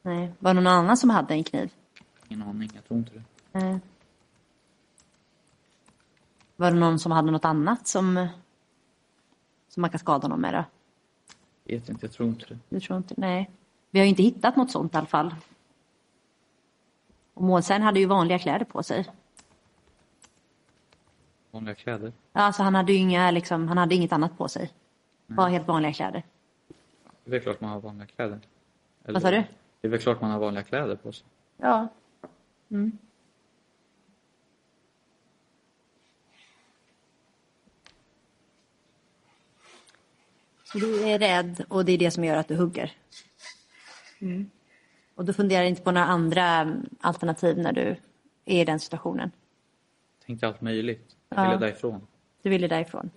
Nej. 0.02 0.32
Var 0.40 0.54
det 0.54 0.62
någon 0.62 0.68
annan 0.74 0.98
som 0.98 1.10
hade 1.10 1.34
en 1.34 1.44
kniv? 1.44 1.72
Ingen 2.28 2.48
aning, 2.48 2.70
jag 2.76 2.86
tror 2.88 2.98
inte 3.00 3.12
det. 3.14 3.24
Nej. 3.52 3.80
Var 6.56 6.72
det 6.72 6.78
någon 6.78 7.00
som 7.00 7.12
hade 7.12 7.32
något 7.32 7.46
annat 7.46 7.88
som, 7.88 8.28
som 9.68 9.82
man 9.82 9.90
kan 9.90 10.00
skada 10.00 10.22
honom 10.26 10.42
med 10.42 10.54
då? 10.54 10.64
Vet 11.74 11.90
inte, 11.90 12.06
jag 12.06 12.14
tror 12.14 12.30
inte 12.30 12.46
det. 12.46 12.60
Du 12.70 12.80
tror 12.80 12.98
inte? 12.98 13.14
Nej. 13.18 13.52
Vi 13.92 14.00
har 14.00 14.04
ju 14.04 14.10
inte 14.10 14.24
hittat 14.24 14.56
något 14.56 14.72
sånt 14.72 14.94
i 14.94 14.98
alla 14.98 15.08
fall. 15.08 15.36
Och 17.34 17.44
målsägaren 17.44 17.84
hade 17.84 18.00
ju 18.00 18.06
vanliga 18.06 18.40
kläder 18.40 18.66
på 18.66 18.84
sig. 18.84 19.06
Vanliga 21.52 21.76
kläder. 21.76 22.14
Ja, 22.34 22.42
Alltså 22.42 22.64
han 22.64 22.76
hade 22.76 22.94
ju 22.94 22.98
inga, 23.00 23.32
liksom, 23.32 23.68
han 23.68 23.78
hade 23.78 23.96
inget 23.96 24.12
annat 24.14 24.38
på 24.38 24.48
sig. 24.48 24.72
Bara 25.28 25.48
helt 25.48 25.68
vanliga 25.68 25.94
kläder. 25.94 26.24
Det 27.26 27.36
är 27.36 27.40
klart 27.40 27.62
man 27.62 27.70
har 27.70 27.80
vanliga 27.82 28.08
kläder. 28.08 28.40
Eller, 29.04 29.14
Vad 29.14 29.22
sa 29.22 29.32
du? 29.32 29.44
Det 29.82 29.88
är 29.88 29.92
väl 29.92 30.00
klart 30.00 30.22
man 30.22 30.32
har 30.32 30.40
vanliga 30.40 30.64
kläder 30.64 30.96
på 30.96 31.12
sig. 31.12 31.28
Ja. 31.58 31.88
Mm. 32.72 32.98
Så 40.64 40.78
du 40.78 41.04
är 41.10 41.20
rädd 41.20 41.66
och 41.70 41.86
det 41.86 41.92
är 41.92 41.98
det 41.98 42.12
som 42.12 42.24
gör 42.24 42.38
att 42.38 42.48
du 42.48 42.56
hugger? 42.56 42.92
Mm. 44.20 44.50
Och 45.16 45.26
du 45.26 45.34
funderar 45.34 45.64
inte 45.64 45.82
på 45.82 45.92
några 45.92 46.08
andra 46.08 46.76
alternativ 47.00 47.58
när 47.58 47.72
du 47.74 47.96
är 48.46 48.62
i 48.62 48.66
den 48.66 48.80
situationen? 48.80 49.32
Tänkte 50.26 50.48
allt 50.48 50.62
möjligt. 50.62 51.16
Jag 51.30 51.40
Ja. 51.40 51.44
ville 51.50 51.66
därifrån. 51.66 52.08
Du 52.42 52.50
ville 52.50 52.68
därifrån? 52.68 53.10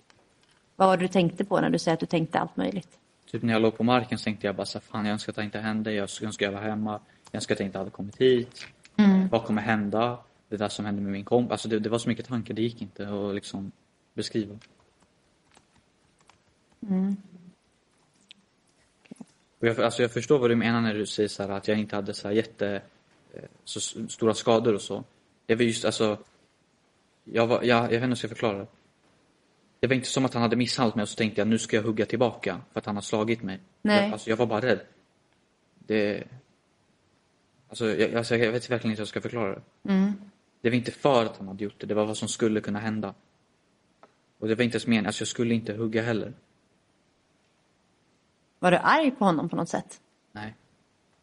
Vad 0.75 0.87
var 0.87 0.97
det 0.97 1.03
du 1.03 1.07
tänkte 1.07 1.45
på 1.45 1.61
när 1.61 1.69
du 1.69 1.79
säger 1.79 1.93
att 1.93 1.99
du 1.99 2.05
tänkte 2.05 2.39
allt 2.39 2.57
möjligt? 2.57 2.99
Typ 3.31 3.43
när 3.43 3.53
jag 3.53 3.61
låg 3.61 3.77
på 3.77 3.83
marken 3.83 4.17
så 4.17 4.23
tänkte 4.23 4.47
jag 4.47 4.55
bara 4.55 4.65
så 4.65 4.79
fan 4.79 5.05
jag 5.05 5.13
önskar 5.13 5.31
att 5.31 5.35
det 5.35 5.43
inte 5.43 5.59
hände, 5.59 5.93
jag 5.93 6.09
önskar 6.23 6.45
jag 6.45 6.51
var 6.51 6.61
hemma, 6.61 6.91
jag 7.31 7.35
önskar 7.35 7.55
att 7.55 7.59
jag 7.59 7.67
inte 7.67 7.77
hade 7.77 7.91
kommit 7.91 8.17
hit. 8.17 8.67
Vad 9.31 9.43
kommer 9.43 9.61
hända? 9.61 10.17
Det 10.49 10.57
där 10.57 10.69
som 10.69 10.85
hände 10.85 11.01
med 11.01 11.11
min 11.11 11.25
kompis. 11.25 11.51
Alltså 11.51 11.67
det, 11.69 11.79
det 11.79 11.89
var 11.89 11.97
så 11.97 12.09
mycket 12.09 12.25
tankar, 12.25 12.53
det 12.53 12.61
gick 12.61 12.81
inte 12.81 13.09
att 13.09 13.35
liksom 13.35 13.71
beskriva. 14.13 14.59
Och 19.59 19.67
jag, 19.67 19.79
alltså 19.81 20.01
jag 20.01 20.11
förstår 20.11 20.39
vad 20.39 20.49
du 20.49 20.55
menar 20.55 20.81
när 20.81 20.93
du 20.93 21.05
säger 21.05 21.29
så 21.29 21.43
här, 21.43 21.49
att 21.49 21.67
jag 21.67 21.79
inte 21.79 21.95
hade 21.95 22.13
så 22.13 22.27
här 22.27 22.35
jätte 22.35 22.81
eh, 23.33 23.43
så 23.63 23.79
stora 24.09 24.33
skador 24.33 24.73
och 24.73 24.81
så. 24.81 25.03
Det 25.45 25.55
var 25.55 25.63
just 25.63 25.85
alltså 25.85 26.17
jag, 27.23 27.47
var, 27.47 27.63
jag, 27.63 27.83
jag 27.83 27.87
vet 27.87 27.93
inte 27.93 28.03
hur 28.03 28.09
jag 28.09 28.17
ska 28.17 28.27
förklara 28.27 28.57
det. 28.57 28.67
Det 29.79 29.87
var 29.87 29.95
inte 29.95 30.07
som 30.07 30.25
att 30.25 30.33
han 30.33 30.41
hade 30.41 30.55
misshandlat 30.55 30.95
mig 30.95 31.03
och 31.03 31.09
så 31.09 31.15
tänkte 31.15 31.41
jag 31.41 31.47
nu 31.47 31.57
ska 31.57 31.75
jag 31.75 31.83
hugga 31.83 32.05
tillbaka 32.05 32.61
för 32.71 32.79
att 32.79 32.85
han 32.85 32.95
har 32.95 33.01
slagit 33.01 33.43
mig. 33.43 33.59
Nej. 33.81 34.03
Jag, 34.03 34.13
alltså 34.13 34.29
jag 34.29 34.37
var 34.37 34.45
bara 34.45 34.61
rädd. 34.61 34.79
Det... 35.79 36.23
Alltså 37.69 37.85
jag, 37.85 38.15
alltså 38.15 38.35
jag 38.35 38.51
vet 38.51 38.69
verkligen 38.69 38.91
inte 38.91 38.99
hur 38.99 39.01
jag 39.01 39.07
ska 39.07 39.21
förklara 39.21 39.53
det. 39.53 39.61
Det 40.61 40.69
var 40.69 40.75
inte 40.75 40.91
för 40.91 41.25
att 41.25 41.37
han 41.37 41.47
hade 41.47 41.63
gjort 41.63 41.79
det, 41.79 41.85
det 41.85 41.93
var 41.93 42.05
vad 42.05 42.17
som 42.17 42.27
skulle 42.27 42.61
kunna 42.61 42.79
hända. 42.79 43.13
Och 44.39 44.47
det 44.47 44.55
var 44.55 44.63
inte 44.63 44.75
ens 44.75 44.87
meningen, 44.87 45.05
alltså 45.05 45.21
jag 45.21 45.27
skulle 45.27 45.53
inte 45.53 45.73
hugga 45.73 46.01
heller. 46.01 46.33
Var 48.59 48.71
du 48.71 48.77
arg 48.77 49.11
på 49.11 49.25
honom 49.25 49.49
på 49.49 49.55
något 49.55 49.69
sätt? 49.69 50.01
Nej. 50.31 50.55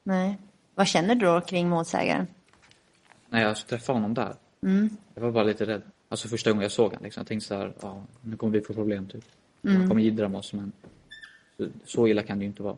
Nej. 0.03 0.39
Vad 0.75 0.87
känner 0.87 1.15
du 1.15 1.27
då 1.27 1.41
kring 1.41 1.69
målsägaren? 1.69 2.27
När 3.29 3.43
jag 3.43 3.57
träffade 3.57 3.97
honom 3.97 4.15
där. 4.15 4.37
Jag 5.15 5.23
var 5.23 5.31
bara 5.31 5.45
lite 5.45 5.67
rädd. 5.67 5.83
Alltså 6.09 6.29
första 6.29 6.51
gången 6.51 6.63
jag 6.63 6.73
såg 6.73 6.91
honom 6.91 7.05
liksom. 7.05 7.21
Jag 7.21 7.27
tänkte 7.27 7.49
så 7.49 7.55
här, 7.55 7.73
ja, 7.81 8.05
nu 8.23 8.37
kommer 8.37 8.53
vi 8.53 8.61
få 8.61 8.75
problem 8.75 9.07
typ. 9.07 9.25
Han 9.63 9.89
kommer 9.89 10.03
jiddra 10.03 10.29
med 10.29 10.39
oss 10.39 10.53
men 10.53 10.73
så, 11.57 11.69
så 11.85 12.09
illa 12.09 12.23
kan 12.23 12.39
det 12.39 12.45
ju 12.45 12.49
inte 12.49 12.63
vara. 12.63 12.77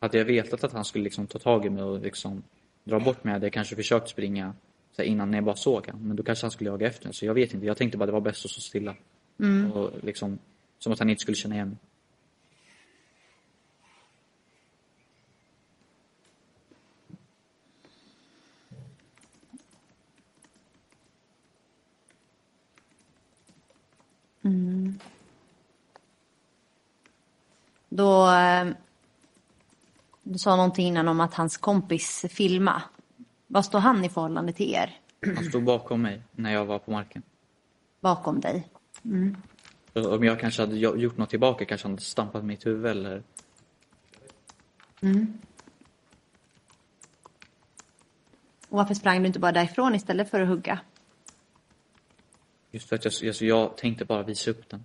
Hade 0.00 0.18
jag 0.18 0.24
vetat 0.24 0.64
att 0.64 0.72
han 0.72 0.84
skulle 0.84 1.04
liksom 1.04 1.26
ta 1.26 1.38
tag 1.38 1.66
i 1.66 1.70
mig 1.70 1.82
och 1.82 2.00
liksom 2.00 2.42
dra 2.84 3.00
bort 3.00 3.24
mig 3.24 3.32
hade 3.32 3.46
jag 3.46 3.52
kanske 3.52 3.76
försökt 3.76 4.08
springa 4.08 4.54
så 4.92 5.02
innan 5.02 5.32
jag 5.32 5.44
bara 5.44 5.56
såg 5.56 5.86
honom. 5.86 6.08
Men 6.08 6.16
då 6.16 6.22
kanske 6.22 6.44
han 6.44 6.50
skulle 6.50 6.70
jaga 6.70 6.86
efter 6.86 7.06
mig. 7.06 7.14
Så 7.14 7.26
jag 7.26 7.34
vet 7.34 7.54
inte. 7.54 7.66
Jag 7.66 7.76
tänkte 7.76 7.98
bara 7.98 8.06
det 8.06 8.12
var 8.12 8.20
bäst 8.20 8.44
att 8.44 8.50
stå 8.50 8.60
stilla. 8.60 8.94
Och 9.74 9.90
liksom, 10.04 10.38
som 10.78 10.92
att 10.92 10.98
han 10.98 11.10
inte 11.10 11.22
skulle 11.22 11.36
känna 11.36 11.54
igen 11.54 11.68
mig. 11.68 11.78
Då... 27.90 28.30
Eh, 28.30 28.68
du 30.22 30.38
sa 30.38 30.56
någonting 30.56 30.86
innan 30.86 31.08
om 31.08 31.20
att 31.20 31.34
hans 31.34 31.56
kompis 31.56 32.24
filma. 32.30 32.82
Vad 33.46 33.64
står 33.64 33.78
han 33.78 34.04
i 34.04 34.08
förhållande 34.08 34.52
till 34.52 34.74
er? 34.74 35.00
Han 35.36 35.44
stod 35.44 35.64
bakom 35.64 36.02
mig 36.02 36.22
när 36.32 36.52
jag 36.52 36.64
var 36.64 36.78
på 36.78 36.90
marken. 36.90 37.22
Bakom 38.00 38.40
dig? 38.40 38.68
Så 39.92 40.16
Om 40.16 40.24
jag 40.24 40.40
kanske 40.40 40.62
hade 40.62 40.76
gjo- 40.76 40.96
gjort 40.96 41.16
något 41.16 41.30
tillbaka 41.30 41.64
kanske 41.64 41.84
han 41.86 41.92
hade 41.92 42.02
stampat 42.02 42.44
mitt 42.44 42.66
huvud 42.66 42.86
eller... 42.90 43.22
Och 48.68 48.76
varför 48.78 48.94
sprang 48.94 49.20
du 49.20 49.26
inte 49.26 49.38
bara 49.38 49.52
därifrån 49.52 49.94
istället 49.94 50.30
för 50.30 50.40
att 50.40 50.48
hugga? 50.48 50.80
Just 52.70 52.88
för 52.88 52.96
att 52.96 53.04
jag, 53.04 53.28
alltså 53.28 53.44
jag 53.44 53.76
tänkte 53.76 54.04
bara 54.04 54.22
visa 54.22 54.50
upp 54.50 54.68
den. 54.68 54.84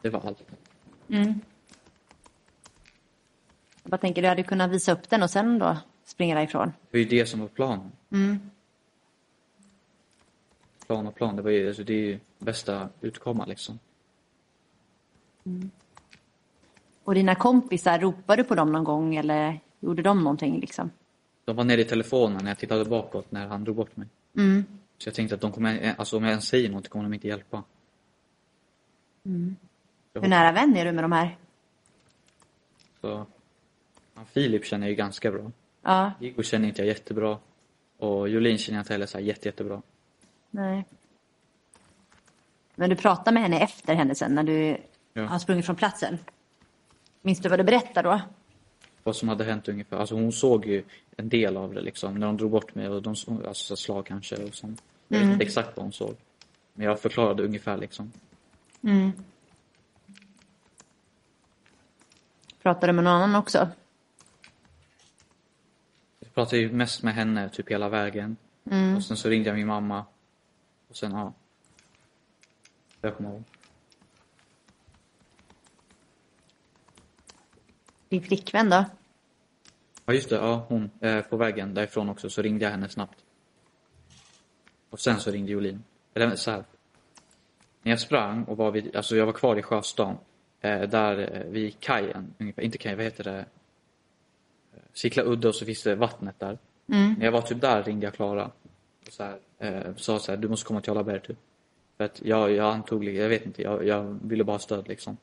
Det 0.00 0.08
var 0.10 0.26
allt. 0.26 0.42
Jag 1.06 1.40
bara 3.84 3.98
tänker, 3.98 4.22
du 4.22 4.28
hade 4.28 4.42
kunnat 4.42 4.70
visa 4.70 4.92
upp 4.92 5.10
den 5.10 5.22
och 5.22 5.30
sen 5.30 5.58
då 5.58 5.76
springa 6.04 6.34
därifrån. 6.34 6.72
Det 6.90 6.98
var 6.98 6.98
ju 6.98 7.04
det 7.04 7.26
som 7.26 7.40
var 7.40 7.48
planen. 7.48 7.92
Plan 10.86 11.06
och 11.06 11.14
plan, 11.14 11.36
det 11.36 11.42
var 11.42 11.50
ju, 11.50 11.68
alltså 11.68 11.84
det 11.84 11.92
är 11.92 12.06
ju 12.06 12.18
bästa 12.38 12.88
utkomma 13.00 13.46
liksom. 13.46 13.78
Och 17.04 17.14
dina 17.14 17.34
kompisar, 17.34 17.98
ropade 17.98 18.42
du 18.42 18.48
på 18.48 18.54
dem 18.54 18.72
någon 18.72 18.84
gång 18.84 19.16
eller 19.16 19.60
gjorde 19.80 20.02
de 20.02 20.24
någonting 20.24 20.60
liksom? 20.60 20.90
De 21.44 21.56
var 21.56 21.64
nere 21.64 21.80
i 21.80 21.84
telefonen 21.84 22.44
när 22.44 22.50
jag 22.50 22.58
tittade 22.58 22.84
bakåt 22.84 23.32
när 23.32 23.46
han 23.46 23.64
drog 23.64 23.76
bort 23.76 23.96
mig. 23.96 24.06
Så 24.98 25.08
jag 25.08 25.14
tänkte 25.14 25.34
att 25.34 25.40
de 25.40 25.52
kommer, 25.52 25.94
alltså 25.98 26.16
om 26.16 26.22
jag 26.22 26.30
ens 26.30 26.48
säger 26.48 26.70
något 26.70 26.88
kommer 26.88 27.02
de 27.02 27.14
inte 27.14 27.28
hjälpa. 27.28 27.62
Hur 30.14 30.28
nära 30.28 30.52
vän 30.52 30.76
är 30.76 30.84
du 30.84 30.92
med 30.92 31.04
de 31.04 31.12
här? 31.12 31.36
Så, 33.00 33.26
Filip 34.32 34.64
känner 34.64 34.86
jag 34.86 34.90
ju 34.90 34.96
ganska 34.96 35.30
bra. 35.32 35.50
Ja, 35.82 36.12
Igor 36.20 36.42
känner 36.42 36.68
inte 36.68 36.80
jag 36.82 36.88
jättebra. 36.88 37.38
Och 37.98 38.28
Jolin 38.28 38.58
känner 38.58 38.78
jag 38.78 38.82
inte 38.82 38.92
heller 38.92 39.06
så 39.06 39.18
här 39.18 39.24
jätte, 39.24 39.48
jättebra. 39.48 39.82
nej. 40.50 40.84
Men 42.74 42.90
du 42.90 42.96
pratade 42.96 43.34
med 43.34 43.42
henne 43.42 43.58
efter 43.60 43.94
händelsen 43.94 44.34
när 44.34 44.42
du 44.42 44.76
Ja. 45.12 45.22
har 45.24 45.38
sprungit 45.38 45.66
från 45.66 45.76
platsen. 45.76 46.18
Minns 47.22 47.38
du 47.40 47.48
vad 47.48 47.58
du 47.58 47.62
berättade 47.64 48.08
då? 48.08 48.20
Vad 49.02 49.16
som 49.16 49.28
hade 49.28 49.44
hänt 49.44 49.68
ungefär. 49.68 49.96
Alltså 49.96 50.14
hon 50.14 50.32
såg 50.32 50.66
ju 50.66 50.84
en 51.16 51.28
del 51.28 51.56
av 51.56 51.74
det 51.74 51.80
liksom. 51.80 52.14
När 52.14 52.26
de 52.26 52.36
drog 52.36 52.50
bort 52.50 52.74
mig 52.74 52.88
och 52.88 53.02
de 53.02 53.14
alltså 53.46 53.76
slag 53.76 54.06
kanske 54.06 54.36
och 54.36 54.54
sånt. 54.54 54.82
Jag 55.08 55.18
vet 55.18 55.28
inte 55.32 55.44
exakt 55.44 55.76
vad 55.76 55.84
hon 55.84 55.92
såg. 55.92 56.14
Men 56.74 56.86
jag 56.86 57.00
förklarade 57.00 57.42
ungefär 57.42 57.76
liksom. 57.76 58.12
Pratade 62.62 62.92
med 62.92 63.04
någon 63.04 63.12
annan 63.12 63.34
också? 63.34 63.68
Jag 66.20 66.34
pratade 66.34 66.56
ju 66.56 66.72
mest 66.72 67.02
med 67.02 67.14
henne 67.14 67.48
typ 67.48 67.70
hela 67.70 67.88
vägen. 67.88 68.36
Och 68.96 69.04
sen 69.04 69.16
så 69.16 69.28
ringde 69.28 69.48
jag 69.48 69.56
min 69.56 69.66
mamma. 69.66 70.04
Och 70.88 70.96
sen 70.96 71.12
ja. 71.12 71.32
Jag 73.00 73.16
kommer 73.16 73.30
ihåg. 73.30 73.44
Din 78.08 78.22
flickvän 78.22 78.70
då? 78.70 78.84
Ja 80.04 80.12
just 80.12 80.28
det, 80.28 80.36
ja 80.36 80.66
hon. 80.68 80.90
Eh, 81.00 81.20
på 81.20 81.36
vägen 81.36 81.74
därifrån 81.74 82.08
också 82.08 82.30
så 82.30 82.42
ringde 82.42 82.64
jag 82.64 82.70
henne 82.70 82.88
snabbt. 82.88 83.18
Och 84.90 85.00
sen 85.00 85.20
så 85.20 85.30
ringde 85.30 85.52
Jolin. 85.52 85.84
Eller 86.14 86.36
så 86.36 86.50
här. 86.50 86.64
När 87.82 87.92
jag 87.92 88.00
sprang 88.00 88.44
och 88.44 88.56
var 88.56 88.70
vid, 88.70 88.96
alltså 88.96 89.16
jag 89.16 89.26
var 89.26 89.32
kvar 89.32 89.56
i 89.56 89.62
Sjöstan. 89.62 90.18
Eh, 90.62 90.82
där 90.82 91.18
eh, 91.32 91.50
vid 91.50 91.80
kajen, 91.80 92.34
ungefär, 92.38 92.62
inte 92.62 92.78
kajen, 92.78 92.98
vad 92.98 93.04
heter 93.04 93.24
det? 93.24 93.38
Eh, 93.38 93.44
Sickla 94.92 95.22
udde 95.22 95.48
och 95.48 95.54
så 95.54 95.64
finns 95.64 95.82
det 95.82 95.94
vattnet 95.94 96.34
där. 96.38 96.58
När 97.18 97.24
jag 97.24 97.32
var 97.32 97.42
typ 97.42 97.60
där 97.60 97.82
ringde 97.82 98.06
jag 98.06 98.14
Klara. 98.14 98.50
Och 99.06 99.12
så 99.12 99.22
här, 99.22 99.38
eh, 99.58 99.94
sa 99.96 100.18
så 100.18 100.32
här, 100.32 100.36
du 100.38 100.48
måste 100.48 100.66
komma 100.66 100.80
till 100.80 100.90
Jarlaberg 100.90 101.20
typ. 101.20 101.38
För 101.96 102.04
att 102.04 102.22
jag, 102.24 102.52
jag 102.52 102.74
antog, 102.74 103.04
jag 103.04 103.28
vet 103.28 103.46
inte, 103.46 103.62
jag, 103.62 103.86
jag 103.86 104.18
ville 104.22 104.44
bara 104.44 104.54
ha 104.54 104.58
stöd 104.58 104.88
liksom. 104.88 105.16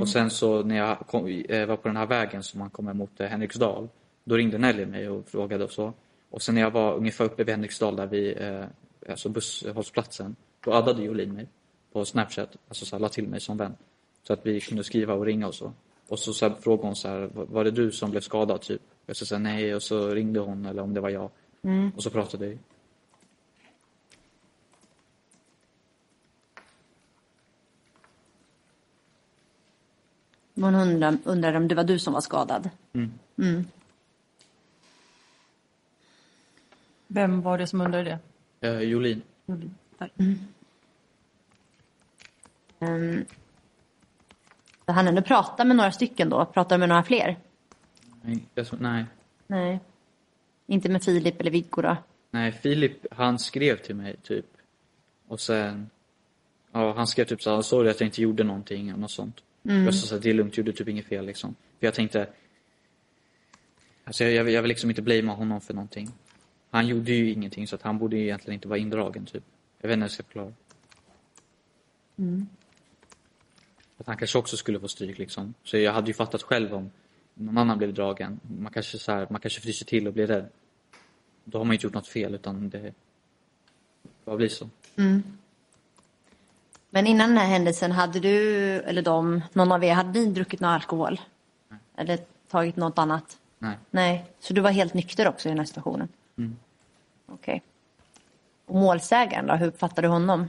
Och 0.00 0.08
sen 0.08 0.30
så 0.30 0.62
när 0.62 0.76
jag 0.76 0.98
kom, 0.98 1.26
eh, 1.26 1.66
var 1.66 1.76
på 1.76 1.88
den 1.88 1.96
här 1.96 2.06
vägen 2.06 2.42
som 2.42 2.60
man 2.60 2.70
kommer 2.70 2.92
mot 2.92 3.20
eh, 3.20 3.26
Henriksdal. 3.26 3.88
Då 4.24 4.36
ringde 4.36 4.58
Nelly 4.58 4.86
mig 4.86 5.08
och 5.08 5.28
frågade 5.28 5.64
och 5.64 5.70
så. 5.70 5.92
Och 6.30 6.42
sen 6.42 6.54
när 6.54 6.62
jag 6.62 6.70
var 6.70 6.94
ungefär 6.94 7.24
uppe 7.24 7.44
vid 7.44 7.54
Henriksdal 7.54 7.96
där 7.96 8.06
vid 8.06 8.38
eh, 8.42 8.64
alltså 9.08 9.28
busshållplatsen. 9.28 10.36
Då 10.60 10.72
addade 10.72 11.02
Jolin 11.02 11.34
mig 11.34 11.48
på 11.92 12.04
Snapchat. 12.04 12.56
Alltså 12.68 12.84
så 12.84 12.96
här, 12.96 13.00
la 13.00 13.08
till 13.08 13.28
mig 13.28 13.40
som 13.40 13.56
vän. 13.56 13.76
Så 14.26 14.32
att 14.32 14.46
vi 14.46 14.60
kunde 14.60 14.84
skriva 14.84 15.14
och 15.14 15.26
ringa 15.26 15.46
och 15.46 15.54
så. 15.54 15.72
Och 16.08 16.18
så, 16.18 16.32
så 16.32 16.48
här, 16.48 16.54
frågade 16.54 16.86
hon 16.88 16.96
så 16.96 17.08
här, 17.08 17.30
"Var- 17.32 17.64
det 17.64 17.70
du 17.70 17.92
som 17.92 18.10
blev 18.10 18.20
skadad 18.20 18.60
typ? 18.60 18.82
Jag 19.06 19.16
sa 19.16 19.24
så 19.24 19.34
här, 19.34 19.42
nej 19.42 19.74
och 19.74 19.82
så 19.82 20.08
ringde 20.08 20.40
hon 20.40 20.66
eller 20.66 20.82
om 20.82 20.94
det 20.94 21.00
var 21.00 21.10
jag. 21.10 21.30
Och 21.96 22.02
så 22.02 22.10
pratade 22.10 22.46
vi. 22.48 22.58
Hon 30.54 30.74
undrar, 30.74 31.18
undrar 31.24 31.54
om 31.54 31.68
det 31.68 31.74
var 31.74 31.84
du 31.84 31.98
som 31.98 32.12
var 32.12 32.20
skadad. 32.20 32.70
Vem 37.08 37.42
var 37.42 37.58
det 37.58 37.66
som 37.66 37.80
undrade 37.80 38.18
det? 38.60 38.68
Eh, 38.68 38.80
Jolin. 38.80 39.22
Tack. 39.98 40.12
Um, 42.78 43.24
så 43.28 43.43
han 44.92 45.08
ändå 45.08 45.22
prata 45.22 45.64
med 45.64 45.76
några 45.76 45.92
stycken 45.92 46.28
då? 46.28 46.44
Pratar 46.44 46.78
med 46.78 46.88
några 46.88 47.02
fler? 47.02 47.38
Nej, 48.22 48.48
tror- 48.54 48.78
nej. 48.80 49.04
Nej. 49.46 49.80
Inte 50.66 50.88
med 50.88 51.02
Filip 51.02 51.40
eller 51.40 51.50
Viggo 51.50 51.82
då? 51.82 51.96
Nej, 52.30 52.52
Filip 52.52 53.06
han 53.10 53.38
skrev 53.38 53.76
till 53.76 53.94
mig 53.94 54.16
typ. 54.22 54.46
Och 55.28 55.40
sen, 55.40 55.90
ja 56.72 56.94
han 56.96 57.06
skrev 57.06 57.24
typ 57.24 57.42
såhär, 57.42 57.62
sorry 57.62 57.90
att 57.90 58.00
jag 58.00 58.06
inte 58.06 58.22
gjorde 58.22 58.44
någonting 58.44 58.88
eller 58.88 59.00
något 59.00 59.10
sånt. 59.10 59.40
Jag 59.62 59.94
sa 59.94 60.06
såhär, 60.06 60.22
det 60.22 60.30
är 60.30 60.34
lugnt, 60.34 60.56
gjorde 60.56 60.72
typ 60.72 60.88
inget 60.88 61.06
fel 61.06 61.26
liksom. 61.26 61.54
För 61.78 61.86
jag 61.86 61.94
tänkte, 61.94 62.28
alltså 64.04 64.24
jag, 64.24 64.32
jag, 64.32 64.50
jag 64.50 64.62
vill 64.62 64.68
liksom 64.68 64.90
inte 64.90 65.02
blamea 65.02 65.34
honom 65.34 65.60
för 65.60 65.74
någonting. 65.74 66.10
Han 66.70 66.86
gjorde 66.86 67.12
ju 67.12 67.30
ingenting 67.32 67.66
så 67.68 67.74
att 67.76 67.82
han 67.82 67.98
borde 67.98 68.16
ju 68.16 68.22
egentligen 68.22 68.54
inte 68.54 68.68
vara 68.68 68.78
indragen 68.78 69.26
typ. 69.26 69.44
Jag 69.80 69.88
vet 69.88 69.94
inte 69.94 70.00
hur 70.00 70.04
jag 70.04 70.10
ska 70.10 70.22
förklara. 70.22 70.52
Att 73.98 74.06
han 74.06 74.16
kanske 74.16 74.38
också 74.38 74.56
skulle 74.56 74.80
få 74.80 74.88
stryk 74.88 75.18
liksom. 75.18 75.54
Så 75.64 75.78
jag 75.78 75.92
hade 75.92 76.06
ju 76.06 76.14
fattat 76.14 76.42
själv 76.42 76.74
om 76.74 76.90
någon 77.34 77.58
annan 77.58 77.78
blev 77.78 77.94
dragen. 77.94 78.40
Man 78.42 78.72
kanske 78.72 78.98
så 78.98 79.12
här, 79.12 79.26
man 79.30 79.40
kanske 79.40 79.60
fryser 79.60 79.86
till 79.86 80.06
och 80.06 80.12
blir 80.12 80.26
rädd. 80.26 80.48
Då 81.44 81.58
har 81.58 81.64
man 81.64 81.72
inte 81.72 81.86
gjort 81.86 81.94
något 81.94 82.08
fel 82.08 82.34
utan 82.34 82.68
det 82.68 82.94
bara 84.24 84.36
blir 84.36 84.48
så. 84.48 84.68
Men 86.90 87.06
innan 87.06 87.28
den 87.28 87.38
här 87.38 87.46
händelsen, 87.46 87.92
hade 87.92 88.20
du 88.20 88.38
eller 88.80 89.02
de, 89.02 89.42
någon 89.52 89.72
av 89.72 89.84
er, 89.84 89.94
hade 89.94 90.20
ni 90.20 90.26
druckit 90.26 90.60
någon 90.60 90.70
alkohol? 90.70 91.20
Eller 91.96 92.18
tagit 92.48 92.76
något 92.76 92.98
annat? 92.98 93.38
Nej. 93.58 93.78
Nej, 93.90 94.24
så 94.40 94.54
du 94.54 94.60
var 94.60 94.70
helt 94.70 94.94
nykter 94.94 95.28
också 95.28 95.48
i 95.48 95.50
den 95.50 95.58
här 95.58 95.66
situationen? 95.66 96.08
Mm. 96.38 96.56
Okej. 97.26 97.62
Och 98.66 98.74
målsägaren 98.74 99.46
då, 99.46 99.54
hur 99.54 99.66
uppfattade 99.66 100.06
du 100.06 100.08
honom? 100.08 100.48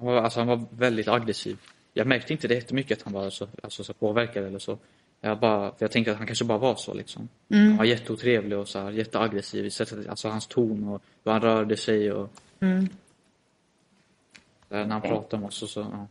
Alltså, 0.00 0.40
han 0.40 0.46
var 0.46 0.64
väldigt 0.70 1.08
aggressiv. 1.08 1.58
Jag 1.92 2.06
märkte 2.06 2.32
inte 2.32 2.48
det 2.48 2.54
jättemycket 2.54 2.98
att 2.98 3.04
han 3.04 3.12
var 3.12 3.30
så, 3.30 3.48
alltså, 3.62 3.84
så 3.84 3.92
påverkad 3.92 4.44
eller 4.44 4.58
så. 4.58 4.78
Jag, 5.20 5.38
bara, 5.38 5.72
jag 5.78 5.90
tänkte 5.90 6.12
att 6.12 6.18
han 6.18 6.26
kanske 6.26 6.44
bara 6.44 6.58
var 6.58 6.74
så 6.74 6.94
liksom. 6.94 7.28
Han 7.50 7.76
var 7.76 7.84
jätteotrevlig 7.84 8.58
och 8.58 8.68
så 8.68 8.78
här, 8.78 8.90
jätteaggressiv 8.90 9.66
i 9.66 9.70
sättet, 9.70 10.08
alltså 10.08 10.28
hans 10.28 10.46
ton 10.46 10.88
och 10.88 11.02
hur 11.24 11.32
han 11.32 11.40
rörde 11.40 11.76
sig 11.76 12.12
och 12.12 12.30
där 14.68 14.84
när 14.84 14.86
han 14.86 14.98
Okej. 14.98 15.10
pratade 15.10 15.40
med 15.40 15.48
oss 15.48 15.62
och 15.62 15.68
så. 15.68 15.80
Ja. 15.80 16.06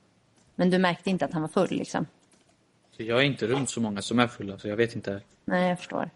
Men 0.55 0.69
du 0.69 0.77
märkte 0.77 1.09
inte 1.09 1.25
att 1.25 1.33
han 1.33 1.41
var 1.41 1.49
full 1.49 1.69
liksom? 1.69 2.05
Så 2.91 3.03
jag 3.03 3.19
är 3.19 3.23
inte 3.23 3.47
runt 3.47 3.69
så 3.69 3.81
många 3.81 4.01
som 4.01 4.19
är 4.19 4.27
fulla 4.27 4.59
så 4.59 4.67
jag 4.67 4.75
vet 4.75 4.95
inte. 4.95 5.21
Nej, 5.45 5.69
jag 5.69 5.77
förstår. 5.77 6.09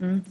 Mm. 0.00 0.24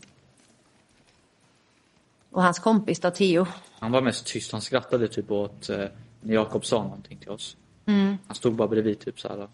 Och 2.29 2.43
hans 2.43 2.59
kompis 2.59 2.99
då, 2.99 3.11
Theo? 3.11 3.45
Han 3.79 3.91
var 3.91 4.01
mest 4.01 4.27
tyst. 4.27 4.51
Han 4.51 4.61
skrattade 4.61 5.07
typ 5.07 5.31
åt 5.31 5.69
eh, 5.69 5.85
när 6.21 6.33
Jakob 6.33 6.65
sa 6.65 6.83
någonting 6.83 7.17
till 7.17 7.29
oss. 7.29 7.57
Han 7.85 8.35
stod 8.35 8.55
bara 8.55 8.67
bredvid 8.67 8.99
typ 8.99 9.19
så 9.19 9.27
här. 9.27 9.47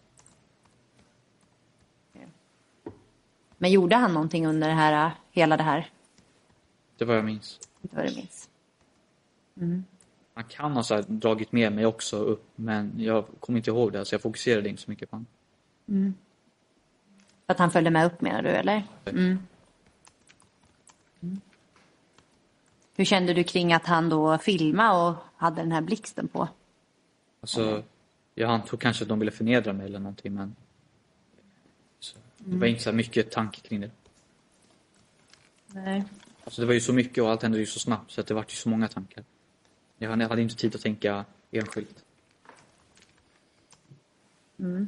Men 3.58 3.72
gjorde 3.72 3.96
han 3.96 4.14
någonting 4.14 4.48
under 4.48 4.68
det 4.68 4.74
här, 4.74 5.12
hela 5.32 5.58
det 5.58 5.64
här? 5.64 5.90
Det 6.98 7.06
var 7.06 7.16
jag 7.16 7.26
minns. 7.26 7.60
Inte 7.82 7.96
vad 7.96 8.06
du 8.06 8.16
minns. 8.16 8.50
Han 10.34 10.44
kan 10.44 10.72
ha 10.72 10.84
så 10.84 11.02
dragit 11.02 11.52
med 11.52 11.74
mig 11.74 11.86
också 11.86 12.18
upp 12.18 12.44
men 12.56 12.94
jag 12.98 13.26
kommer 13.40 13.58
inte 13.58 13.70
ihåg 13.70 13.92
det 13.92 14.06
så 14.06 14.14
jag 14.14 14.22
fokuserade 14.22 14.70
inte 14.70 14.82
så 14.82 14.92
mycket 14.92 15.10
på 15.10 15.16
honom. 15.16 16.14
För 17.46 17.54
att 17.54 17.60
han 17.60 17.72
följde 17.72 17.92
med 17.92 18.06
upp 18.06 18.22
menar 18.22 18.42
du, 18.42 18.50
eller? 18.50 18.84
Mm. 19.06 19.40
Mm. 21.22 21.42
Hur 22.96 23.06
kände 23.06 23.34
du 23.34 23.44
kring 23.44 23.74
att 23.74 23.86
han 23.86 24.10
då 24.10 24.38
filmade 24.38 25.10
och 25.10 25.16
hade 25.36 25.62
den 25.62 25.72
här 25.72 25.82
blixten 25.82 26.28
på? 26.28 26.48
Alltså, 27.42 27.84
jag 28.36 28.50
antog 28.50 28.82
kanske 28.82 29.04
att 29.04 29.10
de 29.10 29.20
ville 29.20 29.32
förnedra 29.32 29.74
mig 29.74 29.86
eller 29.86 30.00
någonting 30.00 30.34
men 30.34 30.56
det 32.38 32.58
var 32.58 32.68
inte 32.68 32.84
så 32.84 32.92
mycket 32.92 33.32
tanke 33.32 33.62
kring 33.62 33.82
det. 33.82 33.92
Nej. 35.68 36.04
Alltså 36.44 36.62
det 36.62 36.68
var 36.68 36.74
ju 36.74 36.82
så 36.82 36.94
mycket 36.94 37.24
och 37.24 37.30
allt 37.30 37.42
hände 37.44 37.60
ju 37.60 37.66
så 37.66 37.80
snabbt 37.80 38.12
så 38.12 38.22
att 38.22 38.28
det 38.28 38.34
var 38.34 38.42
ju 38.42 38.56
så 38.56 38.70
många 38.70 38.88
tankar. 38.88 39.24
Jag 39.98 40.10
hade- 40.10 40.42
inte 40.42 40.56
tid 40.56 40.76
att 40.76 40.82
tänka 40.82 41.26
enskilt. 41.52 42.04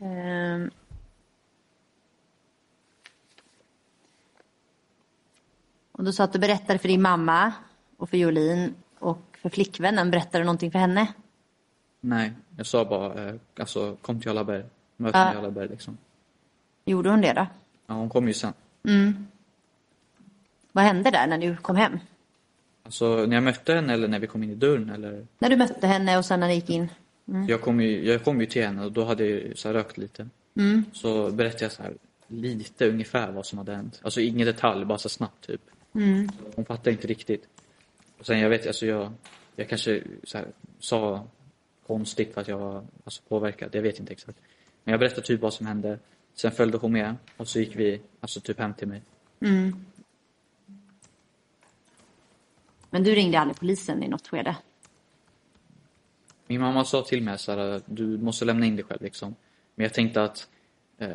Ehm. 0.00 0.70
Och 5.98 6.04
du 6.04 6.12
sa 6.12 6.24
att 6.24 6.32
du 6.32 6.38
berättade 6.38 6.78
för 6.78 6.88
din 6.88 7.02
mamma 7.02 7.52
och 7.96 8.10
för 8.10 8.16
Jolin 8.16 8.74
och 8.98 9.36
för 9.42 9.48
flickvännen. 9.48 10.10
Berättade 10.10 10.38
du 10.38 10.44
någonting 10.44 10.70
för 10.70 10.78
henne? 10.78 11.06
Nej, 12.00 12.32
jag 12.56 12.66
sa 12.66 12.84
bara 12.84 13.28
eh, 13.28 13.34
alltså 13.60 13.96
kom 14.02 14.20
till 14.20 14.28
Jarlaberg. 14.28 14.64
Möt 14.96 15.14
mig 15.14 15.32
i 15.32 15.34
Jarlaberg 15.34 15.68
liksom. 15.68 15.98
Gjorde 16.84 17.10
hon 17.10 17.20
det 17.20 17.32
då? 17.32 17.46
Ja, 17.86 17.94
hon 17.94 18.08
kom 18.08 18.28
ju 18.28 18.34
sen. 18.34 18.52
Vad 20.72 20.84
hände 20.84 21.10
där 21.10 21.26
när 21.26 21.38
du 21.38 21.56
kom 21.56 21.76
hem? 21.76 21.98
Alltså 22.82 23.26
när 23.26 23.36
jag 23.36 23.42
mötte 23.42 23.74
henne 23.74 23.92
eller 23.92 24.08
när 24.08 24.18
vi 24.18 24.26
kom 24.26 24.42
in 24.42 24.50
i 24.50 24.54
dörren 24.54 24.90
eller 24.90 25.26
När 25.38 25.50
du 25.50 25.56
mötte 25.56 25.86
henne 25.86 26.18
och 26.18 26.24
sen 26.24 26.40
när 26.40 26.48
ni 26.48 26.54
gick 26.54 26.70
in? 26.70 26.88
Jag, 27.48 27.60
kom 27.60 27.80
ju, 27.80 28.04
jag 28.06 28.24
kom 28.24 28.40
ju 28.40 28.46
till 28.46 28.62
henne 28.62 28.84
och 28.84 28.92
då 28.92 29.04
hade 29.04 29.26
jag 29.26 29.58
så 29.58 29.68
här 29.68 29.74
rökt 29.74 29.98
lite. 29.98 30.28
Så 30.92 31.30
berättade 31.30 31.64
jag 31.64 31.72
så 31.72 31.82
här 31.82 31.94
lite 32.26 32.88
ungefär 32.88 33.32
vad 33.32 33.46
som 33.46 33.58
hade 33.58 33.74
hänt. 33.76 34.00
Alltså 34.02 34.20
ingen 34.20 34.46
detalj, 34.46 34.84
bara 34.84 34.98
så 34.98 35.08
snabbt 35.08 35.46
typ. 35.46 35.60
Hon 36.56 36.64
fattade 36.64 36.90
inte 36.90 37.06
riktigt. 37.06 37.48
Och 38.18 38.26
sen 38.26 38.40
jag 38.40 38.50
vet, 38.50 38.66
alltså 38.66 38.86
jag, 38.86 39.12
jag 39.56 39.68
kanske 39.68 40.02
så 40.24 40.38
här, 40.38 40.46
sa 40.78 41.26
konstigt 41.86 42.34
för 42.34 42.40
att 42.40 42.48
jag 42.48 42.58
var 42.58 42.86
alltså, 43.04 43.22
påverkad. 43.28 43.74
Jag 43.74 43.82
vet 43.82 44.00
inte 44.00 44.12
exakt. 44.12 44.38
Men 44.84 44.92
jag 44.92 45.00
berättade 45.00 45.26
typ 45.26 45.40
vad 45.40 45.54
som 45.54 45.66
hände. 45.66 45.98
Sen 46.34 46.52
följde 46.52 46.78
hon 46.78 46.92
med 46.92 47.16
och 47.36 47.48
så 47.48 47.58
gick 47.58 47.76
vi 47.76 48.00
alltså 48.20 48.40
typ 48.40 48.58
hem 48.58 48.74
till 48.74 48.88
mig. 48.88 49.02
Men 52.90 53.02
du 53.02 53.14
ringde 53.14 53.38
aldrig 53.38 53.56
polisen 53.56 54.02
i 54.02 54.08
något 54.08 54.28
skede? 54.28 54.56
Min 56.46 56.60
mamma 56.60 56.84
sa 56.84 57.02
till 57.02 57.22
mig 57.22 57.38
så 57.38 57.52
här, 57.52 57.80
du 57.86 58.18
måste 58.18 58.44
lämna 58.44 58.66
in 58.66 58.76
dig 58.76 58.84
själv 58.84 59.02
liksom. 59.02 59.34
Men 59.74 59.84
jag 59.84 59.94
tänkte 59.94 60.22
att 60.22 60.48
eh, 60.98 61.08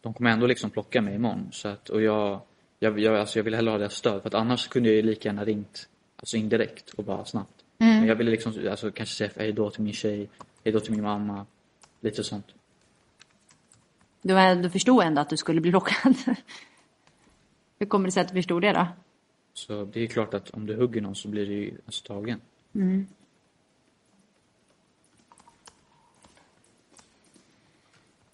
de 0.00 0.14
kommer 0.14 0.30
ändå 0.30 0.46
liksom 0.46 0.70
plocka 0.70 1.02
mig 1.02 1.14
imorgon. 1.14 1.48
Så 1.52 1.68
att, 1.68 1.88
och 1.88 2.02
jag, 2.02 2.40
jag, 2.84 2.98
jag, 2.98 3.16
alltså 3.16 3.38
jag 3.38 3.44
ville 3.44 3.56
hellre 3.56 3.70
ha 3.70 3.78
deras 3.78 3.94
stöd 3.94 4.22
för 4.22 4.28
att 4.28 4.34
annars 4.34 4.68
kunde 4.68 4.88
jag 4.88 4.96
ju 4.96 5.02
lika 5.02 5.28
gärna 5.28 5.44
ringt 5.44 5.88
alltså 6.16 6.36
indirekt 6.36 6.90
och 6.90 7.04
bara 7.04 7.24
snabbt. 7.24 7.64
Mm. 7.78 7.98
Men 7.98 8.08
jag 8.08 8.16
ville 8.16 8.30
liksom 8.30 8.68
alltså, 8.70 8.90
kanske 8.90 9.14
säga 9.14 9.30
hej 9.36 9.52
då 9.52 9.70
till 9.70 9.82
min 9.82 9.92
tjej, 9.92 10.28
hej 10.64 10.72
då 10.72 10.80
till 10.80 10.92
min 10.92 11.02
mamma, 11.02 11.46
lite 12.00 12.24
sånt. 12.24 12.46
Du, 14.22 14.38
eh, 14.38 14.60
du 14.60 14.70
förstod 14.70 15.04
ändå 15.04 15.20
att 15.20 15.30
du 15.30 15.36
skulle 15.36 15.60
bli 15.60 15.70
lockad. 15.70 16.14
Hur 17.78 17.86
kommer 17.86 18.06
det 18.06 18.12
sig 18.12 18.20
att 18.20 18.28
du 18.28 18.34
förstod 18.34 18.62
det 18.62 18.72
då? 18.72 18.86
Så 19.54 19.84
det 19.84 20.00
är 20.00 20.06
klart 20.06 20.34
att 20.34 20.50
om 20.50 20.66
du 20.66 20.76
hugger 20.76 21.00
någon 21.00 21.14
så 21.14 21.28
blir 21.28 21.46
du 21.46 21.52
ju 21.52 21.74
alltså 21.86 22.06
tagen. 22.06 22.40
Mm. 22.74 23.06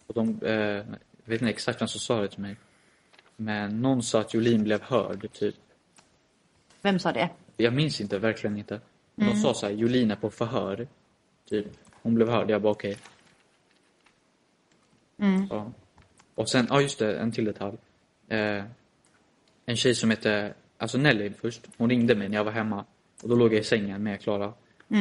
Och 0.06 0.14
de, 0.14 0.40
eh, 0.42 0.52
jag 0.52 0.84
vet 1.24 1.42
inte 1.42 1.50
exakt 1.50 1.80
vem 1.80 1.88
som 1.88 2.00
sa 2.00 2.20
det 2.20 2.28
till 2.28 2.40
mig. 2.40 2.56
Men 3.40 3.82
någon 3.82 4.02
sa 4.02 4.20
att 4.20 4.34
Jolin 4.34 4.64
blev 4.64 4.82
hörd, 4.82 5.32
typ. 5.32 5.54
Vem 6.82 6.98
sa 6.98 7.12
det? 7.12 7.30
Jag 7.56 7.74
minns 7.74 8.00
inte, 8.00 8.18
verkligen 8.18 8.58
inte. 8.58 8.80
De 9.14 9.36
sa 9.36 9.54
så 9.54 9.66
här, 9.66 9.72
Jolin 9.72 10.10
är 10.10 10.16
på 10.16 10.30
förhör. 10.30 10.88
Typ. 11.48 11.66
Hon 12.02 12.14
blev 12.14 12.28
hörd, 12.28 12.50
jag 12.50 12.62
bara 12.62 12.72
okej. 12.72 12.96
Ja. 15.50 15.72
Och 16.34 16.48
sen, 16.48 16.66
ja 16.70 16.80
just 16.80 16.98
det, 16.98 17.18
en 17.18 17.32
till 17.32 17.44
detalj. 17.44 17.76
Eh, 18.28 18.64
en 19.66 19.76
tjej 19.76 19.94
som 19.94 20.10
hette, 20.10 20.54
alltså 20.78 20.98
Nelly 20.98 21.30
först, 21.30 21.68
hon 21.76 21.90
ringde 21.90 22.14
mig 22.14 22.28
när 22.28 22.36
jag 22.36 22.44
var 22.44 22.52
hemma. 22.52 22.84
Och 23.22 23.28
då 23.28 23.34
låg 23.34 23.52
jag 23.52 23.60
i 23.60 23.64
sängen 23.64 24.02
med 24.02 24.20
Klara. 24.20 24.52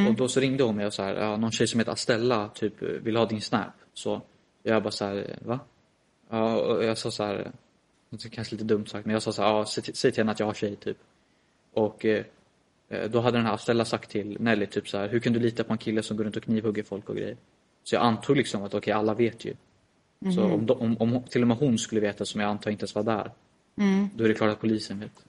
Och 0.08 0.14
då 0.14 0.28
så 0.28 0.40
ringde 0.40 0.64
hon 0.64 0.76
mig 0.76 0.86
och 0.86 0.94
så 0.94 1.02
här, 1.02 1.14
ja, 1.14 1.36
någon 1.36 1.52
tjej 1.52 1.66
som 1.66 1.80
heter 1.80 1.92
Astella 1.92 2.48
typ 2.48 2.82
vill 2.82 3.16
ha 3.16 3.26
din 3.26 3.40
snap. 3.40 3.72
Så 3.94 4.22
jag 4.62 4.82
bara 4.82 4.90
så 4.90 5.04
här, 5.04 5.38
va? 5.42 5.60
Ja, 6.28 6.56
och 6.56 6.84
jag 6.84 6.98
sa 6.98 7.10
så 7.10 7.24
här, 7.24 7.52
det 8.10 8.24
är 8.24 8.28
kanske 8.28 8.54
lite 8.54 8.64
dumt 8.64 8.86
sagt, 8.86 9.06
men 9.06 9.12
jag 9.12 9.22
sa 9.22 9.32
så 9.32 9.42
här, 9.42 9.48
ja, 9.48 9.66
säg 9.66 10.12
till, 10.12 10.16
henne 10.16 10.32
att 10.32 10.40
jag 10.40 10.46
har 10.46 10.54
tjej 10.54 10.76
typ. 10.76 10.98
Och 11.72 12.04
eh, 12.04 12.24
eh, 12.88 13.10
då 13.10 13.20
hade 13.20 13.38
den 13.38 13.46
här 13.46 13.54
Astella 13.54 13.84
sagt 13.84 14.10
till 14.10 14.36
Nelly 14.40 14.66
typ 14.66 14.88
så 14.88 14.98
här, 14.98 15.08
hur 15.08 15.20
kan 15.20 15.32
du 15.32 15.40
lita 15.40 15.64
på 15.64 15.72
en 15.72 15.78
kille 15.78 16.02
som 16.02 16.16
går 16.16 16.24
runt 16.24 16.36
och 16.36 16.42
knivhugger 16.42 16.82
folk 16.82 17.08
och 17.08 17.16
grejer? 17.16 17.36
Så 17.84 17.94
jag 17.94 18.02
antog 18.02 18.36
liksom 18.36 18.62
att 18.62 18.74
okej, 18.74 18.92
alla 18.92 19.14
vet 19.14 19.44
ju. 19.44 19.54
Så 20.34 20.44
om, 20.44 20.66
de, 20.66 20.80
om, 20.80 20.96
om 21.00 21.22
till 21.22 21.42
och 21.42 21.48
med 21.48 21.56
hon 21.56 21.78
skulle 21.78 22.00
veta, 22.00 22.24
som 22.24 22.40
jag 22.40 22.50
antar 22.50 22.70
inte 22.70 22.82
ens 22.82 22.94
var 22.94 23.02
där, 23.02 23.30
då 24.14 24.24
är 24.24 24.28
det 24.28 24.34
klart 24.34 24.50
att 24.52 24.60
polisen 24.60 25.00
vet. 25.00 25.24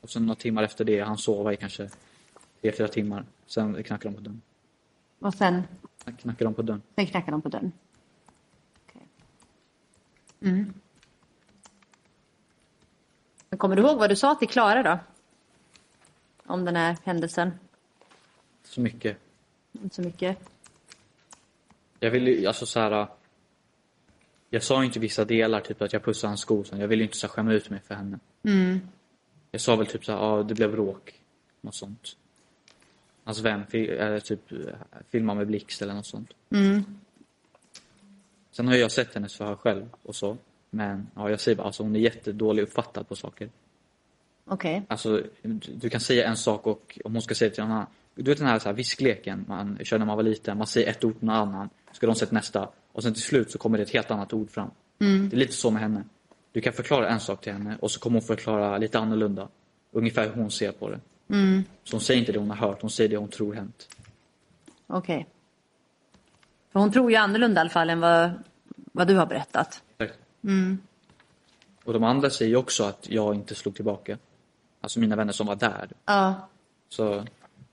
Och 0.00 0.10
sen 0.10 0.26
några 0.26 0.34
timmar 0.40 0.62
efter 0.62 0.84
det, 0.84 1.00
han 1.00 1.18
sova 1.18 1.52
i 1.52 1.56
kanske 1.56 1.88
tre, 2.62 2.72
fyra 2.72 2.88
timmar. 2.88 3.24
Sen 3.46 3.82
knackade 3.82 4.14
de 4.14 4.16
på 4.16 4.20
dörren. 4.22 4.42
Och 5.18 5.34
sen, 5.34 5.62
Sen 6.04 6.16
knackade 6.16 6.44
de 6.44 6.54
på 6.54 6.62
dörren. 6.62 6.82
sen 6.94 7.06
knackade 7.06 7.30
de 7.30 7.42
på 7.42 7.48
dörren. 7.48 7.72
Mm. 10.40 10.72
Men 13.48 13.58
kommer 13.58 13.76
du 13.76 13.82
ihåg 13.82 13.98
vad 13.98 14.10
du 14.10 14.16
sa 14.16 14.34
till 14.34 14.48
Klara 14.48 14.82
då? 14.82 14.98
Om 16.46 16.64
den 16.64 16.76
här 16.76 16.96
händelsen? 17.04 17.52
Så 18.64 18.80
mycket. 18.80 19.16
Inte 19.72 19.94
så 19.94 20.02
mycket. 20.02 20.38
Jag 22.00 22.10
ville 22.10 22.30
ju, 22.30 22.46
alltså 22.46 22.66
så 22.66 22.80
här. 22.80 23.06
Jag 24.50 24.62
sa 24.62 24.84
inte 24.84 24.98
vissa 25.00 25.24
delar, 25.24 25.60
typ 25.60 25.82
att 25.82 25.92
jag 25.92 26.04
pussade 26.04 26.28
hans 26.30 26.40
skor. 26.40 26.66
Jag 26.70 26.88
ville 26.88 27.04
inte 27.04 27.16
så 27.16 27.26
här, 27.26 27.32
skämma 27.34 27.52
ut 27.52 27.70
mig 27.70 27.80
för 27.80 27.94
henne. 27.94 28.18
Jag 29.50 29.60
sa 29.60 29.76
väl 29.76 29.86
typ 29.86 30.04
så 30.04 30.12
här, 30.12 30.18
ja 30.18 30.42
det 30.42 30.54
blev 30.54 30.72
bråk. 30.72 31.20
Något 31.60 31.74
sånt. 31.74 32.16
Hans 33.24 33.40
vän 33.40 33.66
fi- 33.66 33.88
eller 33.88 34.20
typ 34.20 34.52
eh, 34.52 34.58
filmar 35.08 35.34
med 35.34 35.46
blixt 35.46 35.82
eller 35.82 35.94
något 35.94 36.06
sånt. 36.06 36.30
Sen 38.56 38.68
har 38.68 38.74
jag 38.74 38.92
sett 38.92 39.14
hennes 39.14 39.36
förhör 39.36 39.56
själv 39.56 39.88
och 40.02 40.14
så. 40.14 40.36
Men 40.70 41.06
ja, 41.14 41.30
jag 41.30 41.40
säger 41.40 41.56
bara, 41.56 41.66
alltså 41.66 41.82
hon 41.82 41.96
är 41.96 42.00
jättedålig 42.00 42.62
uppfattad 42.62 43.08
på 43.08 43.16
saker. 43.16 43.50
Okej. 44.44 44.82
Alltså, 44.88 45.22
du 45.74 45.90
kan 45.90 46.00
säga 46.00 46.28
en 46.28 46.36
sak 46.36 46.66
och 46.66 46.98
om 47.04 47.12
hon 47.12 47.22
ska 47.22 47.34
säga 47.34 47.50
till 47.50 47.62
någon 47.62 47.72
annan. 47.72 47.86
Du 48.14 48.22
vet 48.22 48.38
den 48.38 48.46
här, 48.46 48.58
så 48.58 48.68
här 48.68 48.74
viskleken 48.76 49.44
man 49.48 49.78
körde 49.82 49.98
när 49.98 50.06
man 50.06 50.16
var 50.16 50.22
liten. 50.22 50.58
Man 50.58 50.66
säger 50.66 50.90
ett 50.90 51.04
ord 51.04 51.18
till 51.18 51.26
någon 51.26 51.36
annan. 51.36 51.68
Ska 51.92 52.06
de 52.06 52.14
säga 52.16 52.28
nästa. 52.32 52.68
Och 52.92 53.02
sen 53.02 53.14
till 53.14 53.22
slut 53.22 53.50
så 53.50 53.58
kommer 53.58 53.78
det 53.78 53.84
ett 53.84 53.90
helt 53.92 54.10
annat 54.10 54.32
ord 54.32 54.50
fram. 54.50 54.70
Det 54.98 55.36
är 55.36 55.36
lite 55.36 55.52
så 55.52 55.70
med 55.70 55.82
henne. 55.82 56.04
Du 56.52 56.60
kan 56.60 56.72
förklara 56.72 57.08
en 57.08 57.20
sak 57.20 57.40
till 57.40 57.52
henne 57.52 57.76
och 57.80 57.90
så 57.90 58.00
kommer 58.00 58.14
hon 58.14 58.26
förklara 58.26 58.78
lite 58.78 58.98
annorlunda. 58.98 59.48
Ungefär 59.92 60.24
hur 60.28 60.42
hon 60.42 60.50
ser 60.50 60.72
på 60.72 60.90
det. 60.90 61.00
Så 61.84 61.96
hon 61.96 62.00
säger 62.00 62.20
inte 62.20 62.32
det 62.32 62.38
hon 62.38 62.50
har 62.50 62.68
hört, 62.68 62.80
hon 62.80 62.90
säger 62.90 63.10
det 63.10 63.16
hon 63.16 63.28
tror 63.28 63.54
hänt. 63.54 63.88
Okej. 64.86 65.26
För 66.76 66.80
hon 66.80 66.92
tror 66.92 67.10
ju 67.10 67.16
annorlunda 67.16 67.60
i 67.60 67.62
alla 67.62 67.70
fall 67.70 67.90
än 67.90 68.00
vad, 68.00 68.30
vad 68.92 69.08
du 69.08 69.16
har 69.16 69.26
berättat. 69.26 69.82
Exakt. 69.98 70.20
Och 71.84 71.92
de 71.92 72.04
andra 72.04 72.30
säger 72.30 72.48
ju 72.48 72.56
också 72.56 72.84
att 72.84 73.08
jag 73.10 73.34
inte 73.34 73.54
slog 73.54 73.74
tillbaka. 73.74 74.18
Alltså 74.80 75.00
mina 75.00 75.16
vänner 75.16 75.32
som 75.32 75.46
var 75.46 75.56
där. 75.56 75.88
Ja. 76.04 76.48
Så 76.88 77.24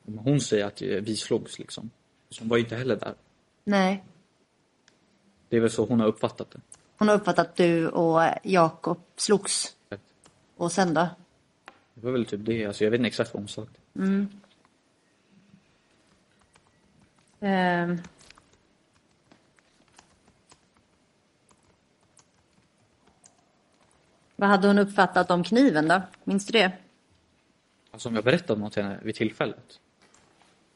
hon 0.05 0.41
säger 0.41 0.65
att 0.65 0.81
vi 0.81 1.15
slogs 1.15 1.59
liksom. 1.59 1.89
Så 2.29 2.41
hon 2.41 2.49
var 2.49 2.57
ju 2.57 2.63
inte 2.63 2.75
heller 2.75 2.95
där. 2.95 3.13
Nej. 3.63 4.03
Det 5.49 5.57
är 5.57 5.61
väl 5.61 5.71
så 5.71 5.85
hon 5.85 5.99
har 5.99 6.07
uppfattat 6.07 6.51
det. 6.51 6.59
Hon 6.97 7.07
har 7.07 7.15
uppfattat 7.15 7.47
att 7.47 7.55
du 7.55 7.87
och 7.87 8.21
Jakob 8.43 8.99
slogs. 9.15 9.75
Exakt. 9.89 10.03
Och 10.57 10.71
sen 10.71 10.93
då? 10.93 11.07
Det 11.93 12.05
var 12.05 12.11
väl 12.11 12.25
typ 12.25 12.45
det. 12.45 12.65
Alltså 12.65 12.83
jag 12.83 12.91
vet 12.91 12.97
inte 12.97 13.07
exakt 13.07 13.33
vad 13.33 13.41
hon 13.41 13.47
sagt. 13.47 13.71
Ehm. 17.39 18.01
Vad 24.35 24.49
hade 24.49 24.67
hon 24.67 24.77
uppfattat 24.77 25.31
om 25.31 25.43
kniven 25.43 25.87
då? 25.87 26.01
Minns 26.23 26.45
du 26.45 26.51
det? 26.51 26.71
Alltså 27.91 28.09
om 28.09 28.15
jag 28.15 28.23
berättade 28.23 28.59
något 28.59 28.73
till 28.73 28.83
henne 28.83 28.99
vid 29.03 29.15
tillfället. 29.15 29.79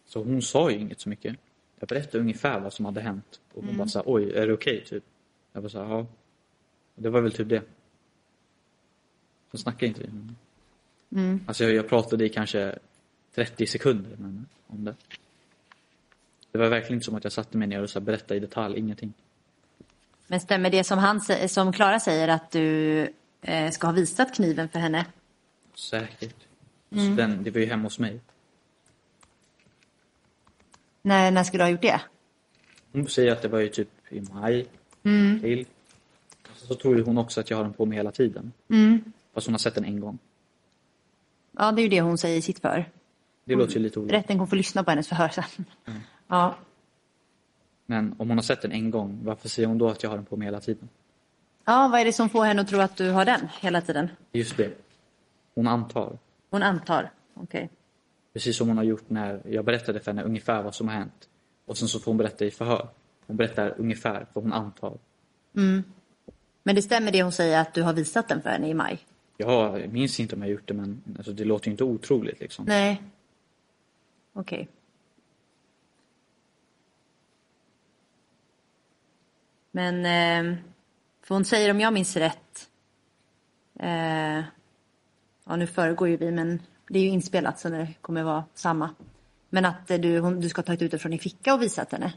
Så 0.05 0.23
hon 0.23 0.41
sa 0.41 0.71
ju 0.71 0.79
inget 0.79 0.99
så 0.99 1.09
mycket. 1.09 1.35
Jag 1.79 1.89
berättade 1.89 2.19
ungefär 2.19 2.59
vad 2.59 2.73
som 2.73 2.85
hade 2.85 3.01
hänt. 3.01 3.39
Och 3.53 3.63
hon 3.63 3.77
bara 3.77 3.87
såhär, 3.87 4.03
oj, 4.07 4.33
är 4.33 4.47
det 4.47 4.53
okej 4.53 4.83
typ? 4.85 5.03
Jag 5.53 5.63
bara 5.63 5.69
såhär, 5.69 5.89
ja. 5.89 5.97
Och 6.95 7.01
det 7.03 7.09
var 7.09 7.21
väl 7.21 7.31
typ 7.31 7.49
det. 7.49 7.61
Så 9.51 9.57
snackade 9.57 9.85
inte 9.87 10.01
vi. 10.01 10.09
Mm. 11.19 11.39
Alltså 11.47 11.63
jag, 11.63 11.73
jag 11.73 11.89
pratade 11.89 12.25
i 12.25 12.29
kanske 12.29 12.79
30 13.35 13.67
sekunder 13.67 14.09
med 14.09 14.19
henne 14.19 14.43
om 14.67 14.83
det. 14.85 14.95
Det 16.51 16.57
var 16.57 16.69
verkligen 16.69 16.93
inte 16.93 17.05
som 17.05 17.15
att 17.15 17.23
jag 17.23 17.33
satte 17.33 17.57
mig 17.57 17.67
ner 17.67 17.81
och 17.81 17.89
så 17.89 17.99
berättade 17.99 18.35
i 18.35 18.39
detalj, 18.39 18.79
ingenting. 18.79 19.13
Men 20.27 20.39
stämmer 20.39 20.69
det 20.69 20.83
som, 20.83 20.99
han, 20.99 21.19
sä- 21.19 21.47
som 21.47 21.73
Klara 21.73 21.99
säger 21.99 22.27
att 22.27 22.51
du 22.51 23.07
ska 23.71 23.87
ha 23.87 23.91
visat 23.93 24.35
kniven 24.35 24.69
för 24.69 24.79
henne? 24.79 25.05
Säkert. 25.75 26.35
Alltså 26.91 27.09
den, 27.09 27.43
det 27.43 27.51
var 27.51 27.59
ju 27.59 27.65
hemma 27.65 27.83
hos 27.83 27.99
mig. 27.99 28.19
När, 31.01 31.31
när 31.31 31.43
skulle 31.43 31.63
du 31.63 31.65
ha 31.65 31.71
gjort 31.71 31.81
det? 31.81 32.01
Hon 32.91 33.07
säger 33.07 33.31
att 33.31 33.41
det 33.41 33.47
var 33.47 33.59
ju 33.59 33.69
typ 33.69 33.89
i 34.09 34.21
maj. 34.21 34.67
Till. 35.41 35.65
Så 36.55 36.75
tror 36.75 36.97
ju 36.97 37.03
hon 37.03 37.17
också 37.17 37.39
att 37.39 37.49
jag 37.49 37.57
har 37.57 37.63
den 37.63 37.73
på 37.73 37.85
mig 37.85 37.97
hela 37.97 38.11
tiden. 38.11 38.51
Fast 39.33 39.47
hon 39.47 39.53
har 39.53 39.59
sett 39.59 39.75
den 39.75 39.85
en 39.85 39.99
gång. 39.99 40.17
Ja, 41.51 41.71
det 41.71 41.81
är 41.81 41.83
ju 41.83 41.89
det 41.89 42.01
hon 42.01 42.17
säger 42.17 42.37
i 42.37 42.41
sitt 42.41 42.59
för. 42.59 42.91
Det 43.45 43.55
låter 43.55 43.73
ju 43.73 43.79
lite 43.79 43.99
olika. 43.99 44.15
Rätten 44.15 44.37
kommer 44.37 44.49
få 44.49 44.55
lyssna 44.55 44.83
på 44.83 44.91
hennes 44.91 45.07
förhör 45.07 45.29
sen. 45.29 45.65
Ja. 46.27 46.55
Men 47.85 48.15
om 48.17 48.27
hon 48.27 48.37
har 48.37 48.43
sett 48.43 48.61
den 48.61 48.71
en 48.71 48.91
gång, 48.91 49.19
varför 49.23 49.49
säger 49.49 49.67
hon 49.67 49.77
då 49.77 49.89
att 49.89 50.03
jag 50.03 50.09
har 50.09 50.17
den 50.17 50.25
på 50.25 50.37
mig 50.37 50.45
hela 50.45 50.59
tiden? 50.59 50.89
Ja, 51.67 51.87
vad 51.87 52.01
är 52.01 52.05
det 52.05 52.13
som 52.13 52.29
får 52.29 52.45
henne 52.45 52.61
att 52.61 52.67
tro 52.67 52.79
att 52.79 52.97
du 52.97 53.11
har 53.11 53.25
den 53.25 53.47
hela 53.61 53.81
tiden? 53.81 54.09
Just 54.31 54.57
det. 54.57 54.71
Hon 55.55 55.67
antar. 55.67 56.17
Hon 56.49 56.63
antar. 56.63 57.11
Okej. 57.33 57.69
Precis 58.33 58.57
som 58.57 58.67
hon 58.67 58.77
har 58.77 58.83
gjort 58.83 59.09
när 59.09 59.41
jag 59.45 59.65
berättade 59.65 59.99
för 59.99 60.11
henne 60.11 60.23
ungefär 60.23 60.63
vad 60.63 60.75
som 60.75 60.87
har 60.87 60.95
hänt. 60.95 61.29
Och 61.65 61.77
sen 61.77 61.87
så 61.87 61.99
får 61.99 62.11
hon 62.11 62.17
berätta 62.17 62.45
i 62.45 62.51
förhör. 62.51 62.87
Hon 63.27 63.37
berättar 63.37 63.75
ungefär, 63.77 64.27
för 64.33 64.41
hon 64.41 64.53
antar. 64.53 64.97
Men 66.63 66.75
det 66.75 66.81
stämmer 66.81 67.11
det 67.11 67.23
hon 67.23 67.31
säger 67.31 67.61
att 67.61 67.73
du 67.73 67.81
har 67.81 67.93
visat 67.93 68.27
den 68.27 68.41
för 68.41 68.49
henne 68.49 68.69
i 68.69 68.73
maj? 68.73 68.99
Jag 69.37 69.93
minns 69.93 70.19
inte 70.19 70.35
om 70.35 70.41
jag 70.41 70.51
gjort 70.51 70.67
det, 70.67 70.73
men 70.73 71.03
alltså, 71.17 71.33
det 71.33 71.45
låter 71.45 71.67
ju 71.67 71.71
inte 71.71 71.83
otroligt 71.83 72.39
liksom. 72.39 72.65
Nej. 72.65 73.01
Okej. 74.33 74.67
Men, 79.71 80.05
eh, 80.05 80.57
för 81.27 81.35
hon 81.35 81.45
säger 81.45 81.71
om 81.71 81.79
jag 81.79 81.93
minns 81.93 82.15
rätt, 82.15 82.69
eh, 83.79 84.43
ja 85.45 85.55
nu 85.55 85.67
föregår 85.67 86.07
ju 86.07 86.17
vi 86.17 86.31
men 86.31 86.61
det 86.89 86.99
är 86.99 87.03
ju 87.03 87.09
inspelat 87.09 87.59
så 87.59 87.69
det 87.69 87.93
kommer 88.01 88.23
vara 88.23 88.43
samma. 88.53 88.89
Men 89.49 89.65
att 89.65 89.91
eh, 89.91 89.99
du, 89.99 90.19
hon, 90.19 90.39
du 90.39 90.49
ska 90.49 90.59
ha 90.59 90.65
tagit 90.65 90.81
ut 90.81 90.91
det 90.91 90.99
från 90.99 91.11
din 91.11 91.19
ficka 91.19 91.53
och 91.53 91.61
visat 91.61 91.91
henne. 91.91 92.13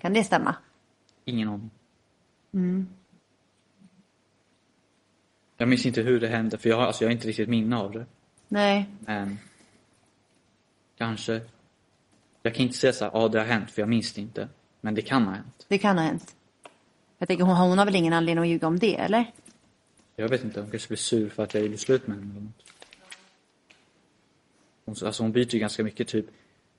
Kan 0.00 0.12
det 0.12 0.24
stämma? 0.24 0.56
Ingen 1.24 1.48
aning. 1.48 1.70
Jag 5.56 5.68
minns 5.68 5.86
inte 5.86 6.02
hur 6.02 6.20
det 6.20 6.28
hände, 6.28 6.58
för 6.58 6.68
jag 6.68 6.76
har, 6.76 6.86
alltså, 6.86 7.04
jag 7.04 7.08
har 7.08 7.12
inte 7.12 7.28
riktigt 7.28 7.48
minne 7.48 7.76
av 7.76 7.92
det. 7.92 8.06
Nej. 8.48 8.86
Men 9.00 9.38
kanske. 10.98 11.40
Jag 12.42 12.54
kan 12.54 12.62
inte 12.62 12.78
säga 12.78 12.92
så 12.92 13.04
här, 13.04 13.12
ja 13.14 13.28
det 13.28 13.38
har 13.38 13.46
hänt, 13.46 13.70
för 13.70 13.82
jag 13.82 13.88
minns 13.88 14.12
det 14.12 14.20
inte. 14.20 14.48
Men 14.80 14.94
det 14.94 15.02
kan 15.02 15.24
ha 15.24 15.32
hänt. 15.32 15.66
Det 15.68 15.78
kan 15.78 15.98
ha 15.98 16.04
hänt. 16.04 16.36
Jag 17.22 17.28
tänker 17.28 17.44
hon, 17.44 17.56
hon 17.56 17.78
har 17.78 17.84
väl 17.84 17.96
ingen 17.96 18.12
anledning 18.12 18.42
att 18.42 18.48
ljuga 18.48 18.66
om 18.66 18.78
det 18.78 18.96
eller? 18.96 19.32
Jag 20.16 20.28
vet 20.28 20.44
inte, 20.44 20.60
hon 20.60 20.70
kanske 20.70 20.88
blir 20.88 20.96
sur 20.96 21.28
för 21.28 21.42
att 21.42 21.54
jag 21.54 21.62
gjorde 21.62 21.78
slut 21.78 22.06
med 22.06 22.16
henne. 22.16 22.48
Hon, 24.84 24.94
alltså 25.04 25.22
hon 25.22 25.32
byter 25.32 25.54
ju 25.54 25.58
ganska 25.58 25.84
mycket 25.84 26.08
typ. 26.08 26.26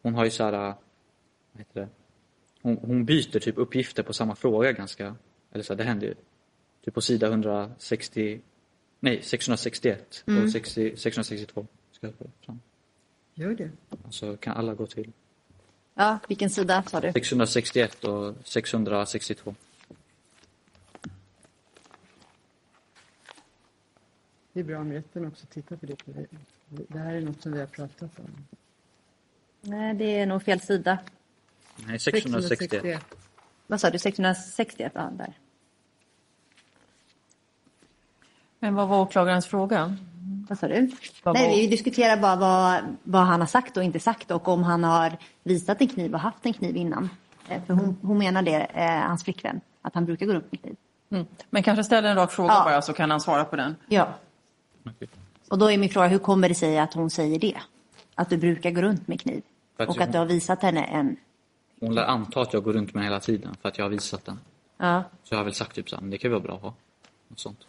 Hon 0.01 0.13
har 0.13 0.25
ju 0.25 0.31
så 0.31 0.43
här, 0.43 0.51
vad 0.51 0.75
heter 1.57 1.81
det? 1.81 1.87
Hon, 2.61 2.77
hon 2.77 3.05
byter 3.05 3.39
typ 3.39 3.57
uppgifter 3.57 4.03
på 4.03 4.13
samma 4.13 4.35
fråga 4.35 4.71
ganska, 4.71 5.15
eller 5.51 5.63
så 5.63 5.73
här, 5.73 5.77
det 5.77 5.83
händer 5.83 6.07
ju. 6.07 6.15
Typ 6.85 6.93
på 6.93 7.01
sida 7.01 7.27
160, 7.27 8.41
nej 8.99 9.21
661 9.21 10.23
och 10.43 10.51
60, 10.51 10.97
662. 10.97 11.67
Ska 11.91 12.07
jag 12.07 12.15
fram. 12.45 12.59
Gör 13.33 13.55
det. 13.55 13.69
Alltså 14.05 14.37
kan 14.37 14.57
alla 14.57 14.73
gå 14.73 14.87
till. 14.87 15.11
Ja, 15.93 16.19
vilken 16.27 16.49
sida 16.49 16.83
sa 16.87 16.99
du? 17.01 17.11
661 17.11 18.03
och 18.03 18.35
662. 18.43 19.55
Det 24.53 24.59
är 24.59 24.63
bra 24.63 24.77
om 24.79 24.91
rätten 24.91 25.27
också 25.27 25.45
tittar 25.45 25.75
på 25.75 25.85
det. 25.85 26.03
för 26.03 26.13
det- 26.69 26.99
här 26.99 27.13
är 27.13 27.21
något 27.21 27.41
som 27.41 27.51
vi 27.51 27.59
har 27.59 27.67
pratat 27.67 28.19
om. 28.19 28.45
Nej, 29.61 29.93
det 29.93 30.19
är 30.19 30.25
nog 30.25 30.43
fel 30.43 30.59
sida. 30.59 30.97
Nej, 31.87 31.99
661. 31.99 33.05
Vad 33.67 33.81
sa 33.81 33.89
du? 33.89 33.99
661? 33.99 34.91
Ja, 34.95 35.09
där. 35.17 35.33
Men 38.59 38.75
vad 38.75 38.87
var 38.87 39.01
åklagarens 39.01 39.47
fråga? 39.47 39.95
Vad 40.49 40.59
sa 40.59 40.67
du? 40.67 40.91
Vad 41.23 41.33
Nej, 41.35 41.47
var- 41.49 41.55
vi 41.55 41.67
diskuterar 41.67 42.17
bara 42.17 42.35
vad, 42.35 42.95
vad 43.03 43.21
han 43.21 43.39
har 43.39 43.47
sagt 43.47 43.77
och 43.77 43.83
inte 43.83 43.99
sagt 43.99 44.31
och 44.31 44.47
om 44.47 44.63
han 44.63 44.83
har 44.83 45.17
visat 45.43 45.81
en 45.81 45.87
kniv 45.87 46.13
och 46.13 46.19
haft 46.19 46.45
en 46.45 46.53
kniv 46.53 46.75
innan. 46.77 47.09
Eh, 47.49 47.63
För 47.63 47.73
hon, 47.73 47.97
hon 48.01 48.17
menar 48.17 48.41
det, 48.41 48.55
eh, 48.73 48.85
hans 49.07 49.23
flickvän, 49.23 49.61
att 49.81 49.93
han 49.95 50.05
brukar 50.05 50.25
gå 50.25 50.33
runt 50.33 50.51
med 50.51 50.61
kniv. 50.61 50.75
Mm. 51.09 51.25
Men 51.49 51.63
kanske 51.63 51.83
ställa 51.83 52.09
en 52.09 52.15
rak 52.15 52.31
fråga 52.31 52.53
Ja. 52.53 52.63
bara 52.63 52.81
så 52.81 52.93
kan 52.93 53.11
han 53.11 53.21
svara 53.21 53.45
på 53.45 53.55
den. 53.55 53.75
Ja. 53.87 54.13
Okej. 54.85 55.07
Och 55.49 55.57
då 55.57 55.71
är 55.71 55.77
min 55.77 55.89
fråga, 55.89 56.07
hur 56.07 56.19
kommer 56.19 56.49
det 56.49 56.55
sig 56.55 56.79
att 56.79 56.93
hon 56.93 57.09
säger 57.09 57.39
det? 57.39 57.57
Att 58.15 58.29
du 58.29 58.37
brukar 58.37 58.71
gå 58.71 58.81
runt 58.81 59.07
med 59.07 59.21
kniv? 59.21 59.43
Att 59.77 59.89
Och 59.89 60.01
att 60.01 60.11
du 60.11 60.17
har 60.17 60.25
visat 60.25 60.61
henne 60.61 60.83
en... 60.83 61.15
Hon 61.79 61.95
lär 61.95 62.03
anta 62.03 62.41
att 62.41 62.53
jag 62.53 62.63
går 62.63 62.73
runt 62.73 62.93
med 62.93 63.03
hela 63.03 63.19
tiden 63.19 63.55
för 63.61 63.69
att 63.69 63.77
jag 63.77 63.85
har 63.85 63.89
visat 63.89 64.25
den. 64.25 64.39
Ja. 64.77 65.03
Så 65.23 65.33
jag 65.33 65.39
har 65.39 65.43
väl 65.43 65.53
sagt 65.53 65.75
typ 65.75 65.89
så 65.89 65.95
här, 65.95 66.03
det 66.03 66.17
kan 66.17 66.31
vara 66.31 66.41
bra 66.41 66.55
att 66.55 66.61
ha. 66.61 66.73
Något 67.27 67.39
sånt. 67.39 67.67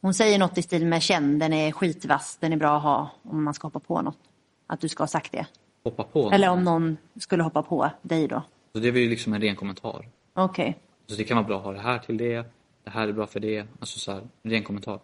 Hon 0.00 0.14
säger 0.14 0.38
något 0.38 0.58
i 0.58 0.62
stil 0.62 0.86
med 0.86 1.02
känn, 1.02 1.38
den 1.38 1.52
är 1.52 1.72
skitvass, 1.72 2.36
den 2.40 2.52
är 2.52 2.56
bra 2.56 2.76
att 2.76 2.82
ha 2.82 3.10
om 3.22 3.44
man 3.44 3.54
ska 3.54 3.66
hoppa 3.66 3.78
på 3.78 4.02
något. 4.02 4.18
Att 4.66 4.80
du 4.80 4.88
ska 4.88 5.02
ha 5.02 5.08
sagt 5.08 5.32
det. 5.32 5.46
Hoppa 5.84 6.04
på. 6.04 6.30
Eller 6.30 6.48
om 6.48 6.64
någon 6.64 6.96
skulle 7.18 7.42
hoppa 7.42 7.62
på 7.62 7.90
dig 8.02 8.28
då. 8.28 8.42
Så 8.72 8.78
det 8.78 8.88
är 8.88 8.92
ju 8.92 9.08
liksom 9.08 9.32
en 9.32 9.40
ren 9.40 9.56
kommentar. 9.56 10.08
Okej. 10.34 10.78
Så 11.06 11.16
det 11.16 11.24
kan 11.24 11.36
vara 11.36 11.46
bra 11.46 11.58
att 11.58 11.64
ha 11.64 11.72
det 11.72 11.80
här 11.80 11.98
till 11.98 12.16
det. 12.16 12.44
Det 12.84 12.90
här 12.90 13.08
är 13.08 13.12
bra 13.12 13.26
för 13.26 13.40
det. 13.40 13.66
Alltså 13.80 13.98
så 13.98 14.12
här, 14.12 14.28
en 14.42 14.50
ren 14.50 14.62
kommentar. 14.62 15.00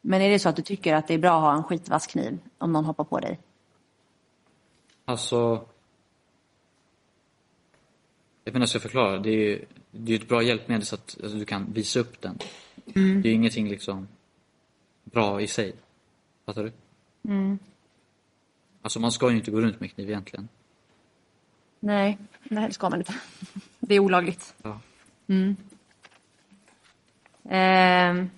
Men 0.00 0.20
är 0.20 0.30
det 0.30 0.38
så 0.38 0.48
att 0.48 0.56
du 0.56 0.62
tycker 0.62 0.94
att 0.94 1.08
det 1.08 1.14
är 1.14 1.18
bra 1.18 1.36
att 1.36 1.42
ha 1.42 1.54
en 1.54 1.64
skitvass 1.64 2.06
kniv 2.06 2.38
om 2.58 2.72
någon 2.72 2.84
hoppar 2.84 3.04
på 3.04 3.20
dig? 3.20 3.40
Alltså. 5.04 5.66
Jag 8.44 8.52
vet 8.52 8.56
inte 8.56 8.58
hur 8.58 8.60
jag 8.60 8.68
ska 8.68 8.80
förklara. 8.80 9.18
Det 9.18 9.30
är 9.30 9.32
ju 9.32 9.64
det 9.90 10.12
är 10.12 10.16
ett 10.16 10.28
bra 10.28 10.42
hjälpmedel 10.42 10.86
så 10.86 10.94
att 10.94 11.18
alltså, 11.22 11.38
du 11.38 11.44
kan 11.44 11.72
visa 11.72 12.00
upp 12.00 12.20
den. 12.20 12.38
Det 12.84 13.00
är 13.00 13.26
ju 13.26 13.32
ingenting 13.32 13.68
liksom 13.68 14.08
bra 15.04 15.40
i 15.40 15.46
sig. 15.46 15.74
Fattar 16.44 16.64
du? 16.64 16.72
Alltså 18.82 19.00
man 19.00 19.12
ska 19.12 19.30
ju 19.30 19.36
inte 19.36 19.50
gå 19.50 19.60
runt 19.60 19.80
med 19.80 19.92
kniv 19.92 20.08
egentligen. 20.08 20.48
Nej, 21.80 22.18
nej 22.42 22.66
det 22.66 22.74
ska 22.74 22.90
man 22.90 22.98
inte. 22.98 23.14
Det 23.80 23.94
är 23.94 24.00
olagligt. 24.00 24.54
Ja. 24.62 24.80
Ehm. 27.48 28.30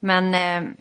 Men... 0.00 0.34
ehm. 0.34 0.76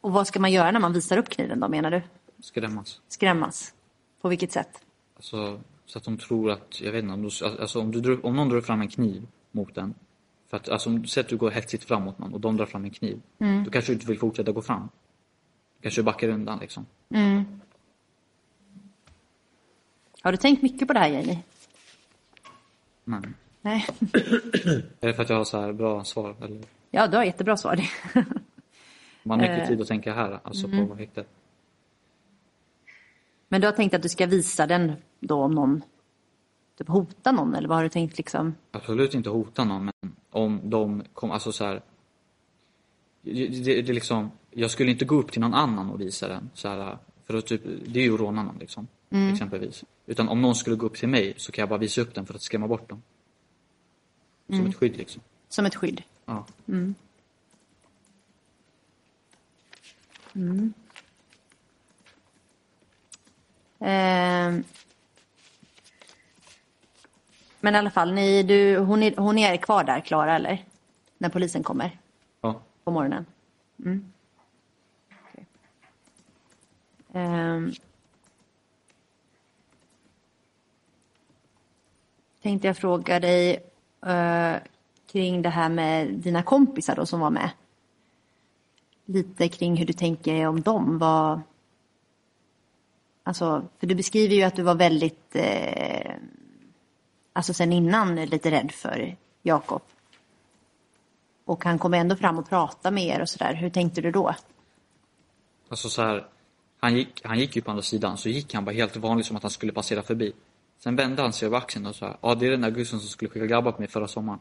Och 0.00 0.12
vad 0.12 0.26
ska 0.26 0.40
man 0.40 0.52
göra 0.52 0.70
när 0.70 0.80
man 0.80 0.92
visar 0.92 1.16
upp 1.16 1.28
kniven 1.28 1.60
då 1.60 1.68
menar 1.68 1.90
du? 1.90 2.02
Skrämmas. 2.40 3.00
Skrämmas? 3.08 3.74
På 4.20 4.28
vilket 4.28 4.52
sätt? 4.52 4.84
Alltså, 5.16 5.60
så 5.86 5.98
att 5.98 6.04
de 6.04 6.18
tror 6.18 6.50
att, 6.50 6.80
jag 6.80 6.92
vet 6.92 7.02
inte, 7.02 7.14
om, 7.14 7.22
du, 7.22 7.46
alltså, 7.60 7.80
om, 7.80 7.90
du, 7.92 8.00
drar- 8.00 8.26
om 8.26 8.36
någon 8.36 8.48
drar 8.48 8.60
fram 8.60 8.80
en 8.80 8.88
kniv 8.88 9.26
mot 9.50 9.74
den. 9.74 9.94
För 10.50 10.56
att, 10.56 10.68
alltså, 10.68 10.90
säger 11.04 11.24
att 11.24 11.28
du 11.30 11.36
går 11.36 11.50
hetsigt 11.50 11.84
fram 11.84 12.02
mot 12.02 12.18
någon 12.18 12.34
och 12.34 12.40
de 12.40 12.56
drar 12.56 12.66
fram 12.66 12.84
en 12.84 12.90
kniv. 12.90 13.20
Då 13.64 13.70
kanske 13.70 13.92
du 13.92 13.94
inte 13.94 14.06
vill 14.06 14.18
fortsätta 14.18 14.52
gå 14.52 14.62
fram. 14.62 14.88
Du 15.78 15.82
kanske 15.82 16.02
backar 16.02 16.28
undan 16.28 16.58
liksom. 16.58 16.86
Har 20.22 20.32
du 20.32 20.36
tänkt 20.38 20.62
mycket 20.62 20.88
på 20.88 20.94
det 20.94 21.00
här 21.00 21.08
Jamie? 21.08 21.38
Men, 23.04 23.34
Nej. 23.62 23.86
är 25.00 25.06
det 25.06 25.14
för 25.14 25.22
att 25.22 25.28
jag 25.30 25.36
har 25.36 25.44
så 25.44 25.60
här 25.60 25.72
bra 25.72 26.04
svar? 26.04 26.36
Eller? 26.42 26.60
Ja, 26.90 27.06
du 27.06 27.16
har 27.16 27.24
jättebra 27.24 27.56
svar. 27.56 27.80
Man 29.22 29.40
har 29.40 29.48
mycket 29.48 29.62
Eh. 29.62 29.68
tid 29.68 29.80
att 29.80 29.88
tänka 29.88 30.14
här, 30.14 30.40
alltså 30.42 30.68
på 30.68 30.94
häktet. 30.94 31.28
Men 33.48 33.60
du 33.60 33.66
har 33.66 33.72
tänkt 33.72 33.94
att 33.94 34.02
du 34.02 34.08
ska 34.08 34.26
visa 34.26 34.66
den 34.66 34.92
då 35.20 35.42
om 35.42 35.50
någon 35.54 35.82
typ 36.78 36.88
hotar 36.88 37.32
någon 37.32 37.54
eller 37.54 37.68
vad 37.68 37.76
har 37.78 37.82
du 37.82 37.88
tänkt 37.88 38.18
liksom? 38.18 38.54
Absolut 38.70 39.14
inte 39.14 39.30
hota 39.30 39.64
någon, 39.64 39.84
men 39.84 40.12
om 40.30 40.60
de 40.64 41.02
kom, 41.14 41.30
alltså 41.30 41.52
så 41.52 41.64
här. 41.64 41.82
Det, 43.22 43.46
det, 43.46 43.82
det 43.82 43.92
liksom, 43.92 44.30
jag 44.50 44.70
skulle 44.70 44.90
inte 44.90 45.04
gå 45.04 45.14
upp 45.16 45.32
till 45.32 45.40
någon 45.40 45.54
annan 45.54 45.90
och 45.90 46.00
visa 46.00 46.28
den. 46.28 46.50
Så 46.54 46.68
här, 46.68 46.98
för 47.24 47.34
att 47.34 47.46
typ, 47.46 47.62
det 47.64 48.00
är 48.00 48.04
ju 48.04 48.14
att 48.14 48.20
råna 48.20 48.42
någon 48.42 48.58
liksom. 48.58 48.88
Exempelvis. 49.32 49.84
Utan 50.06 50.28
om 50.28 50.42
någon 50.42 50.54
skulle 50.54 50.76
gå 50.76 50.86
upp 50.86 50.96
till 50.96 51.08
mig 51.08 51.34
så 51.36 51.52
kan 51.52 51.62
jag 51.62 51.68
bara 51.68 51.78
visa 51.78 52.00
upp 52.00 52.14
den 52.14 52.26
för 52.26 52.34
att 52.34 52.42
skrämma 52.42 52.68
bort 52.68 52.88
dem. 52.88 53.02
Som 54.46 54.66
ett 54.66 54.76
skydd 54.76 54.96
liksom. 54.96 55.22
Som 55.48 55.66
ett 55.66 55.74
skydd? 55.74 56.02
Ja. 56.24 56.46
Ehm. 63.78 64.64
Men 67.60 67.74
i 67.74 67.78
alla 67.78 67.90
fall, 67.90 68.12
ni, 68.12 68.42
du, 68.42 68.78
hon, 68.78 69.02
är, 69.02 69.16
hon 69.16 69.38
är 69.38 69.56
kvar 69.56 69.84
där, 69.84 70.00
Klara, 70.00 70.36
eller? 70.36 70.64
När 71.18 71.28
polisen 71.28 71.62
kommer 71.62 72.00
ja. 72.40 72.60
på 72.84 72.90
morgonen? 72.90 73.26
Mm. 73.78 74.12
Okej. 77.14 77.78
Tänkte 82.42 82.66
jag 82.66 82.76
fråga 82.76 83.20
dig 83.20 83.62
eh, 84.06 84.54
kring 85.12 85.42
det 85.42 85.48
här 85.48 85.68
med 85.68 86.14
dina 86.14 86.42
kompisar 86.42 86.96
då 86.96 87.06
som 87.06 87.20
var 87.20 87.30
med. 87.30 87.50
Lite 89.04 89.48
kring 89.48 89.76
hur 89.76 89.86
du 89.86 89.92
tänker 89.92 90.46
om 90.46 90.60
dem. 90.60 90.98
Vad, 90.98 91.40
Alltså, 93.24 93.68
för 93.78 93.86
du 93.86 93.94
beskriver 93.94 94.34
ju 94.34 94.42
att 94.42 94.56
du 94.56 94.62
var 94.62 94.74
väldigt, 94.74 95.36
eh, 95.36 96.14
alltså 97.32 97.54
sen 97.54 97.72
innan 97.72 98.16
lite 98.16 98.50
rädd 98.50 98.72
för 98.72 99.16
Jakob. 99.42 99.82
Och 101.44 101.64
han 101.64 101.78
kom 101.78 101.94
ändå 101.94 102.16
fram 102.16 102.38
och 102.38 102.48
pratade 102.48 102.94
med 102.94 103.04
er 103.04 103.20
och 103.20 103.28
sådär. 103.28 103.54
Hur 103.54 103.70
tänkte 103.70 104.00
du 104.00 104.10
då? 104.10 104.34
Alltså 105.68 105.88
så 105.88 106.02
här, 106.02 106.28
han 106.82 106.96
gick, 106.96 107.20
han 107.24 107.38
gick 107.38 107.56
ju 107.56 107.62
på 107.62 107.70
andra 107.70 107.82
sidan, 107.82 108.16
så 108.16 108.28
gick 108.28 108.54
han 108.54 108.64
bara 108.64 108.72
helt 108.72 108.96
vanligt 108.96 109.26
som 109.26 109.36
att 109.36 109.42
han 109.42 109.50
skulle 109.50 109.72
passera 109.72 110.02
förbi. 110.02 110.32
Sen 110.78 110.96
vände 110.96 111.22
han 111.22 111.32
sig 111.32 111.46
över 111.46 111.58
axeln 111.58 111.86
och 111.86 111.96
sa, 111.96 112.18
ja 112.20 112.34
det 112.34 112.46
är 112.46 112.50
den 112.50 112.60
där 112.60 112.70
gussen 112.70 113.00
som 113.00 113.08
skulle 113.08 113.28
skicka 113.28 113.46
grabbar 113.46 113.72
på 113.72 113.78
mig 113.78 113.88
förra 113.88 114.08
sommaren. 114.08 114.40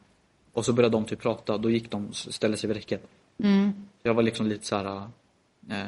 Och 0.54 0.66
så 0.66 0.74
började 0.74 0.96
de 0.96 1.06
typ 1.06 1.20
prata, 1.22 1.58
då 1.58 1.70
gick 1.70 1.92
de 1.92 2.08
och 2.08 2.16
ställde 2.16 2.58
sig 2.58 2.68
vid 2.68 2.78
räcket. 2.78 3.10
Jag 4.04 4.14
var 4.14 4.24
liksom 4.24 4.48
lite 4.48 4.66
så 4.66 4.76
här, 4.76 5.10
eh, 5.70 5.88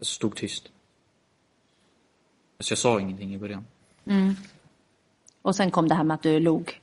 stod 0.00 0.36
tyst. 0.36 0.70
Så 2.60 2.72
jag 2.72 2.78
sa 2.78 3.00
ingenting 3.00 3.34
i 3.34 3.38
början. 3.38 3.64
Och 5.42 5.56
sen 5.56 5.70
kom 5.70 5.88
det 5.88 5.94
här 5.94 6.04
med 6.04 6.14
att 6.14 6.22
du 6.22 6.40
log. 6.40 6.80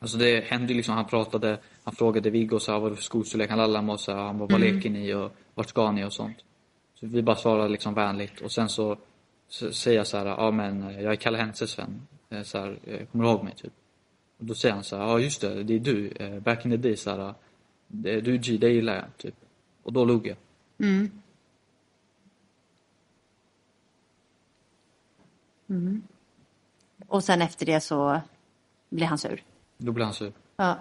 Alltså 0.00 0.18
det 0.18 0.44
hände 0.44 0.74
liksom, 0.74 0.94
han 0.94 1.06
pratade, 1.06 1.58
han 1.84 1.94
frågade 1.94 2.30
Viggo 2.30 2.58
så 2.58 2.72
här, 2.72 2.78
vad 2.78 2.86
är 2.86 2.90
det 2.90 2.96
för 2.96 3.04
skostorlek, 3.04 3.50
han 3.50 3.58
lallade 3.58 3.86
med 3.86 4.00
så 4.00 4.12
här, 4.12 4.18
han 4.22 4.38
bara, 4.38 4.48
vad 4.48 4.60
leker 4.60 4.90
ni 4.90 5.14
och 5.14 5.32
vart 5.54 5.68
ska 5.68 5.92
ni 5.92 6.04
och 6.04 6.12
sånt. 6.12 6.36
Så 7.02 7.08
vi 7.08 7.22
bara 7.22 7.36
svarade 7.36 7.68
liksom 7.68 7.94
vänligt 7.94 8.40
och 8.40 8.52
sen 8.52 8.68
så, 8.68 8.98
så 9.48 9.72
säger 9.72 9.96
jag 9.96 10.06
så 10.06 10.16
här, 10.16 10.26
ja 10.26 10.50
men 10.50 10.82
eh, 10.82 11.00
jag 11.00 11.12
är 11.12 11.16
Kalle 11.16 11.38
Henses 11.38 11.78
vän, 11.78 12.06
Eh, 12.30 12.42
så 12.42 12.58
här, 12.58 12.78
eh, 12.84 13.06
kommer 13.06 13.24
du 13.24 13.30
ihåg 13.30 13.44
mig 13.44 13.54
typ? 13.54 13.72
Och 14.38 14.44
då 14.44 14.54
säger 14.54 14.74
han 14.74 14.84
så 14.84 14.96
här, 14.96 15.04
ja 15.04 15.18
just 15.18 15.40
det, 15.40 15.62
det 15.62 15.74
är 15.74 15.78
du, 15.78 16.10
back 16.40 16.64
in 16.64 16.70
the 16.70 16.76
day 16.76 16.96
så 16.96 17.10
här, 17.10 17.34
du 18.20 18.38
G, 18.38 18.56
det 18.56 18.68
gillar 18.68 18.94
jag 18.94 19.04
typ. 19.16 19.34
Och 19.82 19.92
då 19.92 20.04
log 20.04 20.26
jag. 20.26 20.36
Och 27.06 27.24
sen 27.24 27.42
efter 27.42 27.66
det 27.66 27.80
så 27.80 28.20
blev 28.88 29.08
han 29.08 29.18
sur. 29.18 29.42
Då 29.76 29.92
blev 29.92 30.04
han 30.04 30.14
sur. 30.14 30.32
Ja. 30.56 30.78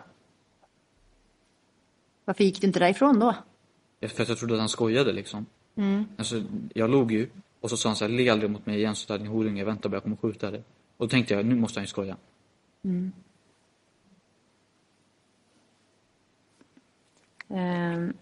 Varför 2.26 2.44
gick 2.44 2.62
du 2.62 2.68
inte 2.68 2.80
därifrån 2.80 3.20
då? 3.20 3.36
För 4.08 4.24
att 4.24 4.30
jag 4.30 4.38
trodde 4.38 4.54
att 4.54 4.60
han 4.60 4.70
skojade 4.70 5.14
liksom. 5.14 5.46
Alltså, 6.18 6.44
jag 6.74 6.90
log 6.90 7.12
ju. 7.12 7.30
Och 7.60 7.70
så 7.70 7.78
sa 7.78 7.90
han 7.90 7.96
så 7.96 8.06
här, 8.06 8.12
le 8.12 8.30
aldrig 8.30 8.52
mot 8.52 8.66
mig 8.66 8.78
igen 8.78 8.96
så 8.96 9.14
där 9.14 9.20
din 9.20 9.28
horunge, 9.28 9.64
vänta 9.64 9.90
bara 9.90 9.96
jag 9.96 10.04
kommer 10.04 10.16
skjuta 10.16 10.52
dig. 10.52 10.64
Och 10.98 11.06
då 11.06 11.10
tänkte 11.10 11.34
jag, 11.34 11.46
nu 11.46 11.56
måste 11.56 11.80
han 11.80 11.84
ju 11.84 11.88
skoja. 11.88 12.18
Ehm, 17.50 18.14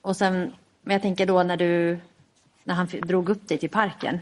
och 0.00 0.16
sen, 0.16 0.52
men 0.82 0.92
jag 0.92 1.02
tänker 1.02 1.26
då 1.26 1.42
när 1.42 1.56
du, 1.56 1.98
när 2.64 2.74
han 2.74 2.86
drog 2.86 3.28
upp 3.28 3.48
dig 3.48 3.58
till 3.58 3.70
parken. 3.70 4.18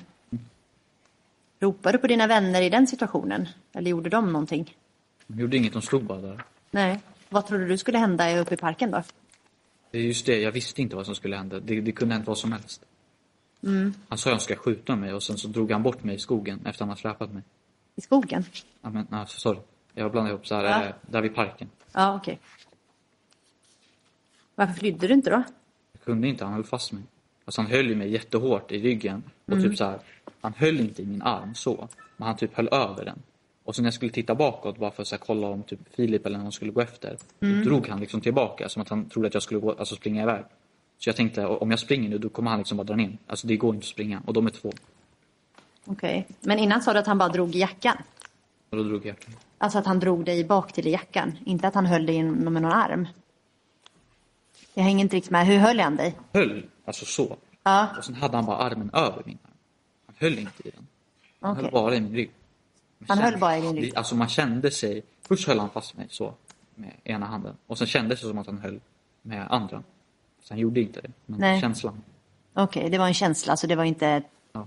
Ropade 1.60 1.98
du 1.98 2.00
på 2.00 2.06
dina 2.06 2.26
vänner 2.26 2.62
i 2.62 2.70
den 2.70 2.86
situationen? 2.86 3.48
Eller 3.72 3.90
gjorde 3.90 4.10
de 4.10 4.32
någonting? 4.32 4.76
De 5.26 5.40
gjorde 5.40 5.56
inget, 5.56 5.72
de 5.72 5.82
stod 5.82 6.04
bara 6.04 6.20
där. 6.20 6.44
Nej. 6.70 7.00
Vad 7.28 7.46
trodde 7.46 7.66
du 7.66 7.78
skulle 7.78 7.98
hända 7.98 8.38
uppe 8.38 8.54
i 8.54 8.56
parken 8.56 8.90
då? 8.90 9.02
Det 9.96 10.00
är 10.00 10.04
just 10.04 10.26
det, 10.26 10.40
jag 10.40 10.52
visste 10.52 10.82
inte 10.82 10.96
vad 10.96 11.06
som 11.06 11.14
skulle 11.14 11.36
hända. 11.36 11.60
Det, 11.60 11.80
det 11.80 11.92
kunde 11.92 12.14
hänt 12.14 12.26
vad 12.26 12.38
som 12.38 12.52
helst. 12.52 12.84
Han 14.08 14.18
sa 14.18 14.30
att 14.30 14.34
han 14.34 14.40
ska 14.40 14.56
skjuta 14.56 14.96
mig 14.96 15.12
och 15.12 15.22
sen 15.22 15.38
så 15.38 15.48
drog 15.48 15.72
han 15.72 15.82
bort 15.82 16.04
mig 16.04 16.14
i 16.14 16.18
skogen 16.18 16.66
efter 16.66 16.82
han 16.84 16.88
har 16.88 16.96
släpat 16.96 17.32
mig. 17.32 17.42
I 17.96 18.00
skogen? 18.00 18.44
Ja, 18.82 18.90
men, 18.90 19.06
nej, 19.10 19.24
sorry. 19.28 19.58
Jag 19.94 20.12
blandade 20.12 20.34
ihop 20.34 20.46
så 20.46 20.54
här, 20.54 20.64
Ja. 20.64 20.84
eh, 20.84 20.94
där 21.00 21.22
vid 21.22 21.34
parken. 21.34 21.68
Ja, 21.92 22.16
okej. 22.16 22.38
Varför 24.54 24.74
flydde 24.74 25.06
du 25.06 25.14
inte 25.14 25.30
då? 25.30 25.42
Jag 25.92 26.02
kunde 26.04 26.28
inte, 26.28 26.44
han 26.44 26.54
höll 26.54 26.64
fast 26.64 26.92
mig. 26.92 27.02
Alltså 27.44 27.60
han 27.60 27.70
höll 27.70 27.96
mig 27.96 28.10
jättehårt 28.10 28.72
i 28.72 28.80
ryggen. 28.80 29.22
Och 29.44 29.62
typ 29.62 29.76
så 29.76 29.84
här, 29.84 29.98
han 30.40 30.54
höll 30.56 30.80
inte 30.80 31.02
i 31.02 31.06
min 31.06 31.22
arm 31.22 31.54
så. 31.54 31.88
Men 32.16 32.28
han 32.28 32.36
typ 32.36 32.54
höll 32.54 32.68
över 32.68 33.04
den. 33.04 33.22
Och 33.66 33.74
sen 33.76 33.82
när 33.82 33.86
jag 33.86 33.94
skulle 33.94 34.12
titta 34.12 34.34
bakåt 34.34 34.78
bara 34.78 34.90
för 34.90 35.02
att 35.02 35.08
så 35.08 35.14
här, 35.14 35.20
kolla 35.20 35.46
om 35.46 35.62
typ 35.62 35.80
Filip 35.94 36.26
eller 36.26 36.38
någon 36.38 36.52
skulle 36.52 36.72
gå 36.72 36.80
efter. 36.80 37.16
Då 37.38 37.46
drog 37.46 37.88
han 37.88 38.00
liksom 38.00 38.20
tillbaka 38.20 38.68
som 38.68 38.82
att 38.82 38.88
han 38.88 39.08
trodde 39.08 39.28
att 39.28 39.34
jag 39.34 39.42
skulle 39.42 39.60
gå, 39.60 39.72
alltså 39.72 39.96
springa 39.96 40.22
iväg. 40.22 40.44
Så 40.98 41.08
jag 41.08 41.16
tänkte 41.16 41.46
om 41.46 41.70
jag 41.70 41.80
springer 41.80 42.08
nu 42.08 42.18
då 42.18 42.28
kommer 42.28 42.50
han 42.50 42.58
liksom 42.60 42.76
bara 42.76 42.84
dra 42.84 42.94
ner. 42.96 43.18
Alltså 43.26 43.46
det 43.46 43.56
går 43.56 43.74
inte 43.74 43.84
att 43.84 43.88
springa. 43.88 44.22
Och 44.26 44.32
de 44.32 44.46
är 44.46 44.50
två. 44.50 44.72
Okej. 45.84 46.26
Men 46.40 46.58
innan 46.58 46.82
sa 46.82 46.92
du 46.92 46.98
att 46.98 47.06
han 47.06 47.18
bara 47.18 47.28
drog 47.28 47.54
i 47.54 47.58
jackan? 47.58 47.96
Och 48.70 48.76
då 48.76 48.82
drog 48.82 49.06
jag. 49.06 49.16
Alltså 49.58 49.78
att 49.78 49.86
han 49.86 50.00
drog 50.00 50.24
dig 50.24 50.44
bak 50.44 50.72
till 50.72 50.86
jackan? 50.86 51.38
Inte 51.44 51.68
att 51.68 51.74
han 51.74 51.86
höll 51.86 52.06
dig 52.06 52.14
in- 52.14 52.32
med 52.32 52.52
någon 52.52 52.72
arm? 52.72 53.08
Jag 54.74 54.82
hänger 54.84 55.00
inte 55.04 55.16
riktigt 55.16 55.30
med. 55.30 55.46
Hur 55.46 55.58
höll 55.58 55.80
han 55.80 55.96
dig? 55.96 56.14
Höll, 56.32 56.62
alltså 56.84 57.04
så. 57.04 57.36
Ja, 57.62 57.88
Och 57.98 58.04
sen 58.04 58.14
hade 58.14 58.36
han 58.36 58.46
bara 58.46 58.56
armen 58.56 58.90
över 58.92 59.22
min 59.26 59.38
arm. 59.44 59.52
Han 60.06 60.14
höll 60.18 60.38
inte 60.38 60.68
i 60.68 60.70
den. 60.70 60.86
Han 61.40 61.52
okej. 61.52 61.62
höll 61.64 61.72
bara 61.72 61.94
i 61.96 62.00
min 62.00 62.14
rygg. 62.14 62.30
Han 63.08 63.18
höll 63.18 63.38
bara 63.38 63.58
i 63.58 63.60
din 63.60 63.76
rygg? 63.76 63.96
Alltså 63.96 64.14
man 64.14 64.28
kände 64.28 64.70
sig... 64.70 65.02
Först 65.22 65.48
höll 65.48 65.58
han 65.58 65.70
fast 65.70 65.96
mig 65.96 66.06
så. 66.10 66.34
Med 66.74 66.92
ena 67.04 67.26
handen. 67.26 67.56
Och 67.66 67.78
sen 67.78 67.86
kändes 67.86 68.20
det 68.20 68.28
som 68.28 68.38
att 68.38 68.46
han 68.46 68.58
höll 68.58 68.80
med 69.22 69.46
andra. 69.50 69.82
Så 70.42 70.54
han 70.54 70.58
gjorde 70.58 70.80
inte 70.80 71.00
det. 71.00 71.10
Men 71.26 71.40
Nej. 71.40 71.60
känslan. 71.60 72.02
Okej, 72.54 72.90
det 72.90 72.98
var 72.98 73.06
en 73.06 73.14
känsla, 73.14 73.56
så 73.56 73.66
det 73.66 73.76
var 73.76 73.84
inte... 73.84 74.22
Ja. 74.52 74.66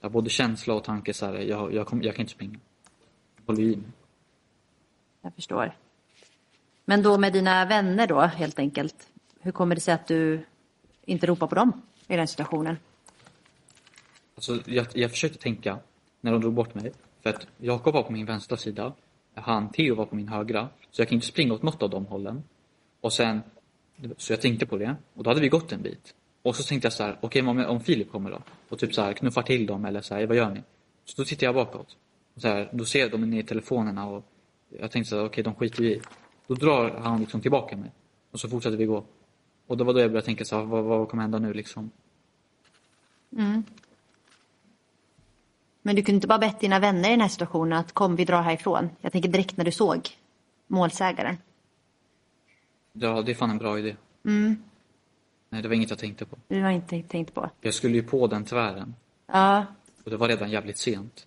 Var 0.00 0.10
både 0.10 0.30
känsla 0.30 0.74
och 0.74 0.84
tanke 0.84 1.14
så 1.14 1.26
här, 1.26 1.34
jag, 1.34 1.74
jag, 1.74 1.86
kom, 1.86 2.02
jag 2.02 2.14
kan 2.14 2.20
inte 2.20 2.32
springa. 2.32 2.58
Jag 3.36 3.42
håller 3.46 3.62
i 3.62 3.76
mig. 3.76 3.90
Jag 5.22 5.34
förstår. 5.34 5.76
Men 6.84 7.02
då 7.02 7.18
med 7.18 7.32
dina 7.32 7.64
vänner 7.64 8.06
då, 8.06 8.20
helt 8.20 8.58
enkelt. 8.58 9.08
Hur 9.40 9.52
kommer 9.52 9.74
det 9.74 9.80
sig 9.80 9.94
att 9.94 10.06
du 10.06 10.44
inte 11.04 11.26
ropar 11.26 11.46
på 11.46 11.54
dem 11.54 11.82
i 12.08 12.16
den 12.16 12.28
situationen? 12.28 12.76
Alltså, 14.34 14.58
jag, 14.66 14.86
jag 14.94 15.10
försökte 15.10 15.38
tänka 15.38 15.78
när 16.20 16.32
de 16.32 16.40
drog 16.40 16.52
bort 16.52 16.74
mig. 16.74 16.92
För 17.22 17.30
att 17.30 17.46
Jakob 17.58 17.94
var 17.94 18.02
på 18.02 18.12
min 18.12 18.26
vänstra 18.26 18.56
sida. 18.56 18.92
Han, 19.34 19.72
Theo, 19.72 19.94
var 19.94 20.06
på 20.06 20.16
min 20.16 20.28
högra. 20.28 20.68
Så 20.90 21.00
jag 21.00 21.08
kan 21.08 21.14
inte 21.14 21.26
springa 21.26 21.54
åt 21.54 21.62
något 21.62 21.82
av 21.82 21.90
de 21.90 22.06
hållen. 22.06 22.42
Och 23.00 23.12
sen, 23.12 23.40
så 24.16 24.32
jag 24.32 24.40
tänkte 24.40 24.66
på 24.66 24.76
det. 24.76 24.96
Och 25.14 25.24
då 25.24 25.30
hade 25.30 25.40
vi 25.40 25.48
gått 25.48 25.72
en 25.72 25.82
bit. 25.82 26.14
Och 26.42 26.56
så 26.56 26.62
tänkte 26.62 26.86
jag 26.86 26.92
så 26.92 27.02
här, 27.02 27.18
okej 27.20 27.48
okay, 27.48 27.64
om, 27.64 27.80
Filip 27.80 28.12
kommer 28.12 28.30
då? 28.30 28.42
Och 28.68 28.78
typ 28.78 28.94
så 28.94 29.02
här 29.02 29.12
knuffar 29.12 29.42
till 29.42 29.66
dem 29.66 29.84
eller 29.84 30.00
så 30.00 30.14
här, 30.14 30.26
vad 30.26 30.36
gör 30.36 30.50
ni? 30.50 30.62
Så 31.04 31.22
då 31.22 31.24
tittar 31.24 31.46
jag 31.46 31.54
bakåt. 31.54 31.96
Och 32.34 32.40
så 32.40 32.48
här, 32.48 32.70
då 32.72 32.84
ser 32.84 33.00
jag 33.00 33.10
dem 33.10 33.34
i 33.34 33.42
telefonerna 33.42 34.06
och 34.06 34.24
jag 34.68 34.90
tänkte 34.90 35.10
så 35.10 35.16
här, 35.16 35.24
okej 35.24 35.44
de 35.44 35.54
skiter 35.54 35.82
vi 35.82 35.92
i. 35.92 36.00
Då 36.46 36.54
drar 36.54 36.90
han 36.90 37.20
liksom 37.20 37.40
tillbaka 37.40 37.76
mig. 37.76 37.90
Och 38.30 38.40
så 38.40 38.48
fortsätter 38.48 38.76
vi 38.76 38.84
gå. 38.84 39.04
Och 39.66 39.76
det 39.76 39.84
var 39.84 39.94
då 39.94 40.00
jag 40.00 40.10
började 40.10 40.26
tänka 40.26 40.44
så 40.44 40.56
här, 40.56 40.64
vad, 40.64 40.84
vad 40.84 41.08
kommer 41.08 41.22
hända 41.22 41.38
nu 41.38 41.52
liksom? 41.52 41.90
Mm. 43.36 43.64
Men 45.82 45.96
du 45.96 46.02
kunde 46.02 46.16
inte 46.16 46.26
bara 46.26 46.38
bett 46.38 46.60
dina 46.60 46.78
vänner 46.78 47.08
i 47.08 47.12
den 47.12 47.20
här 47.20 47.28
situationen 47.28 47.78
att 47.78 47.92
kom 47.92 48.16
vi 48.16 48.24
drar 48.24 48.42
härifrån. 48.42 48.90
Jag 49.00 49.12
tänker 49.12 49.28
direkt 49.28 49.56
när 49.56 49.64
du 49.64 49.72
såg 49.72 50.08
målsägaren. 50.66 51.36
Ja, 52.92 53.22
det 53.22 53.32
är 53.32 53.34
fan 53.34 53.50
en 53.50 53.58
bra 53.58 53.78
idé. 53.78 53.96
Mm. 54.24 54.62
Nej, 55.48 55.62
det 55.62 55.68
var 55.68 55.74
inget 55.74 55.90
jag 55.90 55.98
tänkte 55.98 56.24
på. 56.24 56.36
Du 56.48 56.62
har 56.62 56.70
inte 56.70 57.02
tänkt 57.02 57.34
på. 57.34 57.50
Jag 57.60 57.74
skulle 57.74 57.94
ju 57.94 58.02
på 58.02 58.26
den 58.26 58.44
tvären. 58.44 58.94
Ja, 59.26 59.66
Och 60.04 60.10
det 60.10 60.16
var 60.16 60.28
redan 60.28 60.50
jävligt 60.50 60.78
sent. 60.78 61.26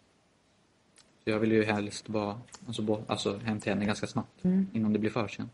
Så 1.23 1.29
jag 1.29 1.39
ville 1.39 1.55
ju 1.55 1.63
helst 1.63 2.07
bara 2.07 2.41
alltså, 2.67 2.81
bo, 2.81 3.03
alltså, 3.07 3.37
hem 3.37 3.59
till 3.59 3.71
henne 3.73 3.85
ganska 3.85 4.07
snabbt. 4.07 4.45
Innan 4.73 4.93
det 4.93 4.99
blir 4.99 5.09
för 5.09 5.27
sent. 5.27 5.51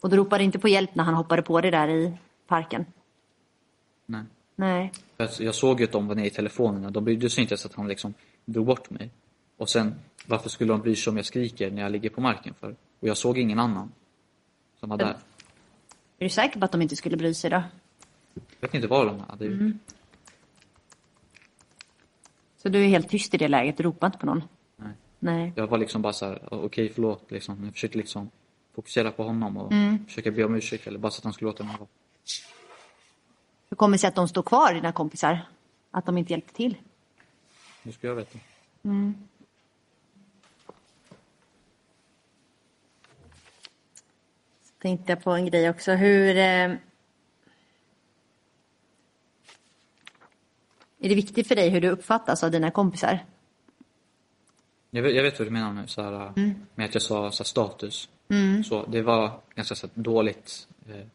och 0.00 0.10
du 0.10 0.16
ropade 0.16 0.44
inte 0.44 0.58
på 0.58 0.68
hjälp 0.68 0.94
när 0.94 1.04
han 1.04 1.14
hoppade 1.14 1.42
på 1.42 1.60
dig 1.60 1.70
där 1.70 1.88
i 1.88 2.12
parken? 2.46 2.86
Nej. 4.06 4.22
Nej. 4.56 4.92
För 5.16 5.42
jag 5.42 5.54
såg 5.54 5.80
ju 5.80 5.84
att 5.84 5.92
de 5.92 6.06
var 6.06 6.14
nere 6.14 6.26
i 6.26 6.30
telefonerna. 6.30 6.90
De 6.90 7.04
brydde 7.04 7.30
sig 7.30 7.42
inte 7.42 7.52
ens 7.52 7.66
att 7.66 7.74
han 7.74 7.88
liksom 7.88 8.14
drog 8.44 8.66
bort 8.66 8.90
mig. 8.90 9.10
Och 9.56 9.68
sen, 9.68 9.94
varför 10.26 10.48
skulle 10.48 10.72
de 10.72 10.80
bry 10.80 10.96
sig 10.96 11.10
om 11.10 11.16
jag 11.16 11.26
skriker 11.26 11.70
när 11.70 11.82
jag 11.82 11.92
ligger 11.92 12.10
på 12.10 12.20
marken 12.20 12.54
för? 12.60 12.76
Och 13.00 13.08
jag 13.08 13.16
såg 13.16 13.38
ingen 13.38 13.58
annan. 13.58 13.92
Som 14.80 14.88
var 14.88 14.96
där. 14.96 15.16
Är 16.18 16.24
du 16.24 16.28
säker 16.28 16.60
på 16.60 16.64
att 16.64 16.72
de 16.72 16.82
inte 16.82 16.96
skulle 16.96 17.16
bry 17.16 17.34
sig 17.34 17.50
då? 17.50 17.62
Jag 18.34 18.42
vet 18.60 18.74
inte 18.74 18.86
vad 18.86 19.06
de 19.06 19.20
hade 19.20 19.44
gjort. 19.44 19.74
Så 22.56 22.68
du 22.68 22.84
är 22.84 22.88
helt 22.88 23.08
tyst 23.08 23.34
i 23.34 23.36
det 23.36 23.48
läget, 23.48 23.76
du 23.76 23.82
ropar 23.82 24.06
inte 24.06 24.18
på 24.18 24.26
någon? 24.26 24.42
Nej. 24.76 24.92
Nej. 25.18 25.52
Jag 25.56 25.66
var 25.66 25.78
liksom 25.78 26.02
bara 26.02 26.12
så 26.12 26.26
här, 26.26 26.48
okej 26.50 26.92
förlåt 26.94 27.30
liksom. 27.30 27.64
Jag 27.64 27.72
försökte 27.72 27.98
liksom 27.98 28.30
fokusera 28.74 29.10
på 29.10 29.22
honom 29.22 29.56
och 29.56 29.72
försöka 30.06 30.30
be 30.30 30.44
om 30.44 30.54
ursäkt 30.54 30.86
eller 30.86 30.98
bara 30.98 31.10
så 31.10 31.20
att 31.20 31.24
han 31.24 31.32
skulle 31.32 31.48
låta 31.50 31.64
mig 31.64 31.76
vara. 31.78 31.88
Hur 33.76 33.78
kommer 33.78 33.96
det 33.96 33.98
sig 33.98 34.08
att 34.08 34.14
de 34.14 34.28
står 34.28 34.42
kvar, 34.42 34.74
dina 34.74 34.92
kompisar? 34.92 35.48
Att 35.90 36.06
de 36.06 36.18
inte 36.18 36.32
hjälpte 36.32 36.54
till? 36.54 36.76
Nu 37.82 37.92
ska 37.92 38.06
jag 38.06 38.14
veta. 38.14 38.38
Tänkte 44.78 45.12
jag 45.12 45.22
på 45.22 45.30
en 45.30 45.46
grej 45.46 45.70
också. 45.70 45.92
Hur... 45.92 46.36
Eh... 46.36 46.44
Är 50.98 51.08
det 51.08 51.14
viktigt 51.14 51.48
för 51.48 51.54
dig 51.54 51.70
hur 51.70 51.80
du 51.80 51.88
uppfattas 51.88 52.44
av 52.44 52.50
dina 52.50 52.70
kompisar? 52.70 53.24
Jag 54.90 55.02
vet, 55.02 55.14
jag 55.14 55.22
vet 55.22 55.38
vad 55.38 55.48
du 55.48 55.52
menar 55.52 55.72
nu, 55.72 55.86
så 55.86 56.02
här, 56.02 56.32
med 56.74 56.86
att 56.86 56.94
jag 56.94 57.02
sa 57.02 57.30
så 57.30 57.42
här, 57.42 57.44
status. 57.44 58.08
Så 58.68 58.86
det 58.86 59.02
var 59.02 59.40
ganska 59.54 59.74
så 59.74 59.86
här, 59.86 60.02
dåligt 60.02 60.68
eh, 60.88 61.06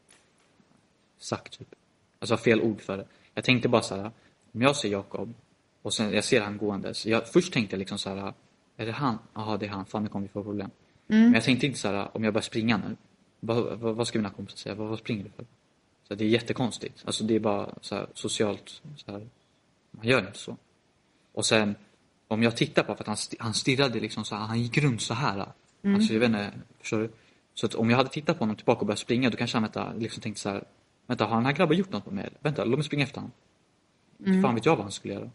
sagt, 1.18 1.60
typ. 1.60 1.76
Alltså 2.22 2.38
fel 2.38 2.62
ord 2.62 2.82
för 2.82 2.98
det. 2.98 3.06
Jag 3.34 3.44
tänkte 3.44 3.70
bara 3.70 3.82
så 3.82 3.96
här, 3.96 4.12
om 4.52 4.62
jag 4.62 4.76
ser 4.76 4.90
Jakob 4.90 5.34
och 5.82 5.94
sen 5.94 6.14
jag 6.14 6.24
ser 6.24 6.42
han 6.42 6.58
gåendes. 6.58 7.06
Jag, 7.06 7.28
först 7.28 7.54
tänkte 7.54 7.76
jag 7.76 7.80
liksom 7.80 7.98
så 7.98 8.10
här, 8.10 8.34
är 8.78 8.86
det 8.86 8.92
han? 8.92 9.18
Jaha, 9.34 9.58
det 9.58 9.66
är 9.66 9.70
han. 9.70 9.86
Fan, 9.86 10.04
nu 10.04 10.10
kommer 10.10 10.28
vi 10.28 10.34
få 10.34 10.44
problem. 10.44 10.70
Men 11.08 11.34
jag 11.34 11.44
tänkte 11.44 11.66
inte 11.66 11.80
så 11.80 11.88
här, 11.88 12.18
om 12.18 12.24
jag 12.24 12.34
börjar 12.34 12.44
springa 12.44 12.78
nu. 12.78 12.96
Vad, 13.40 13.80
vad, 13.80 13.96
vad 13.96 14.08
ska 14.08 14.20
mina 14.20 14.30
kompisar 14.30 14.58
säga? 14.58 14.76
Vad, 14.76 14.88
vad 14.88 15.00
springer 15.00 15.24
du 15.24 15.30
för? 15.30 15.46
Så 16.08 16.16
det 16.16 16.24
är 16.24 16.30
jättekonstigt. 16.30 17.04
Alltså 17.06 17.24
det 17.24 17.36
är 17.36 17.40
bara 17.40 17.76
så 17.82 17.96
här, 17.96 18.08
socialt, 18.14 18.82
så 18.98 19.12
här, 19.12 19.28
man 19.92 20.08
gör 20.08 20.20
inte 20.20 20.38
så. 20.40 20.58
Och 21.34 21.46
sen 21.46 21.76
om 22.28 22.44
jag 22.44 22.58
tittar 22.58 22.84
på 22.84 22.96
för 22.96 23.04
att 23.04 23.08
han, 23.08 23.18
han 23.40 23.54
stirrade 23.54 24.00
liksom 24.00 24.26
så 24.26 24.36
här, 24.36 24.46
han 24.46 24.62
gick 24.62 24.78
runt 24.78 25.02
så 25.02 25.14
här. 25.14 25.46
Alltså 25.84 26.14
jag 26.14 26.20
vet 26.20 26.28
inte, 26.28 26.52
förstår 26.80 27.00
du? 27.00 27.10
Så 27.54 27.66
att 27.66 27.76
om 27.76 27.90
jag 27.90 27.98
hade 27.98 28.10
tittat 28.10 28.38
på 28.38 28.44
honom 28.44 28.56
tillbaka 28.56 28.80
och 28.80 28.86
börjat 28.86 29.00
springa 29.00 29.30
då 29.30 29.38
kanske 29.38 29.58
han 29.58 29.64
vänta, 29.64 29.94
liksom 29.94 30.22
tänkte 30.22 30.42
så 30.42 30.50
här, 30.50 30.64
vänta 31.08 31.26
har 31.26 31.36
den 31.36 31.46
här 31.46 31.54
grabben 31.54 31.78
gjort 31.78 31.92
något 31.92 32.06
på 32.06 32.12
mig? 32.12 32.30
Vänta, 32.40 32.64
låt 32.64 32.78
mig 32.78 32.84
springa 32.84 33.04
efter 33.04 33.22
honom. 33.22 34.42
Fan 34.42 34.56
vet 34.56 34.66
jag 34.66 34.76
vad 34.76 34.84
han 34.86 34.92
skulle 34.92 35.14
göra. 35.14 35.30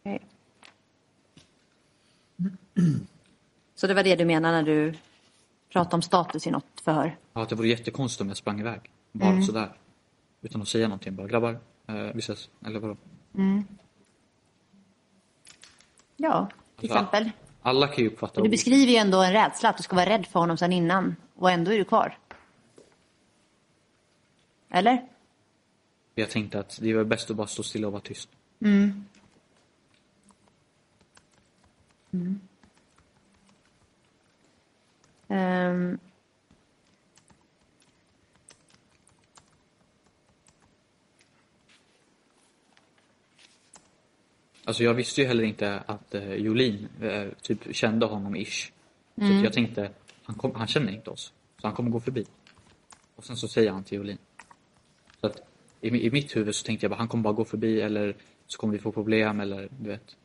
Okej. 0.00 0.20
Så 3.74 3.86
det 3.86 3.94
var 3.94 4.02
det 4.02 4.16
du 4.16 4.24
menar 4.24 4.52
när 4.52 4.62
du 4.62 4.94
pratade 5.72 5.94
om 5.96 6.02
status 6.02 6.46
i 6.46 6.50
något 6.50 6.80
förhör? 6.84 7.16
Ja, 7.32 7.42
att 7.42 7.48
det 7.48 7.54
vore 7.54 7.68
jättekonstigt 7.68 8.20
om 8.20 8.28
jag 8.28 8.36
sprang 8.36 8.60
iväg. 8.60 8.80
Bara 9.12 9.42
sådär. 9.42 9.72
Utan 10.42 10.62
att 10.62 10.68
säga 10.68 10.88
någonting. 10.88 11.16
Bara 11.16 11.26
grabbar, 11.26 11.58
eh, 11.86 11.94
vi 11.94 12.18
ses. 12.18 12.50
Eller 12.66 12.80
vadå? 12.80 12.96
Ja, 16.16 16.48
till 16.76 16.90
Alltså, 16.92 16.98
exempel. 17.06 17.30
Alla 17.62 17.88
kan 17.88 18.04
ju 18.04 18.10
uppfatta 18.10 18.42
Du 18.42 18.48
beskriver 18.48 18.92
ju 18.92 18.96
ändå 18.98 19.22
en 19.22 19.32
rädsla 19.32 19.68
att 19.68 19.76
du 19.76 19.82
ska 19.82 19.96
vara 19.96 20.06
rädd 20.08 20.26
för 20.26 20.40
honom 20.40 20.56
sedan 20.56 20.72
innan 20.72 21.16
och 21.34 21.50
ändå 21.50 21.72
är 21.72 21.78
du 21.78 21.84
kvar. 21.84 22.18
Eller? 24.70 25.08
Jag 26.14 26.30
tänkte 26.30 26.60
att 26.60 26.78
det 26.82 26.94
var 26.94 27.04
bäst 27.04 27.30
att 27.30 27.36
bara 27.36 27.46
stå 27.46 27.62
stilla 27.62 27.86
och 27.86 27.92
vara 27.92 28.02
tyst. 28.02 28.28
Ehm, 35.28 35.98
Alltså 44.64 44.84
jag 44.84 44.94
visste 44.94 45.20
ju 45.20 45.26
heller 45.26 45.44
inte 45.44 45.80
att 45.86 46.14
eh, 46.14 46.34
Jolin 46.34 46.88
eh, 47.02 47.28
typ 47.42 47.76
kände 47.76 48.06
honom 48.06 48.36
ish. 48.36 48.72
Så 49.16 49.24
att 49.24 49.44
jag 49.44 49.52
tänkte, 49.52 49.90
han, 50.22 50.36
kom, 50.36 50.54
han 50.54 50.66
känner 50.66 50.92
inte 50.92 51.10
oss. 51.10 51.32
Så 51.60 51.66
han 51.66 51.76
kommer 51.76 51.90
gå 51.90 52.00
förbi. 52.00 52.26
Och 53.16 53.24
sen 53.24 53.36
så 53.36 53.48
säger 53.48 53.70
han 53.70 53.84
till 53.84 53.96
Jolin. 53.98 54.17
I, 55.80 56.06
i 56.06 56.10
mitt 56.10 56.36
huvud 56.36 56.54
så 56.54 56.64
tänkte 56.64 56.84
jag 56.84 56.90
bara, 56.90 56.96
han 56.96 57.08
kommer 57.08 57.24
bara 57.24 57.34
gå 57.34 57.44
förbi 57.44 57.80
eller 57.80 58.16
så 58.46 58.58
kommer 58.58 58.72
vi 58.72 58.78
få 58.78 58.92
problem 58.92 59.40
eller 59.40 59.68
du 59.80 59.88
vet. 59.88 60.16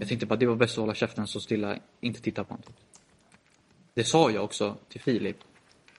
Jag 0.00 0.08
tänkte 0.08 0.26
bara, 0.26 0.36
det 0.36 0.46
var 0.46 0.56
bäst 0.56 0.72
att 0.72 0.80
hålla 0.80 0.94
käften 0.94 1.26
så 1.26 1.40
stilla, 1.40 1.78
inte 2.00 2.20
titta 2.20 2.44
på 2.44 2.54
honom. 2.54 2.72
Det 3.94 4.04
sa 4.04 4.30
jag 4.30 4.44
också 4.44 4.76
till 4.88 5.00
Filip. 5.00 5.36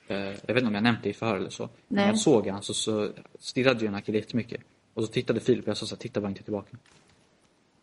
eh, 0.07 0.18
jag 0.18 0.32
vet 0.32 0.49
inte 0.57 0.68
om 0.68 0.74
jag 0.74 0.84
nämnt 0.84 1.03
det 1.03 1.10
i 1.10 1.14
förhör 1.14 1.36
eller 1.36 1.49
så. 1.49 1.64
När 1.88 2.01
Nej. 2.01 2.07
jag 2.07 2.18
såg 2.20 2.47
han 2.47 2.64
så, 2.64 2.74
så 2.74 3.12
stirrade 3.39 3.80
ju 3.80 3.86
den 3.86 3.93
här 3.93 4.01
killen 4.01 4.22
jättemycket. 4.22 4.62
Och 4.93 5.03
så 5.03 5.12
tittade 5.12 5.39
Filip 5.39 5.64
och 5.64 5.70
jag 5.70 5.78
sa 5.78 5.86
så 5.86 5.95
här, 5.95 5.99
titta 5.99 6.22
bara 6.22 6.30
inte 6.30 6.43
tillbaka. 6.43 6.78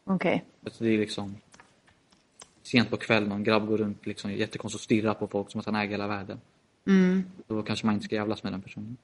Okej. 0.04 0.44
Alltså 0.64 0.84
det 0.84 0.90
är 0.90 0.98
liksom 0.98 1.36
sent 2.62 2.90
på 2.90 2.96
kvällen 2.96 3.30
och 3.30 3.36
en 3.36 3.44
grabb 3.44 3.66
går 3.66 3.78
runt 3.78 4.06
liksom 4.06 4.32
jättekonstigt 4.32 4.80
och 4.80 4.84
stirrar 4.84 5.14
på 5.14 5.26
folk 5.28 5.50
som 5.50 5.60
att 5.60 5.66
han 5.66 5.74
äger 5.74 5.90
hela 5.90 6.06
världen. 6.08 6.40
Mm. 6.86 7.24
Då 7.46 7.62
kanske 7.62 7.86
man 7.86 7.94
inte 7.94 8.04
ska 8.04 8.14
jävlas 8.14 8.42
med 8.42 8.52
den 8.52 8.62
personen. 8.62 8.96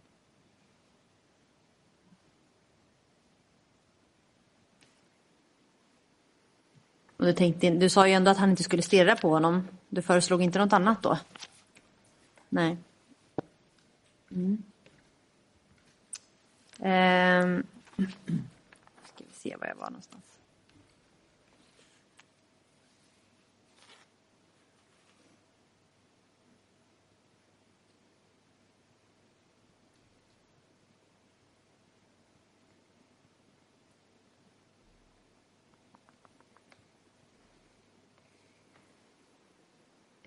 Och 7.22 7.28
du, 7.28 7.32
tänkte, 7.32 7.70
du 7.70 7.88
sa 7.88 8.08
ju 8.08 8.12
ändå 8.12 8.30
att 8.30 8.38
han 8.38 8.50
inte 8.50 8.62
skulle 8.62 8.82
stirra 8.82 9.16
på 9.16 9.30
honom. 9.30 9.68
Du 9.88 10.02
föreslog 10.02 10.42
inte 10.42 10.58
något 10.58 10.72
annat 10.72 11.02
då? 11.02 11.18
Nej. 12.48 12.76
Mm. 14.30 14.62
Ehm. 16.78 17.66
Ska 19.04 19.24
vi 19.24 19.32
se 19.32 19.56
var 19.56 19.66
jag 19.66 19.74
var 19.74 19.86
någonstans. 19.86 20.31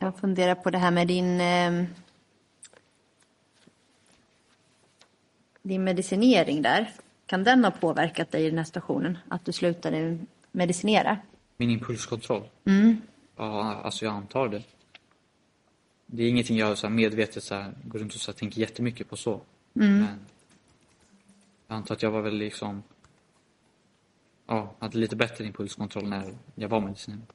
Jag 0.05 0.17
funderar 0.17 0.55
på 0.55 0.69
det 0.69 0.77
här 0.77 0.91
med 0.91 1.07
din, 1.07 1.41
eh, 1.41 1.85
din 5.61 5.83
medicinering 5.83 6.61
där. 6.61 6.91
Kan 7.25 7.43
den 7.43 7.63
ha 7.63 7.71
påverkat 7.71 8.31
dig 8.31 8.45
i 8.45 8.49
den 8.49 8.57
här 8.57 8.65
situationen? 8.65 9.17
Att 9.27 9.45
du 9.45 9.51
slutade 9.51 10.17
medicinera? 10.51 11.17
Min 11.57 11.69
impulskontroll? 11.69 12.43
Mm. 12.65 13.01
Ja, 13.35 13.81
alltså 13.83 14.05
jag 14.05 14.13
antar 14.13 14.49
det. 14.49 14.63
Det 16.05 16.23
är 16.23 16.29
ingenting 16.29 16.57
jag 16.57 16.77
så 16.77 16.89
medvetet 16.89 17.43
så 17.43 17.55
här, 17.55 17.73
går 17.83 17.99
runt 17.99 18.13
och 18.13 18.19
så 18.19 18.31
här, 18.31 18.37
tänker 18.37 18.61
jättemycket 18.61 19.09
på 19.09 19.17
så. 19.17 19.41
Mm. 19.75 19.97
Men 19.97 20.19
jag 21.67 21.75
antar 21.75 21.95
att 21.95 22.03
jag 22.03 22.11
var 22.11 22.21
väl 22.21 22.37
liksom 22.37 22.83
Ja, 24.47 24.75
hade 24.79 24.97
lite 24.97 25.15
bättre 25.15 25.45
impulskontroll 25.45 26.09
när 26.09 26.33
jag 26.55 26.69
var 26.69 26.81
medicinerad. 26.81 27.34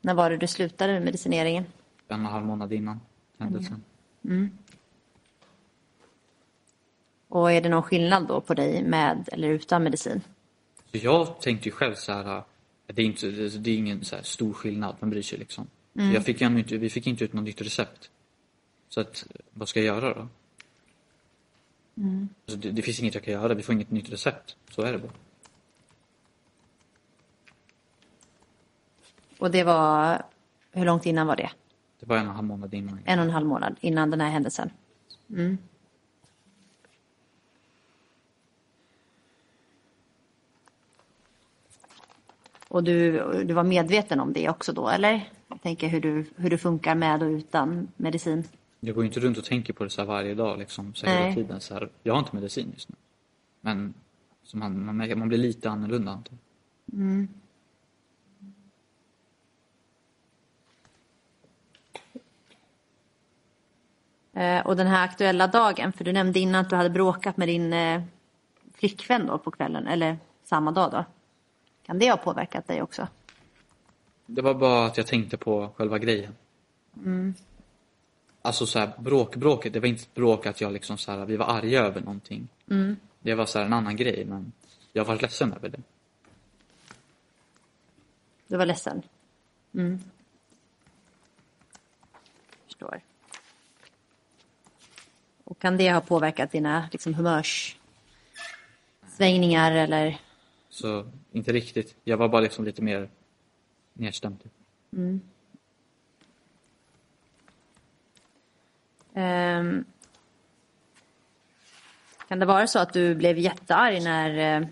När 0.00 0.14
var 0.14 0.30
det 0.30 0.36
du 0.36 0.46
slutade 0.46 0.92
med 0.92 1.02
medicineringen? 1.02 1.64
En 2.08 2.20
och 2.20 2.26
en 2.26 2.32
halv 2.32 2.46
månad 2.46 2.72
innan 2.72 3.00
händelsen. 3.38 3.82
Mm. 4.24 4.50
Och 7.28 7.52
är 7.52 7.60
det 7.60 7.68
någon 7.68 7.82
skillnad 7.82 8.26
då 8.26 8.40
på 8.40 8.54
dig 8.54 8.82
med 8.82 9.28
eller 9.32 9.48
utan 9.48 9.82
medicin? 9.82 10.20
Så 10.90 10.96
jag 10.96 11.40
tänkte 11.40 11.68
ju 11.68 11.72
själv 11.72 11.94
så 11.94 12.12
här, 12.12 12.24
att 12.24 12.46
det 12.86 13.02
är, 13.02 13.06
inte, 13.06 13.30
det 13.30 13.70
är 13.70 13.76
ingen 13.76 14.04
så 14.04 14.16
stor 14.22 14.52
skillnad, 14.52 14.96
man 15.00 15.10
bryr 15.10 15.22
sig 15.22 15.38
liksom. 15.38 15.66
Mm. 15.94 16.14
Jag 16.14 16.24
fick 16.24 16.40
ju 16.40 16.46
inte, 16.46 16.76
vi 16.76 16.90
fick 16.90 17.06
inte 17.06 17.24
ut 17.24 17.32
något 17.32 17.44
nytt 17.44 17.60
recept. 17.60 18.10
Så 18.88 19.00
att, 19.00 19.26
vad 19.52 19.68
ska 19.68 19.80
jag 19.80 19.86
göra 19.86 20.14
då? 20.14 20.28
Mm. 21.96 22.28
Alltså, 22.46 22.60
det, 22.60 22.70
det 22.70 22.82
finns 22.82 23.00
inget 23.00 23.14
jag 23.14 23.24
kan 23.24 23.34
göra, 23.34 23.54
vi 23.54 23.62
får 23.62 23.74
inget 23.74 23.90
nytt 23.90 24.10
recept. 24.10 24.56
Så 24.70 24.82
är 24.82 24.92
det 24.92 24.98
bara. 24.98 25.12
Och 29.40 29.50
det 29.50 29.64
var, 29.64 30.22
hur 30.72 30.84
långt 30.84 31.06
innan 31.06 31.26
var 31.26 31.36
det? 31.36 31.50
Det 32.00 32.06
var 32.06 32.16
en 32.16 32.22
och 32.22 32.30
en 32.30 32.36
halv 32.36 32.46
månad 32.48 32.74
innan. 32.74 32.98
En 33.04 33.18
och 33.18 33.24
en 33.24 33.30
halv 33.30 33.46
månad 33.46 33.76
innan 33.80 34.10
den 34.10 34.20
här 34.20 34.30
händelsen? 34.30 34.70
Mm. 35.30 35.58
Och 42.68 42.84
du, 42.84 43.12
du 43.44 43.54
var 43.54 43.64
medveten 43.64 44.20
om 44.20 44.32
det 44.32 44.48
också 44.48 44.72
då, 44.72 44.88
eller? 44.88 45.28
Jag 45.48 45.62
tänker 45.62 45.88
hur 45.88 46.00
du, 46.00 46.26
hur 46.36 46.50
du 46.50 46.58
funkar 46.58 46.94
med 46.94 47.22
och 47.22 47.28
utan 47.28 47.88
medicin. 47.96 48.44
Jag 48.80 48.94
går 48.94 49.04
ju 49.04 49.08
inte 49.08 49.20
runt 49.20 49.38
och 49.38 49.44
tänker 49.44 49.72
på 49.72 49.84
det 49.84 49.90
så 49.90 50.00
här 50.00 50.08
varje 50.08 50.34
dag 50.34 50.58
liksom, 50.58 50.94
så 50.94 51.06
här 51.06 51.22
hela 51.22 51.34
tiden. 51.34 51.60
Så 51.60 51.74
här, 51.74 51.90
jag 52.02 52.14
har 52.14 52.18
inte 52.18 52.36
medicin 52.36 52.70
just 52.72 52.88
nu. 52.88 52.96
Men 53.60 53.94
man, 54.54 54.84
man, 54.84 55.18
man 55.18 55.28
blir 55.28 55.38
lite 55.38 55.70
annorlunda 55.70 56.12
antar. 56.12 56.38
Mm. 56.92 57.28
Och 64.64 64.76
den 64.76 64.86
här 64.86 65.04
aktuella 65.04 65.46
dagen, 65.46 65.92
för 65.92 66.04
du 66.04 66.12
nämnde 66.12 66.38
innan 66.38 66.60
att 66.60 66.70
du 66.70 66.76
hade 66.76 66.90
bråkat 66.90 67.36
med 67.36 67.48
din 67.48 67.72
eh, 67.72 68.02
flickvän 68.74 69.26
då 69.26 69.38
på 69.38 69.50
kvällen, 69.50 69.86
eller 69.86 70.18
samma 70.44 70.70
dag 70.70 70.90
då. 70.90 71.04
Kan 71.86 71.98
det 71.98 72.10
ha 72.10 72.16
påverkat 72.16 72.66
dig 72.66 72.82
också? 72.82 73.08
Det 74.26 74.42
var 74.42 74.54
bara 74.54 74.86
att 74.86 74.96
jag 74.96 75.06
tänkte 75.06 75.36
på 75.36 75.68
själva 75.76 75.98
grejen. 75.98 76.36
Mm. 76.96 77.34
Alltså 78.42 78.66
så 78.66 78.78
här, 78.78 78.92
bråk, 78.98 79.36
bråket, 79.36 79.72
det 79.72 79.80
var 79.80 79.88
inte 79.88 80.04
bråk 80.14 80.46
att 80.46 80.60
jag 80.60 80.72
liksom 80.72 80.98
så 80.98 81.12
här, 81.12 81.26
vi 81.26 81.36
var 81.36 81.46
arga 81.46 81.80
över 81.80 82.00
någonting. 82.00 82.48
Mm. 82.70 82.96
Det 83.20 83.34
var 83.34 83.46
så 83.46 83.58
här 83.58 83.66
en 83.66 83.72
annan 83.72 83.96
grej 83.96 84.24
men 84.24 84.52
jag 84.92 85.04
var 85.04 85.16
ledsen 85.16 85.52
över 85.52 85.68
det. 85.68 85.82
Du 88.46 88.56
var 88.56 88.66
ledsen? 88.66 89.02
Mm. 89.74 90.00
Förstår. 92.66 93.00
Och 95.50 95.58
kan 95.58 95.76
det 95.76 95.92
ha 95.92 96.00
påverkat 96.00 96.52
dina 96.52 96.88
liksom, 96.92 97.14
humörssvängningar 97.14 99.72
eller? 99.72 100.20
Så 100.68 101.10
inte 101.32 101.52
riktigt. 101.52 101.96
Jag 102.04 102.16
var 102.16 102.28
bara 102.28 102.40
liksom 102.40 102.64
lite 102.64 102.82
mer 102.82 103.10
nedstämd. 103.92 104.42
typ. 104.42 104.52
Mm. 104.92 105.20
Ehm. 109.14 109.84
kan 112.28 112.38
det 112.38 112.46
vara 112.46 112.66
så 112.66 112.78
att 112.78 112.92
du 112.92 113.14
blev 113.14 113.38
jättearg 113.38 114.02
när, 114.02 114.60
eh, 114.60 114.66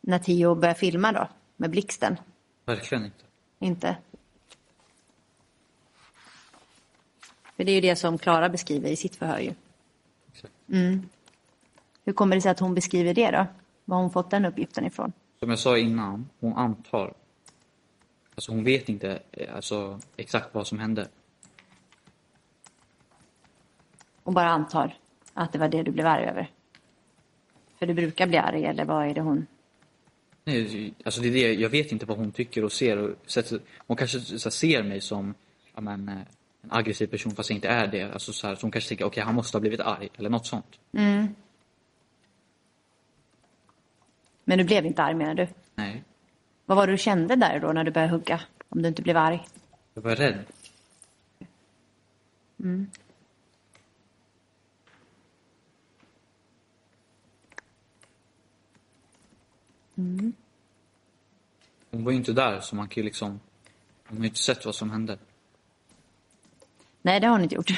när 0.00 0.18
Tio 0.18 0.54
började 0.54 0.78
filma 0.78 1.12
då, 1.12 1.28
med 1.56 1.70
blixten? 1.70 2.16
Verkligen 2.64 3.04
inte. 3.04 3.24
Inte? 3.58 3.96
För 7.56 7.64
det 7.64 7.72
är 7.72 7.74
ju 7.74 7.80
det 7.80 7.96
som 7.96 8.18
Klara 8.18 8.48
beskriver 8.48 8.90
i 8.90 8.96
sitt 8.96 9.16
förhör 9.16 9.38
ju. 9.38 9.54
Mm. 10.72 11.08
Hur 12.04 12.12
kommer 12.12 12.36
det 12.36 12.42
sig 12.42 12.50
att 12.50 12.60
hon 12.60 12.74
beskriver 12.74 13.14
det 13.14 13.30
då? 13.30 13.46
Var 13.84 13.96
har 13.96 14.02
hon 14.02 14.10
fått 14.10 14.30
den 14.30 14.44
uppgiften 14.44 14.86
ifrån? 14.86 15.12
Som 15.40 15.50
jag 15.50 15.58
sa 15.58 15.78
innan, 15.78 16.28
hon 16.40 16.52
antar. 16.52 17.14
Alltså 18.34 18.52
hon 18.52 18.64
vet 18.64 18.88
inte 18.88 19.22
eh, 19.32 19.54
alltså, 19.54 20.00
exakt 20.16 20.54
vad 20.54 20.66
som 20.66 20.78
hände. 20.78 21.08
Hon 24.22 24.34
bara 24.34 24.48
antar 24.48 24.96
att 25.34 25.52
det 25.52 25.58
var 25.58 25.68
det 25.68 25.82
du 25.82 25.90
blev 25.90 26.06
arg 26.06 26.24
över. 26.24 26.50
För 27.78 27.86
du 27.86 27.94
brukar 27.94 28.26
bli 28.26 28.36
arg, 28.36 28.64
eller 28.64 28.84
vad 28.84 29.06
är 29.06 29.14
det 29.14 29.20
hon... 29.20 29.46
Nej, 30.44 30.94
alltså 31.04 31.20
det 31.20 31.28
är 31.28 31.32
det, 31.32 31.54
jag 31.54 31.68
vet 31.68 31.92
inte 31.92 32.06
vad 32.06 32.18
hon 32.18 32.32
tycker 32.32 32.64
och 32.64 32.72
ser. 32.72 32.98
Och 32.98 33.16
sätter, 33.26 33.60
hon 33.86 33.96
kanske 33.96 34.20
så 34.20 34.50
ser 34.50 34.82
mig 34.82 35.00
som 35.00 35.34
ja, 35.74 35.80
men, 35.80 36.08
eh, 36.08 36.14
en 36.62 36.72
aggressiv 36.72 37.06
person 37.06 37.32
fast 37.32 37.50
jag 37.50 37.56
inte 37.56 37.68
är 37.68 37.86
det. 37.86 38.12
Alltså, 38.12 38.32
så, 38.32 38.46
här, 38.46 38.54
så 38.54 38.62
hon 38.62 38.70
kanske 38.70 38.88
tänker 38.88 39.04
okej 39.04 39.22
han 39.22 39.34
måste 39.34 39.56
ha 39.56 39.60
blivit 39.60 39.80
arg 39.80 40.08
eller 40.16 40.30
något 40.30 40.46
sånt. 40.46 40.78
Mm. 40.92 41.34
Men 44.44 44.58
du 44.58 44.64
blev 44.64 44.86
inte 44.86 45.02
arg 45.02 45.14
menar 45.14 45.34
du? 45.34 45.48
Nej, 45.74 46.04
Vad 46.66 46.76
var 46.76 46.86
det 46.86 46.92
du 46.92 46.98
kände 46.98 47.36
där 47.36 47.60
då 47.60 47.72
när 47.72 47.84
du 47.84 47.90
började 47.90 48.12
hugga? 48.12 48.40
Om 48.68 48.82
du 48.82 48.88
inte 48.88 49.02
blev 49.02 49.16
arg? 49.16 49.46
jag 49.94 50.02
var 50.02 50.16
rädd. 50.16 50.44
Mm. 52.60 52.90
Mm. 59.96 60.32
Hon 61.90 62.04
var 62.04 62.12
ju 62.12 62.18
inte 62.18 62.32
där 62.32 62.60
så 62.60 62.76
man 62.76 62.88
kan 62.88 63.00
ju 63.00 63.04
liksom 63.04 63.40
Hon 64.08 64.18
har 64.18 64.24
ju 64.24 64.28
inte 64.28 64.42
sett 64.42 64.64
vad 64.64 64.74
som 64.74 64.90
hände. 64.90 65.18
Nej, 67.02 67.20
det 67.20 67.26
har 67.26 67.32
hon 67.34 67.42
inte 67.42 67.54
gjort. 67.54 67.70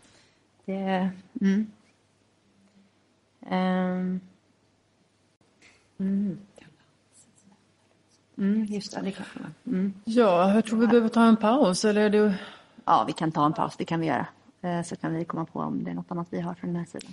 det... 0.64 1.10
Mm. 1.40 1.66
Ehm. 3.46 4.20
Mm. 5.98 6.38
Mm, 8.38 8.64
just 8.64 8.94
det, 8.94 9.00
det 9.02 9.10
kan. 9.12 9.26
Mm. 9.66 9.94
Ja, 10.04 10.54
jag 10.54 10.64
tror 10.64 10.78
vi 10.78 10.86
behöver 10.86 11.08
ta 11.08 11.24
en 11.24 11.36
paus. 11.36 11.84
Eller 11.84 12.00
är 12.00 12.10
det... 12.10 12.34
Ja, 12.84 13.04
vi 13.06 13.12
kan 13.12 13.32
ta 13.32 13.46
en 13.46 13.52
paus, 13.52 13.76
det 13.76 13.84
kan 13.84 14.00
vi 14.00 14.06
göra. 14.06 14.26
Eh, 14.62 14.82
Så 14.82 14.96
kan 14.96 15.14
vi 15.14 15.24
komma 15.24 15.44
på 15.44 15.60
om 15.60 15.84
det 15.84 15.90
är 15.90 15.94
något 15.94 16.10
annat 16.10 16.26
vi 16.30 16.40
har 16.40 16.54
från 16.54 16.70
den 16.72 16.76
här 16.76 16.86
sidan. 16.86 17.12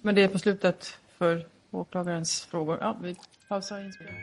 Men 0.00 0.14
det 0.14 0.22
är 0.22 0.28
på 0.28 0.38
slutet 0.38 0.98
för 1.18 1.46
åklagarens 1.70 2.44
frågor. 2.44 2.78
Ja, 2.80 2.96
vi 3.02 3.16
pausar 3.48 3.80
inspelningen. 3.80 4.22